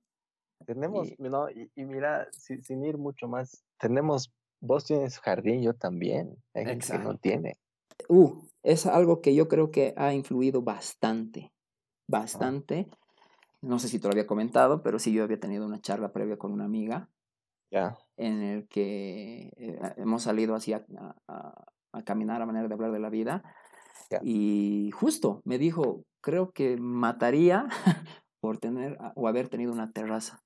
Tenemos, 0.66 1.10
Y, 1.10 1.16
no, 1.20 1.49
y, 1.49 1.70
y 1.76 1.86
mira, 1.86 2.28
si- 2.32 2.62
sin 2.64 2.84
ir 2.84 2.97
mucho 2.97 3.28
más, 3.28 3.64
tenemos, 3.80 4.34
vos 4.62 4.86
tienes 4.86 5.20
jardín, 5.20 5.62
yo 5.62 5.74
también. 5.74 6.36
Hay 6.53 6.66
gente 6.66 6.88
que 6.88 6.97
no 6.99 7.18
tiene. 7.18 7.58
Uh, 8.10 8.41
es 8.64 8.86
algo 8.86 9.22
que 9.22 9.36
yo 9.36 9.48
creo 9.48 9.72
que 9.72 9.93
ha 9.98 10.14
influido 10.14 10.62
bastante, 10.62 11.54
bastante. 12.08 12.89
No 13.62 13.80
sé 13.80 13.89
si 13.89 14.00
te 14.00 14.08
lo 14.08 14.14
había 14.14 14.28
comentado, 14.28 14.84
pero 14.84 15.00
sí 15.00 15.14
yo 15.14 15.24
había 15.24 15.39
tenido 15.41 15.66
una 15.66 15.82
charla 15.82 16.14
previa 16.14 16.38
con 16.38 16.52
una 16.54 16.66
amiga 16.66 17.10
ya. 17.72 17.98
en 18.18 18.41
el 18.41 18.68
que 18.68 19.52
eh, 19.58 19.80
hemos 19.98 20.24
salido 20.24 20.56
así 20.56 20.74
a, 20.74 20.86
a- 20.98 21.16
a- 21.28 21.66
a 21.93 22.04
caminar 22.04 22.41
a 22.41 22.46
manera 22.46 22.68
de 22.68 22.74
hablar 22.74 22.91
de 22.91 23.00
la 23.00 23.10
vida 23.10 23.43
y 24.22 24.91
justo 24.93 25.41
me 25.46 25.58
dijo, 25.60 26.04
creo 26.22 26.52
que 26.52 26.78
mataría 26.78 27.68
por 28.41 28.60
tener 28.60 28.98
o 29.16 29.28
haber 29.28 29.50
tenido 29.50 29.74
una 29.74 29.91
terraza, 29.91 30.41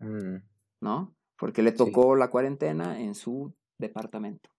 Mm, 0.00 0.42
¿no? 0.80 1.14
Porque 1.38 1.62
le 1.62 1.72
sí, 1.74 2.02
tocó 2.02 2.16
la 2.16 2.30
cuarentena 2.30 3.00
en 3.00 3.14
su 3.14 3.54
departamento 3.78 4.50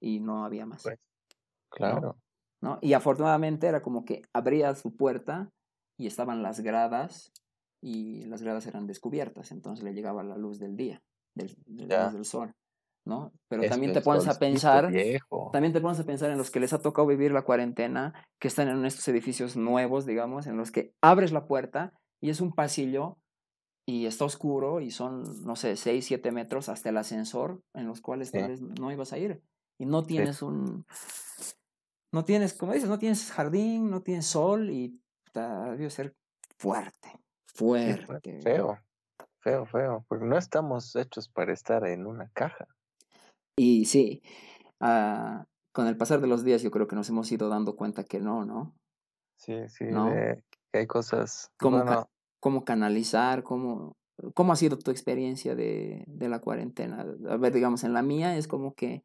y 0.00 0.20
no 0.20 0.44
había 0.44 0.66
más, 0.66 0.82
pues. 0.82 0.98
Claro. 1.74 2.16
¿no? 2.60 2.78
Y 2.80 2.94
afortunadamente 2.94 3.66
era 3.66 3.82
como 3.82 4.04
que 4.04 4.22
abría 4.32 4.74
su 4.74 4.96
puerta 4.96 5.50
y 5.98 6.06
estaban 6.06 6.42
las 6.42 6.60
gradas 6.60 7.32
y 7.82 8.24
las 8.24 8.42
gradas 8.42 8.66
eran 8.66 8.86
descubiertas, 8.86 9.52
entonces 9.52 9.84
le 9.84 9.92
llegaba 9.92 10.22
la 10.22 10.38
luz 10.38 10.58
del 10.58 10.76
día, 10.76 11.02
del, 11.34 11.54
de 11.66 11.86
la 11.86 12.04
luz 12.04 12.14
del 12.14 12.24
sol, 12.24 12.54
¿no? 13.06 13.32
Pero 13.48 13.62
Es 13.62 13.70
también 13.70 13.92
te 13.92 14.00
pones 14.00 14.26
a 14.26 14.38
pensar, 14.38 14.90
viejo. 14.90 15.50
también 15.52 15.74
te 15.74 15.82
pones 15.82 16.00
a 16.00 16.04
pensar 16.04 16.30
en 16.30 16.38
los 16.38 16.50
que 16.50 16.60
les 16.60 16.72
ha 16.72 16.80
tocado 16.80 17.06
vivir 17.06 17.32
la 17.32 17.42
cuarentena, 17.42 18.14
que 18.40 18.48
están 18.48 18.68
en 18.68 18.86
estos 18.86 19.06
edificios 19.08 19.56
nuevos, 19.56 20.06
digamos, 20.06 20.46
en 20.46 20.56
los 20.56 20.70
que 20.70 20.94
abres 21.02 21.32
la 21.32 21.46
puerta 21.46 21.92
y 22.22 22.30
es 22.30 22.40
un 22.40 22.54
pasillo 22.54 23.18
y 23.86 24.06
está 24.06 24.24
oscuro 24.24 24.80
y 24.80 24.90
son, 24.90 25.22
no 25.44 25.56
sé, 25.56 25.76
6, 25.76 26.06
7 26.06 26.32
metros 26.32 26.70
hasta 26.70 26.88
el 26.88 26.96
ascensor 26.96 27.60
en 27.74 27.86
los 27.86 28.00
cuales 28.00 28.30
Sí, 28.30 28.38
tal 28.38 28.48
vez 28.48 28.62
no 28.62 28.90
ibas 28.90 29.12
a 29.12 29.18
ir. 29.18 29.42
Y 29.78 29.84
no 29.84 30.00
sí, 30.00 30.06
tienes 30.06 30.40
un, 30.40 30.86
no 32.14 32.24
tienes, 32.24 32.54
como 32.54 32.72
dices, 32.72 32.88
no 32.88 32.98
tienes 33.00 33.32
jardín, 33.32 33.90
no 33.90 34.00
tienes 34.02 34.26
sol 34.26 34.70
y 34.70 35.00
debe 35.34 35.90
ser 35.90 36.14
fuerte, 36.56 37.10
fuerte. 37.44 38.40
feo, 38.40 38.78
feo, 39.40 39.66
feo, 39.66 40.04
porque 40.08 40.24
no 40.24 40.38
estamos 40.38 40.94
hechos 40.94 41.28
para 41.28 41.52
estar 41.52 41.84
en 41.88 42.06
una 42.06 42.30
caja. 42.32 42.68
Y 43.56 43.86
sí, 43.86 44.22
ah, 44.78 45.44
con 45.72 45.88
el 45.88 45.96
pasar 45.96 46.20
de 46.20 46.28
los 46.28 46.44
días 46.44 46.62
yo 46.62 46.70
creo 46.70 46.86
que 46.86 46.94
nos 46.94 47.08
hemos 47.08 47.30
ido 47.32 47.48
dando 47.48 47.74
cuenta 47.74 48.04
que 48.04 48.20
no, 48.20 48.44
¿no? 48.44 48.76
Sí, 49.36 49.68
sí, 49.68 49.84
¿No? 49.86 50.08
que 50.72 50.78
hay 50.78 50.86
cosas, 50.86 51.50
Cómo, 51.58 51.84
ca- 51.84 52.06
cómo 52.38 52.64
canalizar, 52.64 53.42
cómo, 53.42 53.96
cómo 54.34 54.52
ha 54.52 54.56
sido 54.56 54.78
tu 54.78 54.92
experiencia 54.92 55.56
de, 55.56 56.04
de 56.06 56.28
la 56.28 56.38
cuarentena. 56.38 57.04
A 57.28 57.36
ver, 57.38 57.52
digamos, 57.52 57.82
en 57.82 57.92
la 57.92 58.02
mía 58.02 58.36
es 58.36 58.46
como 58.46 58.74
que, 58.74 59.02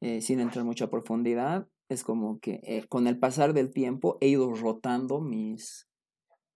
eh, 0.00 0.20
sin 0.20 0.40
entrar 0.40 0.64
mucho 0.64 0.84
a 0.84 0.90
profundidad, 0.90 1.68
es 1.88 2.04
como 2.04 2.38
que 2.40 2.60
eh, 2.62 2.86
con 2.88 3.06
el 3.06 3.18
pasar 3.18 3.52
del 3.52 3.72
tiempo 3.72 4.18
he 4.20 4.28
ido 4.28 4.52
rotando 4.54 5.20
mis, 5.20 5.88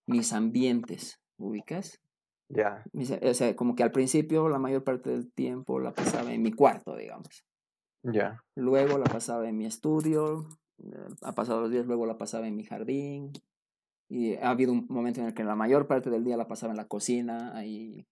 mis 0.07 0.33
ambientes, 0.33 1.21
¿ubicas? 1.37 2.01
ya, 2.49 2.85
O 2.95 3.35
sea, 3.35 3.55
como 3.57 3.75
que 3.75 3.83
al 3.83 3.93
principio 3.93 4.49
la 4.49 4.59
mayor 4.59 4.85
parte 4.85 5.11
del 5.11 5.31
tiempo 5.33 5.81
la 5.81 5.93
pasaba 5.93 6.33
en 6.33 6.43
mi 6.43 6.53
cuarto, 6.53 6.97
digamos. 6.97 7.45
ya, 8.03 8.43
Luego 8.55 8.99
la 8.99 9.05
pasaba 9.05 9.49
en 9.49 9.57
mi 9.57 9.67
estudio, 9.67 10.49
eh, 10.79 11.09
ha 11.23 11.35
pasado 11.35 11.61
los 11.61 11.71
días, 11.71 11.87
luego 11.87 12.07
la 12.07 12.17
pasaba 12.17 12.47
en 12.47 12.57
mi 12.57 12.65
jardín. 12.65 13.33
Y 14.11 14.37
ha 14.37 14.51
habido 14.51 14.73
un 14.73 14.87
momento 14.89 15.21
en 15.21 15.27
el 15.27 15.35
que 15.35 15.45
la 15.45 15.55
mayor 15.55 15.87
parte 15.87 16.09
del 16.09 16.25
día 16.25 16.39
la 16.39 16.49
pasaba 16.49 16.73
en 16.73 16.79
la 16.79 16.87
cocina, 16.89 17.55
ahí 17.55 18.07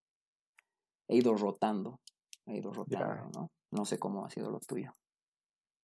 he 1.09 1.17
ido 1.17 1.35
rotando, 1.35 2.01
he 2.45 2.59
ido 2.59 2.71
rotando, 2.73 3.31
¿no? 3.35 3.51
No 3.71 3.85
sé 3.87 3.99
cómo 3.99 4.27
ha 4.27 4.31
sido 4.31 4.51
lo 4.51 4.61
tuyo. 4.61 4.93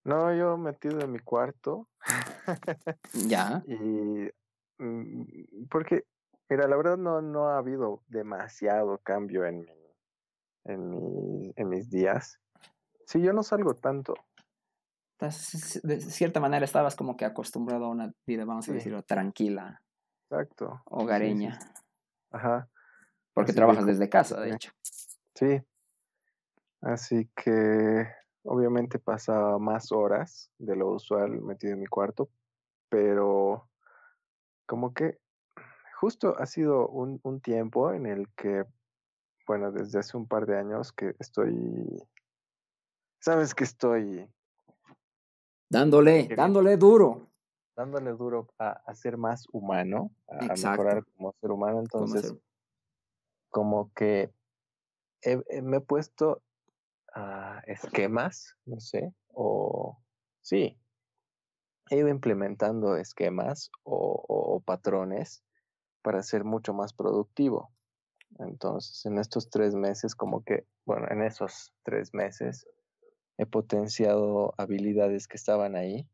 No, 0.05 0.35
yo 0.35 0.57
metido 0.57 1.01
en 1.01 1.13
mi 1.13 1.19
cuarto 1.21 1.89
Ya, 3.15 3.63
y 3.67 4.29
mm, 4.79 5.67
porque, 5.71 6.05
mira, 6.49 6.67
la 6.67 6.77
verdad 6.77 6.97
no, 6.97 7.23
no 7.23 7.49
ha 7.49 7.59
habido 7.59 8.03
demasiado 8.09 8.99
cambio 8.99 9.45
en 9.47 9.61
mi, 9.61 9.95
en 10.65 10.91
mi, 10.91 11.53
en 11.57 11.69
mis 11.69 11.89
días. 11.91 12.41
Sí, 13.07 13.21
yo 13.21 13.33
no 13.33 13.43
salgo 13.43 13.75
tanto. 13.75 14.15
estás- 15.19 15.81
de 15.83 16.01
cierta 16.01 16.41
manera 16.41 16.65
estabas 16.65 16.97
como 16.97 17.17
que 17.17 17.25
acostumbrado 17.25 17.85
a 17.85 17.91
una 17.91 18.13
vida, 18.27 18.45
vamos 18.45 18.69
a 18.69 18.73
Sí, 18.73 18.79
decirlo, 18.79 19.03
tranquila, 19.03 19.83
exacto. 20.25 20.83
Sí, 20.85 20.93
hogareña, 20.95 21.61
sí. 21.61 21.69
Ajá. 22.33 22.69
porque 23.35 23.51
Así 23.53 23.57
trabajas 23.57 23.87
desde 23.87 24.09
casa, 24.09 24.41
de 24.41 24.55
hecho. 24.55 24.73
sí, 25.35 25.63
así 26.81 27.31
que 27.37 28.07
obviamente 28.45 28.99
pasaba 28.99 29.59
más 29.59 29.93
horas 29.93 30.51
de 30.59 30.77
lo 30.77 30.91
usual 30.91 31.41
metido 31.43 31.75
en 31.75 31.81
mi 31.81 31.87
cuarto, 31.87 32.29
pero 32.89 33.69
como 34.67 34.93
que 34.95 35.19
justo 36.01 36.37
ha 36.39 36.47
sido 36.47 36.89
un, 36.89 37.21
un 37.23 37.41
tiempo 37.41 37.93
en 37.93 38.07
el 38.07 38.29
que, 38.35 38.65
bueno, 39.47 39.71
desde 39.73 39.99
hace 40.01 40.17
un 40.17 40.27
par 40.27 40.47
de 40.47 40.59
años 40.59 40.93
que 40.93 41.15
estoy, 41.19 41.87
sabes 43.21 43.55
que 43.55 43.65
estoy 43.65 44.29
Dándole, 45.69 46.29
dándole 46.37 46.77
duro. 46.77 47.29
dándole 47.75 48.11
duro 48.13 48.49
a, 48.59 48.71
a 48.85 48.95
ser 48.95 49.17
más 49.17 49.47
humano, 49.53 50.11
a, 50.29 50.55
mejorar 50.55 51.05
como 51.17 51.33
ser 51.41 51.51
humano, 51.51 51.79
entonces 51.81 52.35
como 53.49 53.91
que 53.95 54.31
he- 55.23 55.43
he- 55.49 55.63
me 55.63 55.79
he 55.79 55.81
puesto 55.81 56.43
a 57.15 57.63
esquemas, 57.67 58.57
no 58.65 58.81
sé, 58.81 59.13
o 59.29 59.99
sí, 60.41 60.79
he 61.91 61.97
ido 61.97 62.09
implementando 62.09 62.97
esquemas 62.97 63.71
o, 63.83 64.63
patrones 64.65 65.45
para 66.03 66.23
ser 66.23 66.45
mucho 66.45 66.73
más 66.73 66.93
productivo. 66.93 67.73
Entonces, 68.39 69.05
en 69.05 69.19
estos 69.19 69.51
tres 69.51 69.75
meses, 69.75 70.15
como 70.15 70.45
que, 70.45 70.67
bueno, 70.87 71.07
en 71.11 71.23
esos 71.23 71.75
tres 71.83 72.15
meses 72.15 72.67
he 73.37 73.47
potenciado 73.47 74.55
habilidades 74.57 75.27
que 75.27 75.37
estaban 75.37 75.77
ahí, 75.77 76.09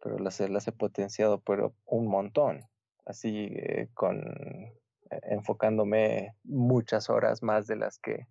pero 0.00 0.18
las, 0.18 0.38
las 0.40 0.68
he 0.68 0.72
potenciado, 0.72 1.40
pero 1.40 1.74
un 1.86 2.06
montón, 2.06 2.62
así 3.06 3.48
eh, 3.50 3.88
con 3.94 4.18
eh, 4.18 5.20
enfocándome 5.22 6.36
muchas 6.44 7.10
horas 7.10 7.42
más 7.42 7.66
de 7.66 7.76
las 7.76 7.98
que 7.98 8.28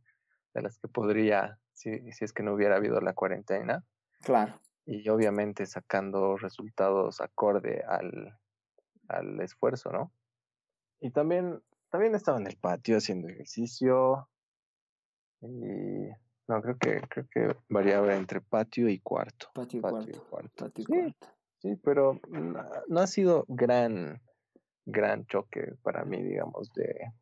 de 0.53 0.61
las 0.61 0.77
que 0.79 0.87
podría 0.87 1.59
si, 1.73 2.11
si 2.11 2.25
es 2.25 2.33
que 2.33 2.43
no 2.43 2.53
hubiera 2.53 2.75
habido 2.75 2.99
la 3.01 3.13
cuarentena 3.13 3.83
Claro. 4.21 4.59
y 4.85 5.07
obviamente 5.09 5.65
sacando 5.65 6.35
resultados 6.37 7.21
acorde 7.21 7.83
al, 7.87 8.37
al 9.07 9.39
esfuerzo, 9.41 9.91
¿no? 9.91 10.11
Y 10.99 11.11
también, 11.11 11.61
también 11.89 12.15
estaba 12.15 12.37
en 12.39 12.47
el 12.47 12.57
patio 12.57 12.97
haciendo 12.97 13.29
ejercicio 13.29 14.29
y 15.41 16.09
no, 16.47 16.61
creo 16.61 16.77
que, 16.77 17.01
creo 17.07 17.27
que 17.31 17.55
variaba 17.69 18.15
entre 18.15 18.41
patio 18.41 18.89
y 18.89 18.99
cuarto. 18.99 19.47
Patio 19.53 19.79
y 19.79 19.81
Patio 19.81 19.99
y 20.01 20.05
cuarto. 20.17 20.29
cuarto. 20.29 20.65
Patio 20.65 20.81
y 20.81 20.85
Sí, 20.85 20.91
cuarto. 21.15 21.27
sí, 21.59 21.75
pero 21.83 22.19
no, 22.29 22.65
no 22.87 22.99
ha 22.99 23.07
sido 23.07 23.45
gran, 23.47 24.21
gran 24.85 25.25
choque 25.27 25.75
para 25.83 26.03
mí, 26.05 26.21
digamos, 26.23 26.73
de, 26.73 27.13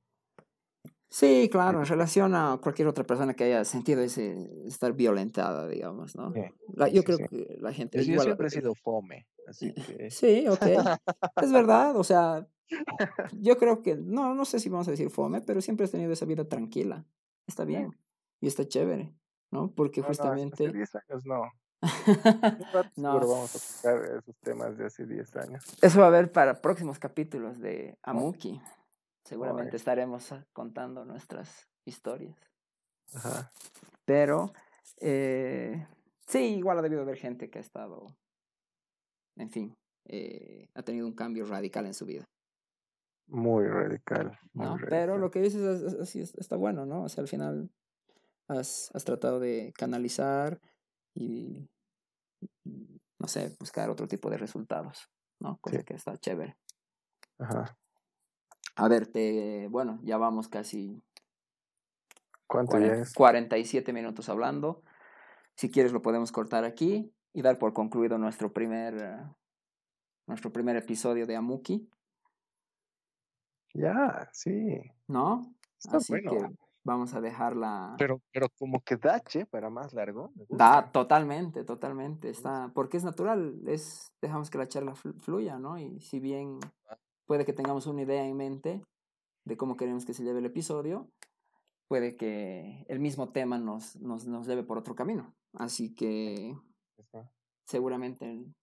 Sí, 1.10 1.47
claro, 1.49 1.80
en 1.80 1.86
relación 1.86 2.36
a 2.36 2.60
cualquier 2.62 2.88
otra 2.88 3.05
persona 3.05 3.34
que 3.34 3.45
haya 3.45 3.64
sentido 3.64 4.01
ese 4.01 4.49
estar 4.66 4.91
violentada, 4.93 5.68
digamos, 5.68 6.16
¿no? 6.16 6.34
Sí, 6.34 6.41
La- 6.74 6.89
yo 6.89 7.01
sí, 7.01 7.05
creo 7.05 7.18
sí. 7.18 7.28
que 7.30 7.58
la 7.62 7.72
gente 7.72 7.97
Yo, 7.99 8.03
yo 8.03 8.12
igual... 8.14 8.26
siempre 8.28 8.47
he 8.47 8.49
sido 8.49 8.76
fome, 8.76 9.28
así 9.47 9.74
que... 9.74 10.12
Sí, 10.12 10.47
ok. 10.47 10.62
Es 11.41 11.51
verdad, 11.53 11.95
o 11.95 12.03
sea, 12.03 12.45
yo 13.39 13.58
creo 13.58 13.82
que, 13.82 13.95
no, 13.95 14.36
no 14.36 14.43
sé 14.43 14.60
si 14.60 14.68
vamos 14.68 14.88
a 14.89 14.91
decir 14.91 15.10
fome, 15.10 15.41
pero 15.41 15.62
siempre 15.62 15.86
has 15.86 15.91
tenido 15.91 16.12
esa 16.12 16.26
vida 16.26 16.43
tranquila. 16.45 17.05
Está 17.47 17.64
bien 17.64 17.97
y 18.41 18.47
está 18.47 18.68
chévere, 18.68 19.14
¿no? 19.51 19.72
Porque 19.72 20.01
No, 20.01 20.08
no, 20.08 20.12
hace 20.12 20.22
justamente, 20.22 20.72
10 20.72 20.95
años 20.95 21.26
no. 21.26 21.41
no. 22.97 23.20
vamos 23.20 23.55
a 23.55 23.91
tocar 23.93 24.05
esos 24.18 24.36
temas 24.41 24.78
de 24.78 24.86
hace 24.88 25.05
10 25.05 25.36
años. 25.38 25.64
Eso 25.82 25.99
va 25.99 26.05
a 26.05 26.08
haber 26.10 26.32
para 26.32 26.62
próximos 26.62 26.99
capítulos 26.99 27.60
de 27.60 27.97
Amuki. 28.03 28.60
Seguramente 29.28 29.75
estaremos 29.75 30.32
ah, 30.32 30.47
contando 30.53 31.03
nuestras 31.03 31.67
historias. 31.86 32.39
Ajá. 33.13 33.51
Pero, 34.05 34.53
eh, 35.01 35.86
sí, 36.25 36.55
igual 36.55 36.80
ha 36.80 36.82
debido 36.82 37.01
haber 37.01 37.17
gente 37.17 37.49
que 37.49 37.57
ha 37.57 37.61
estado, 37.61 38.15
en 39.36 39.49
fin, 39.49 39.75
eh, 40.05 40.69
ha 40.75 40.82
tenido 40.82 41.05
un 41.05 41.13
cambio 41.13 41.45
radical 41.45 41.86
en 41.86 41.93
su 41.93 42.05
vida. 42.05 42.23
Muy 43.28 43.67
radical. 43.67 44.39
Pero 44.88 45.17
lo 45.17 45.30
que 45.30 45.41
dices 45.41 45.61
así 45.99 46.21
está 46.21 46.55
bueno, 46.55 46.86
¿no? 46.86 47.03
O 47.03 47.09
sea, 47.09 47.21
al 47.21 47.28
final 47.28 47.69
has, 48.47 48.89
has 48.93 49.03
tratado 49.03 49.41
de 49.41 49.73
canalizar 49.78 50.61
y, 51.13 51.67
no 53.19 53.28
sé, 53.28 53.53
buscar 53.59 53.89
otro 53.89 54.07
tipo 54.07 54.30
de 54.30 54.38
resultados, 54.38 55.09
¿no? 55.41 55.57
Cosa 55.59 55.84
que 55.84 55.95
está 55.95 56.15
chévere. 56.15 56.55
Ajá. 57.39 57.78
A 58.78 58.88
ver, 58.88 59.07
te, 59.07 59.67
bueno, 59.69 59.99
ya 60.03 60.17
vamos 60.17 60.47
casi... 60.47 61.03
¿Cuánto 62.45 62.80
ya 62.80 62.93
es? 62.93 63.13
47 63.13 63.91
minutos 63.91 64.30
hablando. 64.30 64.84
Si 65.55 65.71
quieres 65.71 65.91
lo 65.91 66.03
podemos 66.03 66.32
cortar 66.32 66.63
aquí 66.63 67.11
y 67.34 67.41
dar 67.41 67.57
por 67.57 67.73
concluido 67.73 68.19
nuestro 68.19 68.53
primer, 68.53 68.95
nuestro 70.28 70.53
primer 70.53 70.78
episodio 70.78 71.25
de 71.25 71.36
Amuki. 71.36 71.89
Ya, 73.73 74.30
sí. 74.32 74.80
¿No? 75.07 75.55
Así 75.91 76.13
que 76.13 76.47
vamos 76.84 77.15
a 77.15 77.19
dejarla. 77.19 77.95
Pero, 77.97 78.21
pero 78.32 78.47
como 78.59 78.82
que 78.82 78.95
da, 78.95 79.19
che, 79.21 79.47
para 79.47 79.71
más 79.71 79.91
largo. 79.93 80.32
Da, 80.49 80.91
totalmente, 80.91 81.63
totalmente. 81.63 82.30
Está, 82.30 82.71
porque 82.75 82.97
es 82.97 83.03
natural, 83.03 83.59
es, 83.65 84.13
dejamos 84.21 84.51
que 84.51 84.59
la 84.59 84.67
charla 84.67 84.93
fluya, 84.93 85.57
¿no? 85.57 85.80
Y 85.80 85.99
si 85.99 86.19
bien 86.19 86.59
ah. 86.89 86.97
Puede 87.28 87.45
que 87.45 87.53
tengamos 87.53 87.86
una 87.86 88.01
idea 88.01 88.25
en 88.25 88.36
mente 88.36 88.84
de 89.45 89.57
cómo 89.57 89.78
queremos 89.78 90.05
que 90.05 90.13
se 90.13 90.23
lleve 90.23 90.39
el 90.39 90.45
episodio, 90.45 91.09
puede 91.88 92.17
que 92.17 92.86
el 92.89 92.99
mismo 92.99 93.32
tema 93.32 93.57
nos, 93.57 93.95
nos, 93.97 94.25
nos 94.25 94.47
lleve 94.47 94.63
por 94.63 94.78
otro 94.78 94.95
camino. 94.95 95.36
Así 95.53 95.93
que 95.95 96.55
seguramente 97.65 98.25
en, 98.25 98.55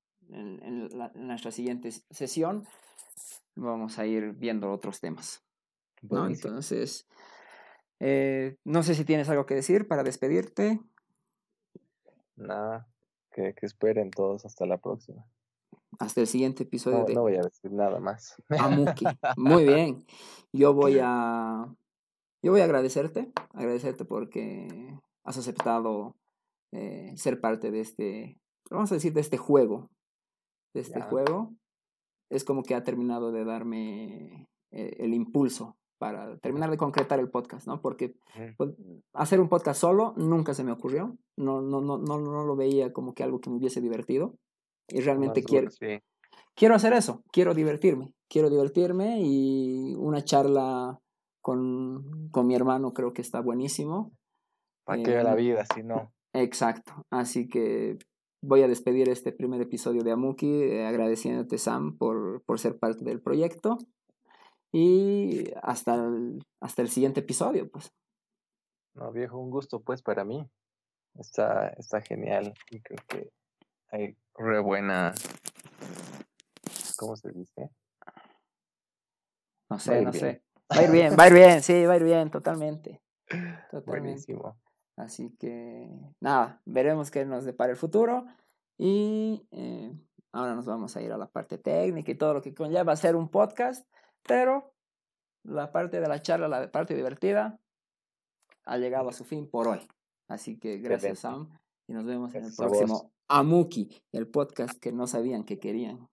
en, 0.62 0.88
nuestra 1.14 1.50
siguiente 1.50 1.90
sesión 2.10 2.66
vamos 3.54 3.98
a 3.98 4.06
ir 4.06 4.32
viendo 4.32 4.70
otros 4.72 5.00
temas. 5.00 5.44
¿no? 6.02 6.26
Entonces, 6.26 7.06
eh, 8.00 8.56
no 8.64 8.82
sé 8.82 8.94
si 8.94 9.04
tienes 9.04 9.28
algo 9.28 9.46
que 9.46 9.54
decir 9.54 9.88
para 9.88 10.02
despedirte. 10.02 10.80
Nada, 12.36 12.88
que, 13.32 13.54
esperen 13.62 14.10
todos 14.10 14.44
hasta 14.44 14.66
la 14.66 14.78
próxima. 14.78 15.24
Hasta 15.98 16.20
el 16.20 16.26
siguiente 16.26 16.64
episodio 16.64 16.98
no, 16.98 17.04
de... 17.04 17.14
No 17.14 17.22
voy 17.22 17.36
a 17.36 17.42
decir 17.42 17.72
nada 17.72 18.00
más. 18.00 18.34
Muy 19.36 19.64
bien. 19.64 20.04
Yo 20.52 20.74
voy 20.74 20.98
a... 21.02 21.66
Yo 22.42 22.52
voy 22.52 22.60
a 22.60 22.64
agradecerte, 22.64 23.32
agradecerte 23.54 24.04
porque 24.04 24.98
has 25.24 25.38
aceptado 25.38 26.14
eh, 26.72 27.14
ser 27.16 27.40
parte 27.40 27.70
de 27.70 27.80
este, 27.80 28.38
vamos 28.70 28.92
a 28.92 28.96
decir, 28.96 29.14
de 29.14 29.22
este 29.22 29.38
juego. 29.38 29.90
De 30.74 30.80
este 30.80 31.00
juego. 31.00 31.54
Es 32.30 32.44
como 32.44 32.62
que 32.62 32.74
ha 32.74 32.82
terminado 32.82 33.32
de 33.32 33.44
darme 33.44 34.48
eh, 34.72 34.96
el 34.98 35.14
impulso 35.14 35.78
para 35.98 36.36
terminar 36.38 36.70
de 36.70 36.76
concretar 36.76 37.18
el 37.18 37.30
podcast, 37.30 37.66
¿no? 37.66 37.80
Porque 37.80 38.16
pues, 38.56 38.74
hacer 39.14 39.40
un 39.40 39.48
podcast 39.48 39.80
solo 39.80 40.12
nunca 40.16 40.52
se 40.52 40.64
me 40.64 40.72
ocurrió, 40.72 41.16
no, 41.36 41.62
no, 41.62 41.80
no, 41.80 41.96
no, 41.96 42.18
no 42.18 42.44
lo 42.44 42.56
veía 42.56 42.92
como 42.92 43.14
que 43.14 43.22
algo 43.22 43.40
que 43.40 43.48
me 43.48 43.56
hubiese 43.56 43.80
divertido 43.80 44.34
y 44.88 45.00
realmente 45.00 45.42
quiero, 45.42 45.70
quiero 46.54 46.74
hacer 46.74 46.92
eso, 46.92 47.22
quiero 47.32 47.54
divertirme, 47.54 48.12
quiero 48.28 48.50
divertirme 48.50 49.20
y 49.22 49.94
una 49.96 50.22
charla 50.22 50.98
con, 51.40 52.28
con 52.30 52.46
mi 52.46 52.54
hermano 52.54 52.92
creo 52.92 53.12
que 53.12 53.22
está 53.22 53.40
buenísimo. 53.40 54.12
Para 54.84 55.02
que 55.02 55.22
la 55.22 55.32
em, 55.32 55.36
vida, 55.36 55.64
si 55.74 55.82
no. 55.82 56.12
Exacto, 56.32 56.92
así 57.10 57.48
que 57.48 57.96
voy 58.42 58.62
a 58.62 58.68
despedir 58.68 59.08
este 59.08 59.32
primer 59.32 59.60
episodio 59.62 60.02
de 60.02 60.12
Amuki 60.12 60.62
eh, 60.62 60.86
agradeciéndote 60.86 61.58
Sam 61.58 61.96
por, 61.96 62.42
por 62.44 62.58
ser 62.58 62.78
parte 62.78 63.04
del 63.04 63.22
proyecto 63.22 63.78
y 64.76 65.44
hasta 65.62 65.94
el, 65.94 66.44
hasta 66.60 66.82
el 66.82 66.88
siguiente 66.88 67.20
episodio, 67.20 67.70
pues. 67.70 67.92
No, 68.94 69.12
viejo, 69.12 69.38
un 69.38 69.50
gusto, 69.50 69.80
pues, 69.80 70.02
para 70.02 70.24
mí. 70.24 70.44
Está, 71.16 71.68
está 71.78 72.00
genial. 72.00 72.54
Y 72.70 72.80
creo 72.80 72.98
que 73.08 73.30
hay 73.94 74.16
re 74.36 74.60
buena. 74.60 75.14
¿Cómo 76.98 77.16
se 77.16 77.30
dice? 77.30 77.70
No 79.70 79.78
sé, 79.78 80.02
no 80.02 80.12
sé. 80.12 80.42
Va 80.72 80.80
a 80.80 80.82
ir 80.84 80.90
bien, 80.90 81.16
va 81.18 81.24
a 81.24 81.28
ir 81.28 81.34
bien, 81.34 81.62
sí, 81.62 81.84
va 81.86 81.92
a 81.92 81.96
ir 81.96 82.04
bien, 82.04 82.30
totalmente. 82.30 83.00
Totalmente. 83.70 83.86
Buenísimo. 83.86 84.60
Así 84.96 85.34
que, 85.38 85.88
nada, 86.20 86.60
veremos 86.64 87.10
qué 87.10 87.24
nos 87.24 87.44
depara 87.44 87.70
el 87.70 87.76
futuro. 87.76 88.26
Y 88.76 89.46
eh, 89.50 89.92
ahora 90.32 90.54
nos 90.54 90.66
vamos 90.66 90.96
a 90.96 91.02
ir 91.02 91.12
a 91.12 91.16
la 91.16 91.26
parte 91.26 91.58
técnica 91.58 92.10
y 92.10 92.16
todo 92.16 92.34
lo 92.34 92.42
que 92.42 92.54
conlleva 92.54 92.92
hacer 92.92 93.16
un 93.16 93.28
podcast. 93.28 93.88
Pero 94.22 94.74
la 95.44 95.72
parte 95.72 96.00
de 96.00 96.08
la 96.08 96.20
charla, 96.20 96.48
la 96.48 96.70
parte 96.70 96.94
divertida, 96.94 97.60
ha 98.64 98.78
llegado 98.78 99.08
a 99.08 99.12
su 99.12 99.24
fin 99.24 99.48
por 99.48 99.68
hoy. 99.68 99.86
Así 100.28 100.58
que 100.58 100.78
gracias, 100.78 101.20
Sam. 101.20 101.48
Y 101.86 101.92
nos 101.92 102.04
vemos 102.04 102.34
en 102.34 102.44
el 102.44 102.52
próximo 102.54 103.13
Amuki, 103.28 104.02
el 104.12 104.28
podcast 104.28 104.78
que 104.78 104.92
no 104.92 105.06
sabían 105.06 105.44
que 105.44 105.58
querían. 105.58 106.08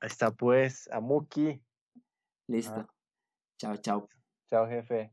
Ahí 0.00 0.08
está, 0.08 0.30
pues, 0.30 0.88
Amuki. 0.92 1.62
Listo. 2.48 2.86
Chao, 3.58 3.76
chao. 3.78 4.08
Chao, 4.50 4.68
jefe. 4.68 5.12